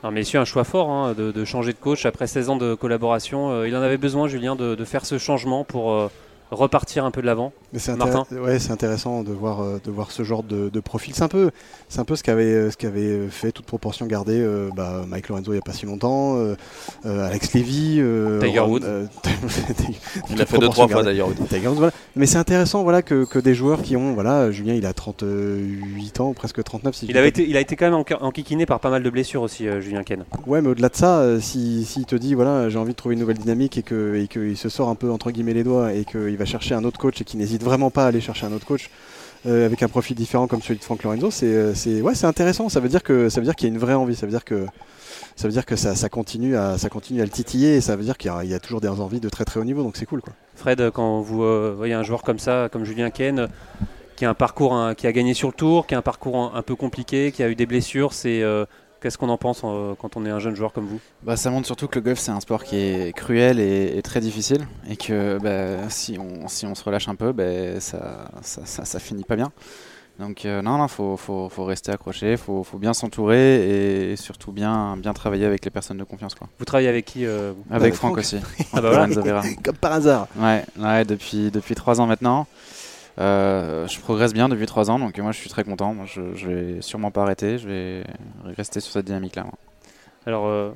Alors 0.02 0.12
messieurs, 0.12 0.40
un 0.40 0.46
choix 0.46 0.64
fort 0.64 0.90
hein, 0.90 1.14
de, 1.14 1.46
changer 1.46 1.74
de 1.74 1.78
coach 1.78 2.06
après 2.06 2.28
16 2.28 2.50
ans 2.50 2.58
de 2.58 2.74
collaboration. 2.74 3.52
Euh, 3.52 3.68
il 3.68 3.76
en 3.76 3.82
avait 3.82 3.98
besoin, 3.98 4.28
Julien, 4.28 4.56
de, 4.56 4.84
faire 4.86 5.06
ce 5.06 5.18
changement 5.18 5.64
pour 5.64 5.92
euh, 5.92 6.10
repartir 6.52 7.06
un 7.06 7.12
peu 7.12 7.22
de 7.22 7.26
l'avant. 7.26 7.52
Mais 7.74 7.80
c'est 7.80 7.92
ouais, 7.92 8.72
intéressant 8.72 9.24
de 9.24 9.32
voir, 9.32 9.62
euh, 9.62 9.80
de 9.84 9.92
voir 9.92 10.12
ce 10.12 10.24
genre 10.24 10.44
de, 10.44 10.70
de 10.70 10.80
profil. 10.80 11.14
C'est 11.16 11.24
un 11.24 11.28
peu, 11.28 11.52
c'est 11.88 12.00
un 12.00 12.06
peu 12.06 12.16
ce 12.16 12.24
qu'avait, 12.24 12.44
euh, 12.46 12.72
ce 12.72 12.78
qu'avait 12.78 13.02
euh, 13.02 13.30
fait 13.30 13.52
toute 13.52 13.66
proportion 13.66 14.06
gardée 14.08 14.40
euh, 14.40 14.70
bah, 14.76 15.04
Mike 15.08 15.30
Lorenzo 15.30 15.52
il 15.52 15.56
n'y 15.56 15.60
a 15.60 15.64
pas 15.64 15.74
si 15.74 15.86
longtemps, 15.86 16.38
euh, 16.38 16.56
euh, 17.06 17.28
Alex 17.28 17.54
Levy, 17.54 17.98
euh, 18.00 18.40
Tiger 18.42 18.62
Woods. 18.62 18.82
euh, 18.84 19.06
Il 20.30 20.42
a 20.42 20.46
fait 20.46 20.58
deux, 20.58 20.70
trois 20.70 20.88
fois 20.88 21.04
d'ailleurs. 21.04 21.30
Tiger 21.50 21.68
Woods, 21.68 21.76
voilà. 21.76 21.94
Mais 22.16 22.26
c'est 22.26 22.38
intéressant 22.38 22.84
voilà, 22.84 23.02
que, 23.02 23.26
que 23.26 23.40
des 23.40 23.54
joueurs 23.54 23.82
qui 23.82 23.96
ont, 23.96 24.14
voilà, 24.14 24.52
Julien 24.52 24.74
il 24.74 24.86
a 24.86 24.94
38 24.94 26.20
ans, 26.20 26.34
presque 26.34 26.64
39 26.64 26.96
si 26.96 27.06
je 27.06 27.12
Il, 27.12 27.18
avait 27.18 27.30
été, 27.30 27.48
il 27.48 27.56
a 27.58 27.60
été 27.62 27.76
quand 27.76 27.90
même 27.90 28.04
enquiquiné 28.22 28.66
par 28.66 28.80
pas 28.80 28.90
mal 28.90 29.04
de 29.04 29.10
blessures 29.10 29.42
aussi, 29.42 29.68
euh, 29.68 29.82
Julien 29.82 30.04
Ken. 30.04 30.26
Ouais, 30.48 30.62
mais 30.62 30.70
au-delà 30.70 30.90
de 30.90 30.96
ça, 30.96 31.20
euh, 31.20 31.40
si, 31.40 31.86
s'il 31.86 32.06
te 32.06 32.16
dit 32.16 32.34
voilà, 32.34 32.70
j'ai 32.70 32.78
envie 32.78 32.92
de 32.92 32.98
trouver 32.98 33.14
une 33.14 33.22
nouvelle 33.22 33.38
dynamique 33.38 33.78
et 33.78 33.84
que 33.84 34.16
et 34.16 34.28
qu'il 34.28 34.58
se 34.58 34.70
sort 34.70 34.90
un 34.90 34.96
peu 34.96 35.12
entre 35.12 35.32
guillemets 35.32 35.54
les 35.54 35.64
doigts 35.64 35.94
et 35.94 36.06
qu'il 36.06 36.38
va 36.40 36.46
chercher 36.46 36.74
un 36.74 36.84
autre 36.84 37.00
coach 37.00 37.22
et 37.22 37.24
qu'il 37.24 37.40
n'hésite 37.40 37.64
vraiment 37.64 37.92
pas 37.92 38.06
à 38.06 38.08
aller 38.08 38.22
chercher 38.22 38.46
un 38.46 38.54
autre 38.54 38.66
coach 38.66 38.90
euh, 39.46 39.66
avec 39.66 39.82
un 39.84 39.88
profil 39.88 40.18
différent 40.18 40.48
comme 40.48 40.62
celui 40.62 40.80
de 40.80 40.84
Frank 40.84 41.02
Lorenzo, 41.02 41.32
c'est 41.32 41.46
euh, 41.46 41.74
c'est 41.74 42.02
ouais, 42.02 42.14
c'est 42.14 42.26
intéressant. 42.26 42.68
Ça 42.68 42.82
veut 42.82 42.90
dire 42.90 43.04
que 43.04 43.30
ça 43.30 43.40
veut 43.40 43.46
dire 43.46 43.56
qu'il 43.56 43.70
y 43.70 43.72
a 43.72 43.74
une 43.74 43.80
vraie 43.80 43.94
envie. 43.94 44.16
Ça 44.16 44.26
veut 44.26 44.32
dire 44.32 44.44
que 44.44 44.66
ça 45.38 45.48
veut 45.48 45.54
dire 45.54 45.66
que 45.66 45.78
ça, 45.78 46.10
continue 46.10 46.58
à 46.58 46.78
ça 46.78 46.90
continue 46.90 47.22
à 47.22 47.24
le 47.24 47.30
titiller 47.30 47.76
et 47.76 47.82
ça 47.82 47.96
veut 47.96 48.04
dire 48.04 48.18
qu'il 48.18 48.32
y 48.44 48.54
a, 48.54 48.60
toujours 48.60 48.82
des 48.82 48.90
envies 48.90 49.22
de 49.22 49.30
très 49.30 49.46
très 49.46 49.60
haut 49.62 49.64
niveau. 49.64 49.82
Donc 49.82 49.96
c'est 49.96 50.06
cool 50.06 50.22
quoi. 50.22 50.34
Fred, 50.56 50.92
quand 50.92 51.22
vous 51.22 51.44
euh, 51.44 51.74
voyez 51.76 51.94
un 51.94 52.04
joueur 52.04 52.24
comme 52.24 52.40
ça, 52.40 52.68
comme 52.70 52.84
Julien 52.84 53.12
Ken, 53.12 53.48
qui 54.18 54.26
a 54.26 54.30
un 54.30 54.34
parcours, 54.34 54.74
hein, 54.74 54.94
qui 54.94 55.08
a 55.08 55.14
gagné 55.14 55.34
sur 55.34 55.48
le 55.48 55.54
tour, 55.54 55.88
qui 55.88 55.96
a 55.96 56.00
un 56.00 56.02
parcours 56.02 56.54
un, 56.54 56.62
peu 56.62 56.76
compliqué, 56.76 57.32
qui 57.32 57.42
a 57.42 57.48
eu 57.48 57.56
des 57.56 57.66
blessures, 57.66 58.12
c'est 58.12 58.44
qu'est-ce 59.02 59.18
qu'on 59.18 59.30
en 59.30 59.38
pense 59.38 59.62
euh, 59.64 59.94
quand 60.00 60.18
on 60.18 60.26
est 60.26 60.30
un 60.30 60.40
jeune 60.40 60.56
joueur 60.56 60.74
comme 60.74 60.86
vous 60.86 61.00
Bah, 61.24 61.38
ça 61.38 61.50
montre 61.50 61.66
surtout 61.66 61.88
que 61.88 61.96
le 61.96 62.02
golf 62.06 62.20
c'est 62.20 62.32
un 62.32 62.40
sport 62.40 62.64
qui 62.64 62.76
est 62.78 63.14
cruel 63.16 63.60
et, 63.60 63.98
et 63.98 64.02
très 64.02 64.20
difficile 64.20 64.68
et 64.90 64.96
que 64.98 65.38
bah, 65.42 65.90
si, 65.90 66.18
on, 66.20 66.48
si 66.48 66.66
on 66.66 66.76
se 66.76 66.84
relâche 66.84 67.08
un 67.08 67.16
peu, 67.16 67.32
bah, 67.32 67.80
ça, 67.80 68.30
ça, 68.42 68.62
ça, 68.66 68.86
ça 68.86 69.00
finit 69.00 69.24
pas 69.24 69.36
bien. 69.36 69.52
Donc 70.20 70.44
euh, 70.46 70.62
non, 70.62 70.78
non, 70.78 70.90
faut, 70.90 71.16
faut, 71.16 71.48
faut 71.48 71.64
rester 71.64 71.94
accroché, 71.94 72.36
faut, 72.36 72.64
faut 72.66 72.78
bien 72.78 72.94
s'entourer 72.94 74.12
et 74.12 74.16
surtout 74.18 74.52
bien, 74.52 74.98
bien 74.98 75.14
travailler 75.14 75.46
avec 75.46 75.64
les 75.64 75.72
personnes 75.72 75.98
de 75.98 76.04
confiance. 76.04 76.36
Quoi. 76.36 76.50
Vous 76.60 76.66
travaillez 76.66 76.90
avec 76.90 77.06
qui 77.06 77.26
euh, 77.26 77.54
vous 77.56 77.64
Avec 77.70 77.82
Avec 77.84 77.94
Franck 77.94 78.12
Franck. 78.12 78.18
aussi. 78.20 78.38
Ah 78.74 78.82
bah 78.82 78.92
voilà. 78.92 79.42
Comme 79.64 79.78
par 79.78 79.94
hasard. 79.94 80.28
Ouais, 80.38 80.66
ouais 80.78 81.06
depuis, 81.06 81.52
depuis 81.52 81.74
trois 81.74 82.02
ans 82.02 82.06
maintenant. 82.06 82.48
Euh, 83.18 83.88
je 83.88 84.00
progresse 84.00 84.34
bien 84.34 84.48
depuis 84.48 84.66
3 84.66 84.90
ans, 84.92 85.00
donc 85.00 85.18
moi 85.18 85.32
je 85.32 85.40
suis 85.40 85.50
très 85.50 85.64
content. 85.64 85.94
Moi, 85.94 86.06
je, 86.06 86.36
je 86.36 86.48
vais 86.48 86.82
sûrement 86.82 87.12
pas 87.12 87.24
arrêter, 87.24 87.58
je 87.58 87.68
vais 87.68 88.04
rester 88.56 88.80
sur 88.80 88.92
cette 88.94 89.06
dynamique-là. 89.06 89.46
Alors, 90.26 90.48
euh, 90.48 90.72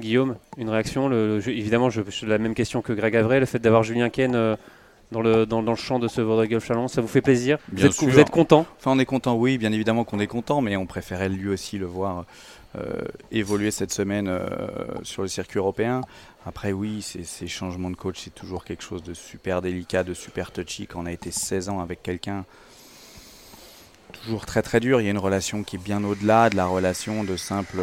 Guillaume, 0.00 0.36
une 0.58 0.68
réaction 0.68 1.08
le, 1.08 1.28
le 1.28 1.40
jeu- 1.40 1.52
Évidemment, 1.52 1.88
je, 1.88 2.02
je- 2.08 2.26
la 2.26 2.38
même 2.38 2.54
question 2.54 2.82
que 2.82 2.92
Greg 2.92 3.16
Avray, 3.16 3.40
le 3.40 3.46
fait 3.46 3.58
d'avoir 3.58 3.82
Julien 3.82 4.10
Ken 4.10 4.34
euh, 4.34 4.56
dans, 5.12 5.22
le, 5.22 5.46
dans, 5.46 5.62
dans 5.62 5.70
le 5.72 5.76
champ 5.78 5.98
de 5.98 6.08
ce 6.08 6.20
Vaudreuil 6.20 6.48
Golf 6.48 6.66
Challenge, 6.66 6.90
ça 6.90 7.00
vous 7.00 7.08
fait 7.08 7.22
plaisir? 7.22 7.58
Vous 7.70 7.76
Bien 7.76 7.86
êtes, 7.86 7.92
sûr. 7.92 8.08
vous 8.08 8.18
êtes 8.18 8.30
content? 8.30 8.66
Enfin, 8.78 8.90
on 8.94 8.98
est 8.98 9.04
content, 9.06 9.34
oui, 9.36 9.56
bien 9.56 9.72
évidemment 9.72 10.04
qu'on 10.04 10.18
est 10.18 10.26
content, 10.26 10.60
mais 10.60 10.76
on 10.76 10.84
préférait 10.84 11.28
lui 11.30 11.48
aussi 11.48 11.78
le 11.78 11.86
voir 11.86 12.24
évoluer 13.30 13.70
cette 13.70 13.92
semaine 13.92 14.28
euh, 14.28 14.46
sur 15.02 15.22
le 15.22 15.28
circuit 15.28 15.58
européen. 15.58 16.00
Après, 16.46 16.72
oui, 16.72 17.02
ces, 17.02 17.24
ces 17.24 17.48
changements 17.48 17.90
de 17.90 17.96
coach, 17.96 18.20
c'est 18.24 18.34
toujours 18.34 18.64
quelque 18.64 18.82
chose 18.82 19.02
de 19.02 19.14
super 19.14 19.62
délicat, 19.62 20.04
de 20.04 20.14
super 20.14 20.50
touchy. 20.52 20.86
Quand 20.86 21.00
on 21.02 21.06
a 21.06 21.12
été 21.12 21.30
16 21.30 21.68
ans 21.68 21.80
avec 21.80 22.02
quelqu'un, 22.02 22.44
toujours 24.12 24.46
très 24.46 24.62
très 24.62 24.80
dur. 24.80 25.00
Il 25.00 25.04
y 25.04 25.08
a 25.08 25.10
une 25.10 25.18
relation 25.18 25.62
qui 25.62 25.76
est 25.76 25.80
bien 25.82 26.02
au-delà 26.04 26.50
de 26.50 26.56
la 26.56 26.66
relation 26.66 27.24
de 27.24 27.36
simple 27.36 27.78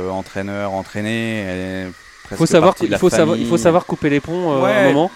faut 2.38 2.46
savoir, 2.46 2.74
partie 2.74 2.88
de 2.88 2.94
il, 2.94 2.98
faut 2.98 3.10
savoir, 3.10 3.38
il 3.38 3.44
faut 3.44 3.50
famille. 3.50 3.64
savoir 3.64 3.86
couper 3.86 4.10
les 4.10 4.20
ponts 4.20 4.52
euh, 4.54 4.64
à 4.64 4.70
un 4.70 4.86
Ouais. 4.86 4.94
moment. 4.94 5.12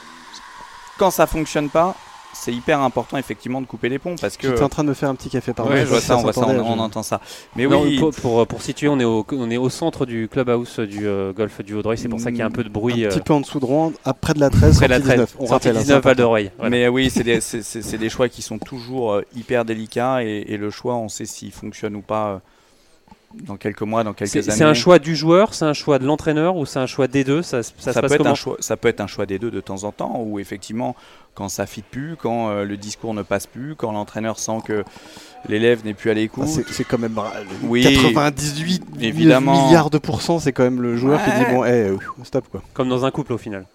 Quand 0.97 1.11
ça 1.11 1.27
fonctionne 1.27 1.69
pas, 1.69 1.95
c'est 2.33 2.53
hyper 2.53 2.81
important 2.81 3.17
effectivement 3.17 3.61
de 3.61 3.65
couper 3.65 3.89
les 3.89 3.99
ponts 3.99 4.15
parce 4.19 4.37
que. 4.37 4.47
J'étais 4.49 4.63
en 4.63 4.69
train 4.69 4.83
de 4.83 4.89
me 4.89 4.93
faire 4.93 5.09
un 5.09 5.15
petit 5.15 5.29
café 5.29 5.53
par 5.53 5.67
Ouais, 5.67 5.75
là, 5.77 5.81
je 5.85 5.89
vois 5.89 6.01
ça, 6.01 6.17
on, 6.17 6.21
voit 6.21 6.33
ça, 6.33 6.41
on, 6.41 6.43
s'entendait, 6.43 6.59
on 6.59 6.75
je- 6.75 6.79
entend 6.81 7.03
ça. 7.03 7.19
Mais 7.55 7.65
Non, 7.65 7.81
oui, 7.83 7.97
pour, 7.99 8.11
pour, 8.13 8.45
pour 8.47 8.61
situer, 8.61 8.87
on 8.89 8.99
est, 8.99 9.03
au, 9.05 9.25
on 9.31 9.49
est 9.49 9.57
au 9.57 9.69
centre 9.69 10.05
du 10.05 10.27
clubhouse 10.27 10.79
du 10.79 11.07
euh, 11.07 11.33
golf 11.33 11.61
du 11.63 11.73
Vaudreuil, 11.73 11.97
c'est 11.97 12.09
pour 12.09 12.19
ça 12.19 12.29
qu'il 12.31 12.39
y 12.39 12.43
a 12.43 12.45
un 12.45 12.51
peu 12.51 12.63
de 12.63 12.69
bruit. 12.69 13.03
Un 13.03 13.07
euh, 13.07 13.09
petit 13.09 13.21
peu 13.21 13.33
en 13.33 13.41
dessous 13.41 13.59
de 13.59 13.65
Rouen, 13.65 13.91
après 14.05 14.33
de 14.33 14.39
la 14.39 14.49
13, 14.49 14.77
près 14.77 14.87
de 14.87 14.91
la 14.91 14.97
sortie 14.99 15.07
13, 15.17 15.19
19. 15.27 15.35
On 15.39 15.45
rappelle, 15.45 15.77
hein, 15.77 15.79
19 15.81 15.97
c'est 15.97 16.03
Val 16.07 16.15
d'Oreille. 16.15 16.51
Voilà. 16.57 16.69
Mais 16.69 16.87
oui, 16.87 17.09
c'est 17.09 17.23
des, 17.23 17.41
c'est- 17.41 17.63
c'est- 17.63 17.81
c'est 17.81 17.97
des 17.97 18.09
choix 18.09 18.29
qui 18.29 18.41
sont 18.41 18.59
toujours 18.59 19.13
euh, 19.13 19.21
hyper 19.35 19.65
délicats 19.65 20.23
et, 20.23 20.45
et 20.47 20.57
le 20.57 20.69
choix, 20.69 20.95
on 20.95 21.09
sait 21.09 21.25
s'il 21.25 21.51
fonctionne 21.51 21.95
ou 21.95 22.01
pas 22.01 22.27
euh, 22.27 22.37
dans 23.33 23.57
quelques 23.57 23.81
mois, 23.81 24.03
dans 24.03 24.13
quelques 24.13 24.31
C'est 24.31 24.39
années. 24.47 24.51
c'est 24.57 24.63
un 24.63 24.73
choix 24.73 24.99
du 24.99 25.15
joueur, 25.15 25.53
c'est 25.53 25.65
un 25.65 25.73
choix 25.73 25.99
de 25.99 26.05
l'entraîneur 26.05 26.55
ou 26.55 26.65
c'est 26.65 26.79
un 26.79 26.85
choix 26.85 27.07
des 27.07 27.23
deux? 27.23 27.41
Ça, 27.41 27.61
ça, 27.61 27.71
se 27.77 27.91
ça, 27.91 28.01
passe 28.01 28.09
peut 28.11 28.15
être 28.15 28.25
un 28.27 28.35
choix, 28.35 28.55
ça 28.59 28.77
peut 28.77 28.87
être 28.87 29.01
un 29.01 29.07
choix 29.07 29.25
des 29.25 29.37
deux 29.37 29.51
de 29.51 29.59
temps 29.59 29.83
en 29.83 29.91
temps, 29.91 30.21
où 30.25 30.39
effectivement, 30.39 30.95
quand 31.35 31.49
ça 31.49 31.65
fit 31.65 31.81
plus, 31.83 32.15
quand 32.15 32.49
euh, 32.49 32.63
le 32.63 32.77
discours 32.77 33.13
ne 33.13 33.21
passe 33.21 33.45
plus, 33.45 33.75
quand 33.75 33.91
l'entraîneur 33.91 34.39
sent 34.39 34.59
que 34.65 34.83
l'élève 35.49 35.85
n'est 35.85 35.93
plus 35.93 36.09
à 36.09 36.13
l'écoute. 36.13 36.45
Ah, 36.47 36.61
c'est- 36.71 36.83
quand 36.85 36.97
même 36.97 37.17
euh, 37.17 37.43
Oui, 37.63 37.83
98 37.83 38.83
évidemment. 39.01 39.65
milliards 39.67 39.89
de 39.89 39.97
pourcents, 39.97 40.39
c'est 40.39 40.51
quand 40.53 40.63
même 40.63 40.81
le 40.81 40.95
joueur 40.95 41.19
qui 41.23 41.29
dit 41.31 41.45
bon, 41.51 41.63
eh, 41.65 41.69
euh, 41.89 41.97
stop 42.23 42.45
quoi. 42.49 42.63
Comme 42.73 42.89
dans 42.89 43.05
un 43.05 43.11
couple 43.11 43.33
au 43.33 43.37
final. 43.37 43.65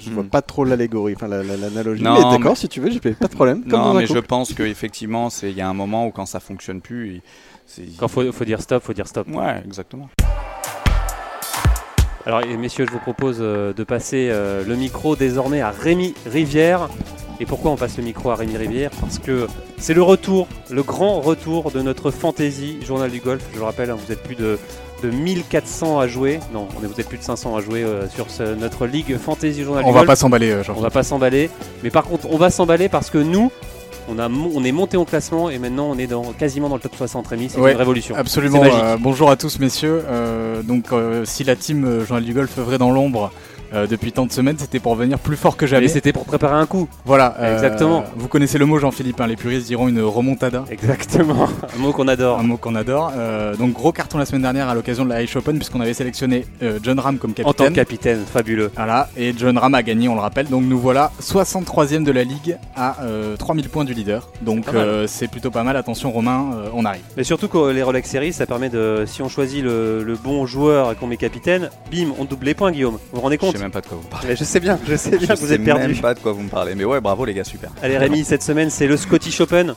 Je 0.00 0.10
vois 0.12 0.22
pas 0.24 0.40
trop 0.40 0.64
l'allégorie, 0.64 1.14
enfin 1.16 1.26
la- 1.28 1.42
la- 1.42 1.56
l'analogie. 1.56 2.02
Non, 2.02 2.14
mais 2.14 2.20
d'accord, 2.38 2.52
mais- 2.52 2.54
si 2.54 2.68
tu 2.68 2.80
veux, 2.80 2.90
j'ai 2.90 3.00
pas 3.00 3.26
de 3.26 3.34
problème. 3.34 3.62
Comme 3.62 3.72
non, 3.72 3.84
dans 3.90 3.96
un 3.96 4.00
mais 4.00 4.06
je 4.06 4.14
couple. 4.14 4.26
pense 4.28 4.54
qu'effectivement, 4.54 5.28
il 5.42 5.50
y 5.50 5.60
a 5.60 5.68
un 5.68 5.74
moment 5.74 6.06
où 6.06 6.10
quand 6.10 6.26
ça 6.26 6.38
fonctionne 6.40 6.80
plus. 6.80 7.20
Quand 7.98 8.08
faut, 8.08 8.30
faut 8.32 8.44
dire 8.44 8.60
stop, 8.60 8.82
faut 8.82 8.92
dire 8.92 9.06
stop. 9.06 9.26
Ouais, 9.32 9.62
exactement. 9.64 10.08
Alors 12.24 12.40
messieurs, 12.58 12.86
je 12.86 12.90
vous 12.92 12.98
propose 12.98 13.36
euh, 13.40 13.72
de 13.72 13.84
passer 13.84 14.28
euh, 14.32 14.64
le 14.66 14.74
micro 14.74 15.14
désormais 15.14 15.60
à 15.60 15.70
Rémi 15.70 16.14
Rivière. 16.26 16.88
Et 17.38 17.46
pourquoi 17.46 17.70
on 17.70 17.76
passe 17.76 17.98
le 17.98 18.02
micro 18.02 18.30
à 18.30 18.34
Rémi 18.34 18.56
Rivière? 18.56 18.90
Parce 19.00 19.18
que 19.18 19.46
c'est 19.78 19.94
le 19.94 20.02
retour, 20.02 20.48
le 20.70 20.82
grand 20.82 21.20
retour 21.20 21.70
de 21.70 21.82
notre 21.82 22.10
fantasy 22.10 22.78
journal 22.84 23.10
du 23.10 23.20
golf. 23.20 23.44
Je 23.52 23.58
le 23.58 23.64
rappelle, 23.64 23.90
hein, 23.90 23.96
vous 24.04 24.10
êtes 24.12 24.22
plus 24.22 24.34
de, 24.34 24.58
de 25.04 25.10
1400 25.10 26.00
à 26.00 26.08
jouer. 26.08 26.40
Non, 26.52 26.66
on 26.80 26.82
est- 26.82 26.86
vous 26.88 26.98
êtes 27.00 27.08
plus 27.08 27.18
de 27.18 27.22
500 27.22 27.54
à 27.56 27.60
jouer 27.60 27.84
euh, 27.84 28.08
sur 28.08 28.30
ce- 28.30 28.54
notre 28.56 28.86
ligue 28.86 29.16
fantasy 29.18 29.62
journal 29.62 29.84
On 29.84 29.88
du 29.88 29.92
va 29.94 30.00
golf. 30.00 30.08
pas 30.08 30.16
s'emballer, 30.16 30.62
Jean. 30.64 30.74
On 30.76 30.80
va 30.80 30.90
pas 30.90 31.02
s'emballer. 31.04 31.48
Mais 31.84 31.90
par 31.90 32.04
contre, 32.04 32.26
on 32.30 32.38
va 32.38 32.50
s'emballer 32.50 32.88
parce 32.88 33.10
que 33.10 33.18
nous, 33.18 33.52
on, 34.08 34.18
a, 34.18 34.28
on 34.28 34.64
est 34.64 34.72
monté 34.72 34.96
au 34.96 35.04
classement 35.04 35.50
et 35.50 35.58
maintenant 35.58 35.90
on 35.90 35.98
est 35.98 36.06
dans, 36.06 36.32
quasiment 36.32 36.68
dans 36.68 36.76
le 36.76 36.80
top 36.80 36.94
60 36.96 37.26
Rémi. 37.26 37.48
C'est 37.50 37.60
Ouais, 37.60 37.72
une 37.72 37.78
révolution. 37.78 38.14
Absolument. 38.16 38.62
Euh, 38.64 38.96
bonjour 38.98 39.30
à 39.30 39.36
tous, 39.36 39.58
messieurs. 39.58 40.02
Euh, 40.08 40.62
donc, 40.62 40.92
euh, 40.92 41.24
si 41.24 41.44
la 41.44 41.56
team 41.56 42.04
du 42.22 42.34
Golf 42.34 42.56
œuvrait 42.58 42.78
dans 42.78 42.90
l'ombre 42.90 43.32
euh, 43.74 43.86
depuis 43.86 44.12
tant 44.12 44.26
de 44.26 44.32
semaines, 44.32 44.56
c'était 44.58 44.78
pour 44.80 44.94
venir 44.94 45.18
plus 45.18 45.36
fort 45.36 45.56
que 45.56 45.64
Mais 45.64 45.70
jamais. 45.70 45.88
c'était 45.88 46.12
pour 46.12 46.24
préparer 46.24 46.54
un 46.54 46.66
coup. 46.66 46.88
Voilà. 47.04 47.34
euh, 47.38 47.54
Exactement. 47.54 48.04
Vous 48.16 48.28
connaissez 48.28 48.58
le 48.58 48.66
mot, 48.66 48.78
Jean-Philippe. 48.78 49.20
hein, 49.20 49.26
les 49.26 49.36
puristes 49.36 49.66
diront 49.66 49.88
une 49.88 50.00
remontada. 50.02 50.64
Exactement. 50.70 51.48
un 51.76 51.78
mot 51.80 51.92
qu'on 51.92 52.08
adore. 52.08 52.38
Un 52.38 52.42
mot 52.42 52.56
qu'on 52.56 52.74
adore. 52.74 53.12
Euh, 53.16 53.54
donc 53.56 53.72
gros 53.72 53.92
carton 53.92 54.18
la 54.18 54.26
semaine 54.26 54.42
dernière 54.42 54.68
à 54.68 54.74
l'occasion 54.74 55.04
de 55.04 55.10
la 55.10 55.20
Irish 55.22 55.36
Open 55.36 55.56
puisqu'on 55.56 55.80
avait 55.80 55.94
sélectionné 55.94 56.46
John 56.82 56.98
Ram 57.00 57.18
comme 57.18 57.30
En 57.30 57.34
tant 57.34 57.42
capitaine. 57.64 57.70
que 57.70 57.74
capitaine, 57.74 58.24
fabuleux. 58.30 58.70
Voilà, 58.76 59.08
et 59.16 59.34
John 59.36 59.56
Ram 59.58 59.74
a 59.74 59.82
gagné, 59.82 60.08
on 60.08 60.14
le 60.14 60.20
rappelle. 60.20 60.48
Donc 60.48 60.64
nous 60.64 60.78
voilà 60.78 61.10
63e 61.20 62.02
de 62.04 62.12
la 62.12 62.24
ligue 62.24 62.56
à 62.76 63.02
euh, 63.02 63.36
3000 63.36 63.68
points 63.68 63.84
du 63.84 63.94
leader. 63.94 64.28
Donc 64.42 64.66
C'est 65.06 65.28
plutôt 65.28 65.50
pas 65.50 65.62
mal. 65.62 65.76
Attention 65.76 66.10
Romain, 66.10 66.46
on 66.74 66.84
arrive. 66.84 67.02
Mais 67.16 67.24
surtout 67.24 67.48
que 67.48 67.70
les 67.70 67.82
Rolex 67.82 68.08
Series, 68.08 68.32
ça 68.32 68.46
permet 68.46 68.68
de, 68.68 69.04
si 69.06 69.22
on 69.22 69.28
choisit 69.28 69.62
le, 69.62 70.02
le 70.02 70.14
bon 70.16 70.46
joueur 70.46 70.92
et 70.92 70.94
qu'on 70.94 71.06
met 71.06 71.16
capitaine, 71.16 71.70
bim, 71.90 72.08
on 72.18 72.24
double 72.24 72.46
les 72.46 72.54
points, 72.54 72.70
Guillaume. 72.72 72.94
Vous 72.94 73.16
vous 73.16 73.20
rendez 73.20 73.38
compte 73.38 73.55
sais 73.56 73.62
même 73.62 73.72
pas 73.72 73.80
de 73.80 73.86
quoi 73.86 73.98
vous 74.00 74.08
parlez. 74.08 74.28
Mais 74.28 74.36
Je 74.36 74.44
sais 74.44 74.60
bien, 74.60 74.78
je 74.88 74.96
sais 74.96 75.10
bien 75.10 75.20
Je 75.20 75.26
que 75.34 75.38
vous 75.40 75.46
sais 75.48 75.54
êtes 75.54 75.64
perdu. 75.64 75.82
même 75.92 75.96
pas 76.00 76.14
de 76.14 76.20
quoi 76.20 76.32
vous 76.32 76.42
me 76.42 76.48
parlez. 76.48 76.74
Mais 76.74 76.84
ouais, 76.84 77.00
bravo 77.00 77.24
les 77.24 77.34
gars, 77.34 77.44
super. 77.44 77.70
Allez 77.82 77.98
Rémi, 77.98 78.24
cette 78.24 78.42
semaine 78.42 78.70
c'est 78.70 78.86
le 78.86 78.96
Scottish 78.96 79.40
Open. 79.40 79.74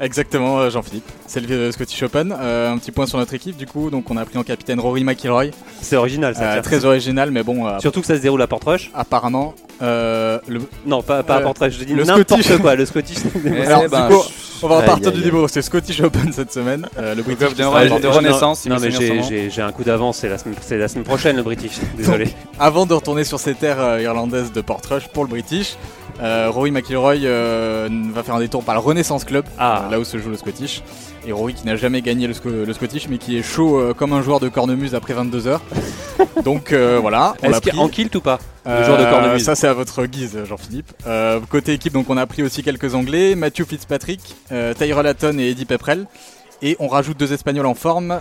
Exactement, 0.00 0.58
euh, 0.58 0.70
Jean-Philippe. 0.70 1.08
C'est 1.28 1.38
le 1.38 1.54
euh, 1.54 1.72
Scottish 1.72 2.02
Open. 2.02 2.34
Euh, 2.36 2.72
un 2.72 2.78
petit 2.78 2.90
point 2.90 3.06
sur 3.06 3.16
notre 3.18 3.32
équipe, 3.32 3.56
du 3.56 3.66
coup. 3.66 3.90
Donc, 3.90 4.10
on 4.10 4.16
a 4.16 4.24
pris 4.24 4.36
en 4.36 4.42
capitaine 4.42 4.80
Rory 4.80 5.04
McIlroy. 5.04 5.50
C'est 5.80 5.94
original 5.94 6.34
ça. 6.34 6.54
Euh, 6.54 6.62
très 6.62 6.84
original, 6.84 7.30
mais 7.30 7.44
bon, 7.44 7.64
euh, 7.68 7.78
Surtout 7.78 8.00
que 8.00 8.06
ça 8.08 8.16
se 8.16 8.20
déroule 8.20 8.42
à 8.42 8.48
Portrush. 8.48 8.90
apparemment, 8.92 9.54
euh, 9.82 10.40
le- 10.48 10.62
Non, 10.84 11.00
pas, 11.00 11.22
pas 11.22 11.36
à 11.36 11.40
Portrush, 11.42 11.74
je 11.78 11.84
dis 11.84 11.94
le 11.94 12.02
n'importe 12.02 12.42
Scottish. 12.42 12.58
quoi. 12.60 12.74
Le 12.74 12.86
Scottish. 12.86 13.18
Eh 13.46 13.66
Alors, 13.66 13.88
ben, 13.88 14.08
du 14.08 14.14
coup, 14.16 14.22
je- 14.28 14.43
on 14.64 14.68
va 14.68 14.80
repartir 14.80 15.12
du 15.12 15.22
niveau. 15.22 15.46
C'est 15.48 15.62
Scottish 15.62 16.00
Open 16.00 16.32
cette 16.32 16.52
semaine. 16.52 16.86
Euh, 16.98 17.14
le 17.14 17.22
British. 17.22 17.54
de, 17.54 17.62
Ah, 17.64 17.84
de 17.84 17.88
non, 18.06 18.10
Renaissance, 18.12 18.66
non 18.66 18.76
mais 18.80 18.90
j'ai- 18.90 19.62
un 19.62 19.72
coup 19.72 19.84
d'avance, 19.84 20.18
c'est 20.18 20.28
la, 20.28 20.38
semaine- 20.38 20.56
c'est 20.60 20.76
la 20.78 20.88
semaine 20.88 21.04
prochaine 21.04 21.36
le 21.36 21.42
British. 21.42 21.72
Désolé. 21.96 22.28
Avant 22.58 22.86
de 22.86 22.94
retourner 22.94 23.24
sur 23.24 23.38
ces 23.38 23.54
terres 23.54 23.80
euh, 23.80 24.00
irlandaises 24.02 24.52
de 24.52 24.60
Portrush 24.60 25.08
pour 25.08 25.24
le 25.24 25.30
British, 25.30 25.76
euh, 26.22 26.48
Rory 26.50 26.70
McIlroy 26.70 27.16
euh, 27.24 27.88
va 28.12 28.22
faire 28.22 28.34
un 28.36 28.40
détour 28.40 28.62
par 28.62 28.74
le 28.74 28.80
Renaissance 28.80 29.24
Club, 29.24 29.44
Ah. 29.58 29.84
euh, 29.86 29.90
là 29.92 30.00
où 30.00 30.04
se 30.04 30.18
joue 30.18 30.30
le 30.30 30.36
Scottish. 30.36 30.82
Rory 31.32 31.54
qui 31.54 31.66
n'a 31.66 31.76
jamais 31.76 32.02
gagné 32.02 32.26
le, 32.26 32.34
Sco- 32.34 32.64
le 32.66 32.72
Scottish, 32.72 33.08
mais 33.08 33.18
qui 33.18 33.38
est 33.38 33.42
chaud 33.42 33.78
euh, 33.78 33.94
comme 33.94 34.12
un 34.12 34.22
joueur 34.22 34.40
de 34.40 34.48
cornemuse 34.48 34.94
après 34.94 35.14
22 35.14 35.46
heures. 35.46 35.62
Donc 36.44 36.72
euh, 36.72 36.98
voilà, 37.00 37.34
Est-ce 37.42 37.60
qu'il 37.60 37.78
en 37.78 37.88
kilt 37.88 38.14
ou 38.14 38.20
pas 38.20 38.38
Euh, 38.66 38.84
joueur 38.84 38.98
de 38.98 39.04
cornemuse? 39.04 39.42
Ça 39.44 39.54
c'est 39.54 39.66
à 39.68 39.72
votre 39.72 40.04
guise, 40.06 40.38
Jean-Philippe. 40.44 40.92
Côté 41.50 41.72
équipe, 41.72 41.92
donc 41.92 42.10
on 42.10 42.16
a 42.16 42.26
pris 42.26 42.42
aussi 42.42 42.62
quelques 42.62 42.94
Anglais, 42.94 43.34
Matthew 43.34 43.64
Fitzpatrick, 43.68 44.20
Tyrell 44.78 45.06
Hatton 45.06 45.38
et 45.38 45.50
Eddie 45.50 45.64
Pepperell. 45.64 46.06
Et 46.62 46.76
on 46.78 46.88
rajoute 46.88 47.18
deux 47.18 47.32
Espagnols 47.32 47.66
en 47.66 47.74
forme, 47.74 48.20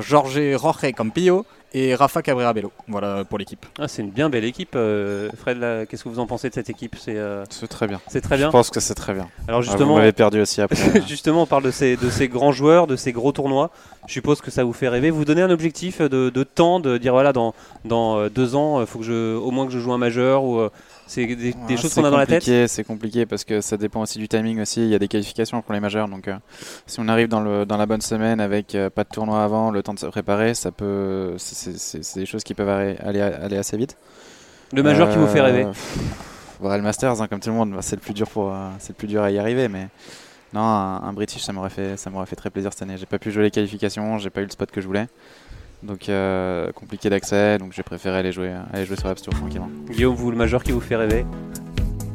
Jorge 0.00 0.40
Roche 0.54 0.90
Campillo 0.96 1.44
et 1.78 1.94
Rafa 1.94 2.22
Cabrera 2.22 2.52
Bello. 2.54 2.72
Voilà 2.88 3.24
pour 3.24 3.38
l'équipe. 3.38 3.66
Ah, 3.78 3.86
C'est 3.86 4.00
une 4.02 4.10
bien 4.10 4.30
belle 4.30 4.44
équipe. 4.44 4.74
euh, 4.76 5.28
Fred, 5.38 5.58
là, 5.58 5.84
qu'est-ce 5.84 6.04
que 6.04 6.08
vous 6.08 6.18
en 6.18 6.26
pensez 6.26 6.48
de 6.48 6.54
cette 6.54 6.70
équipe? 6.70 6.96
C'est 6.98 7.16
euh, 7.16 7.44
C'est 7.50 7.66
très 7.68 7.86
bien. 7.86 8.00
c'est 8.08 8.22
très 8.22 8.36
Je 8.36 8.42
bien. 8.42 8.50
pense 8.50 8.70
que 8.70 8.80
c'est 8.80 8.94
très 8.94 9.12
bien. 9.12 9.28
Alors 9.46 9.60
Ah, 9.60 9.62
vous 9.62 9.70
justement, 9.70 9.96
m'avez 9.96 10.12
perdu 10.12 10.40
aussi 10.40 10.62
après. 10.62 10.76
Justement, 11.06 11.42
on 11.42 11.46
parle 11.46 11.64
de 11.64 11.70
ces, 11.70 11.96
de 11.96 12.08
ces 12.08 12.28
grands 12.28 12.52
joueurs, 12.52 12.86
de 12.86 12.96
ces 12.96 13.12
gros 13.12 13.32
tournois. 13.32 13.70
Je 14.06 14.12
suppose 14.14 14.40
que 14.40 14.50
ça 14.50 14.64
vous 14.64 14.72
fait 14.72 14.88
rêver. 14.88 15.10
Vous 15.10 15.24
donnez 15.24 15.42
un 15.42 15.50
objectif 15.50 16.00
de, 16.00 16.30
de 16.30 16.42
temps, 16.44 16.80
de 16.80 16.96
dire 16.96 17.12
voilà, 17.12 17.32
dans, 17.32 17.54
dans 17.84 18.16
euh, 18.18 18.28
deux 18.30 18.54
ans, 18.54 18.80
il 18.80 18.86
faut 18.86 19.00
que 19.00 19.04
je, 19.04 19.36
au 19.36 19.50
moins 19.50 19.66
que 19.66 19.72
je 19.72 19.78
joue 19.78 19.92
un 19.92 19.98
majeur 19.98 20.44
ou 20.44 20.58
euh, 20.60 20.70
c'est 21.06 21.24
des, 21.26 21.36
des 21.36 21.52
Ouais, 21.52 21.76
choses 21.76 21.94
qu'on 21.94 22.04
a 22.04 22.10
dans 22.10 22.16
la 22.16 22.26
tête. 22.26 22.68
C'est 22.68 22.84
compliqué 22.84 23.26
parce 23.26 23.44
que 23.44 23.60
ça 23.60 23.76
dépend 23.76 24.02
aussi 24.02 24.18
du 24.18 24.28
timing 24.28 24.60
aussi. 24.60 24.82
Il 24.82 24.88
y 24.88 24.94
a 24.94 24.98
des 24.98 25.08
qualifications 25.08 25.62
pour 25.62 25.72
les 25.72 25.80
majeurs. 25.80 26.08
Donc, 26.08 26.28
euh, 26.28 26.36
si 26.86 26.98
on 27.00 27.08
arrive 27.08 27.28
dans, 27.28 27.40
le, 27.40 27.64
dans 27.64 27.76
la 27.76 27.86
bonne 27.86 28.00
semaine 28.00 28.40
avec 28.40 28.74
euh, 28.74 28.90
pas 28.90 29.04
de 29.04 29.08
tournoi 29.08 29.42
avant, 29.44 29.70
le 29.70 29.82
temps 29.82 29.94
de 29.94 29.98
se 29.98 30.06
préparer, 30.06 30.54
ça 30.54 30.70
peut. 30.72 31.34
c'est- 31.38 32.18
des 32.18 32.26
choses 32.26 32.42
qui 32.44 32.54
peuvent 32.54 32.68
aller, 32.68 32.96
aller, 32.98 33.20
aller 33.20 33.56
assez 33.56 33.76
vite. 33.76 33.96
Le 34.72 34.82
majeur 34.82 35.08
qui 35.10 35.16
vous 35.16 35.26
fait 35.28 35.40
Euh, 35.40 35.44
rêver. 35.44 35.64
pff, 35.64 35.96
ouais, 36.60 36.76
le 36.76 36.82
Masters, 36.82 37.22
hein, 37.22 37.28
comme 37.28 37.40
tout 37.40 37.50
le 37.50 37.54
monde, 37.54 37.70
bah, 37.72 37.82
c'est 37.82 37.96
le 37.96 38.02
plus 38.02 38.14
dur 38.14 38.28
pour, 38.28 38.52
euh, 38.52 38.68
le 38.88 38.94
plus 38.94 39.06
dur 39.06 39.22
à 39.22 39.30
y 39.30 39.38
arriver. 39.38 39.68
Mais 39.68 39.88
non, 40.52 40.60
un, 40.62 41.02
un 41.04 41.12
British, 41.12 41.42
ça 41.42 41.52
m'aurait 41.52 41.70
fait, 41.70 41.96
ça 41.96 42.10
m'aurait 42.10 42.26
fait 42.26 42.36
très 42.36 42.50
plaisir 42.50 42.72
cette 42.72 42.82
année. 42.82 42.96
J'ai 42.98 43.06
pas 43.06 43.18
pu 43.20 43.30
jouer 43.30 43.44
les 43.44 43.50
qualifications, 43.52 44.18
j'ai 44.18 44.30
pas 44.30 44.40
eu 44.40 44.44
le 44.44 44.50
spot 44.50 44.70
que 44.70 44.80
je 44.80 44.86
voulais. 44.86 45.06
Donc 45.86 46.08
euh, 46.08 46.72
compliqué 46.72 47.08
d'accès, 47.08 47.58
donc 47.58 47.72
j'ai 47.72 47.84
préféré 47.84 48.18
aller 48.18 48.32
jouer, 48.32 48.52
aller 48.72 48.84
jouer 48.84 48.96
sur 48.96 49.06
App 49.06 49.18
Store 49.18 49.34
tranquillement. 49.34 49.70
Guillaume, 49.88 50.14
vous, 50.14 50.30
le 50.30 50.36
majeur 50.36 50.64
qui 50.64 50.72
vous 50.72 50.80
fait 50.80 50.96
rêver. 50.96 51.24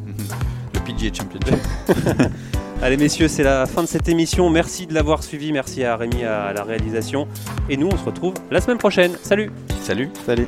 Le 0.73 0.79
PGA 0.81 1.13
Championship. 1.13 1.55
Allez 2.81 2.97
messieurs, 2.97 3.27
c'est 3.27 3.43
la 3.43 3.67
fin 3.67 3.84
de 3.84 3.88
cette 3.88 4.10
émission. 4.10 4.49
Merci 4.49 4.88
de 4.88 4.93
l'avoir 4.93 5.23
suivi. 5.23 5.53
Merci 5.53 5.84
à 5.84 5.95
Rémi 5.95 6.23
à 6.23 6.51
la 6.51 6.63
réalisation. 6.63 7.27
Et 7.69 7.77
nous, 7.77 7.88
on 7.88 7.97
se 7.97 8.03
retrouve 8.03 8.34
la 8.49 8.60
semaine 8.60 8.79
prochaine. 8.79 9.12
Salut 9.21 9.51
Salut. 9.84 10.10
Salut 10.25 10.47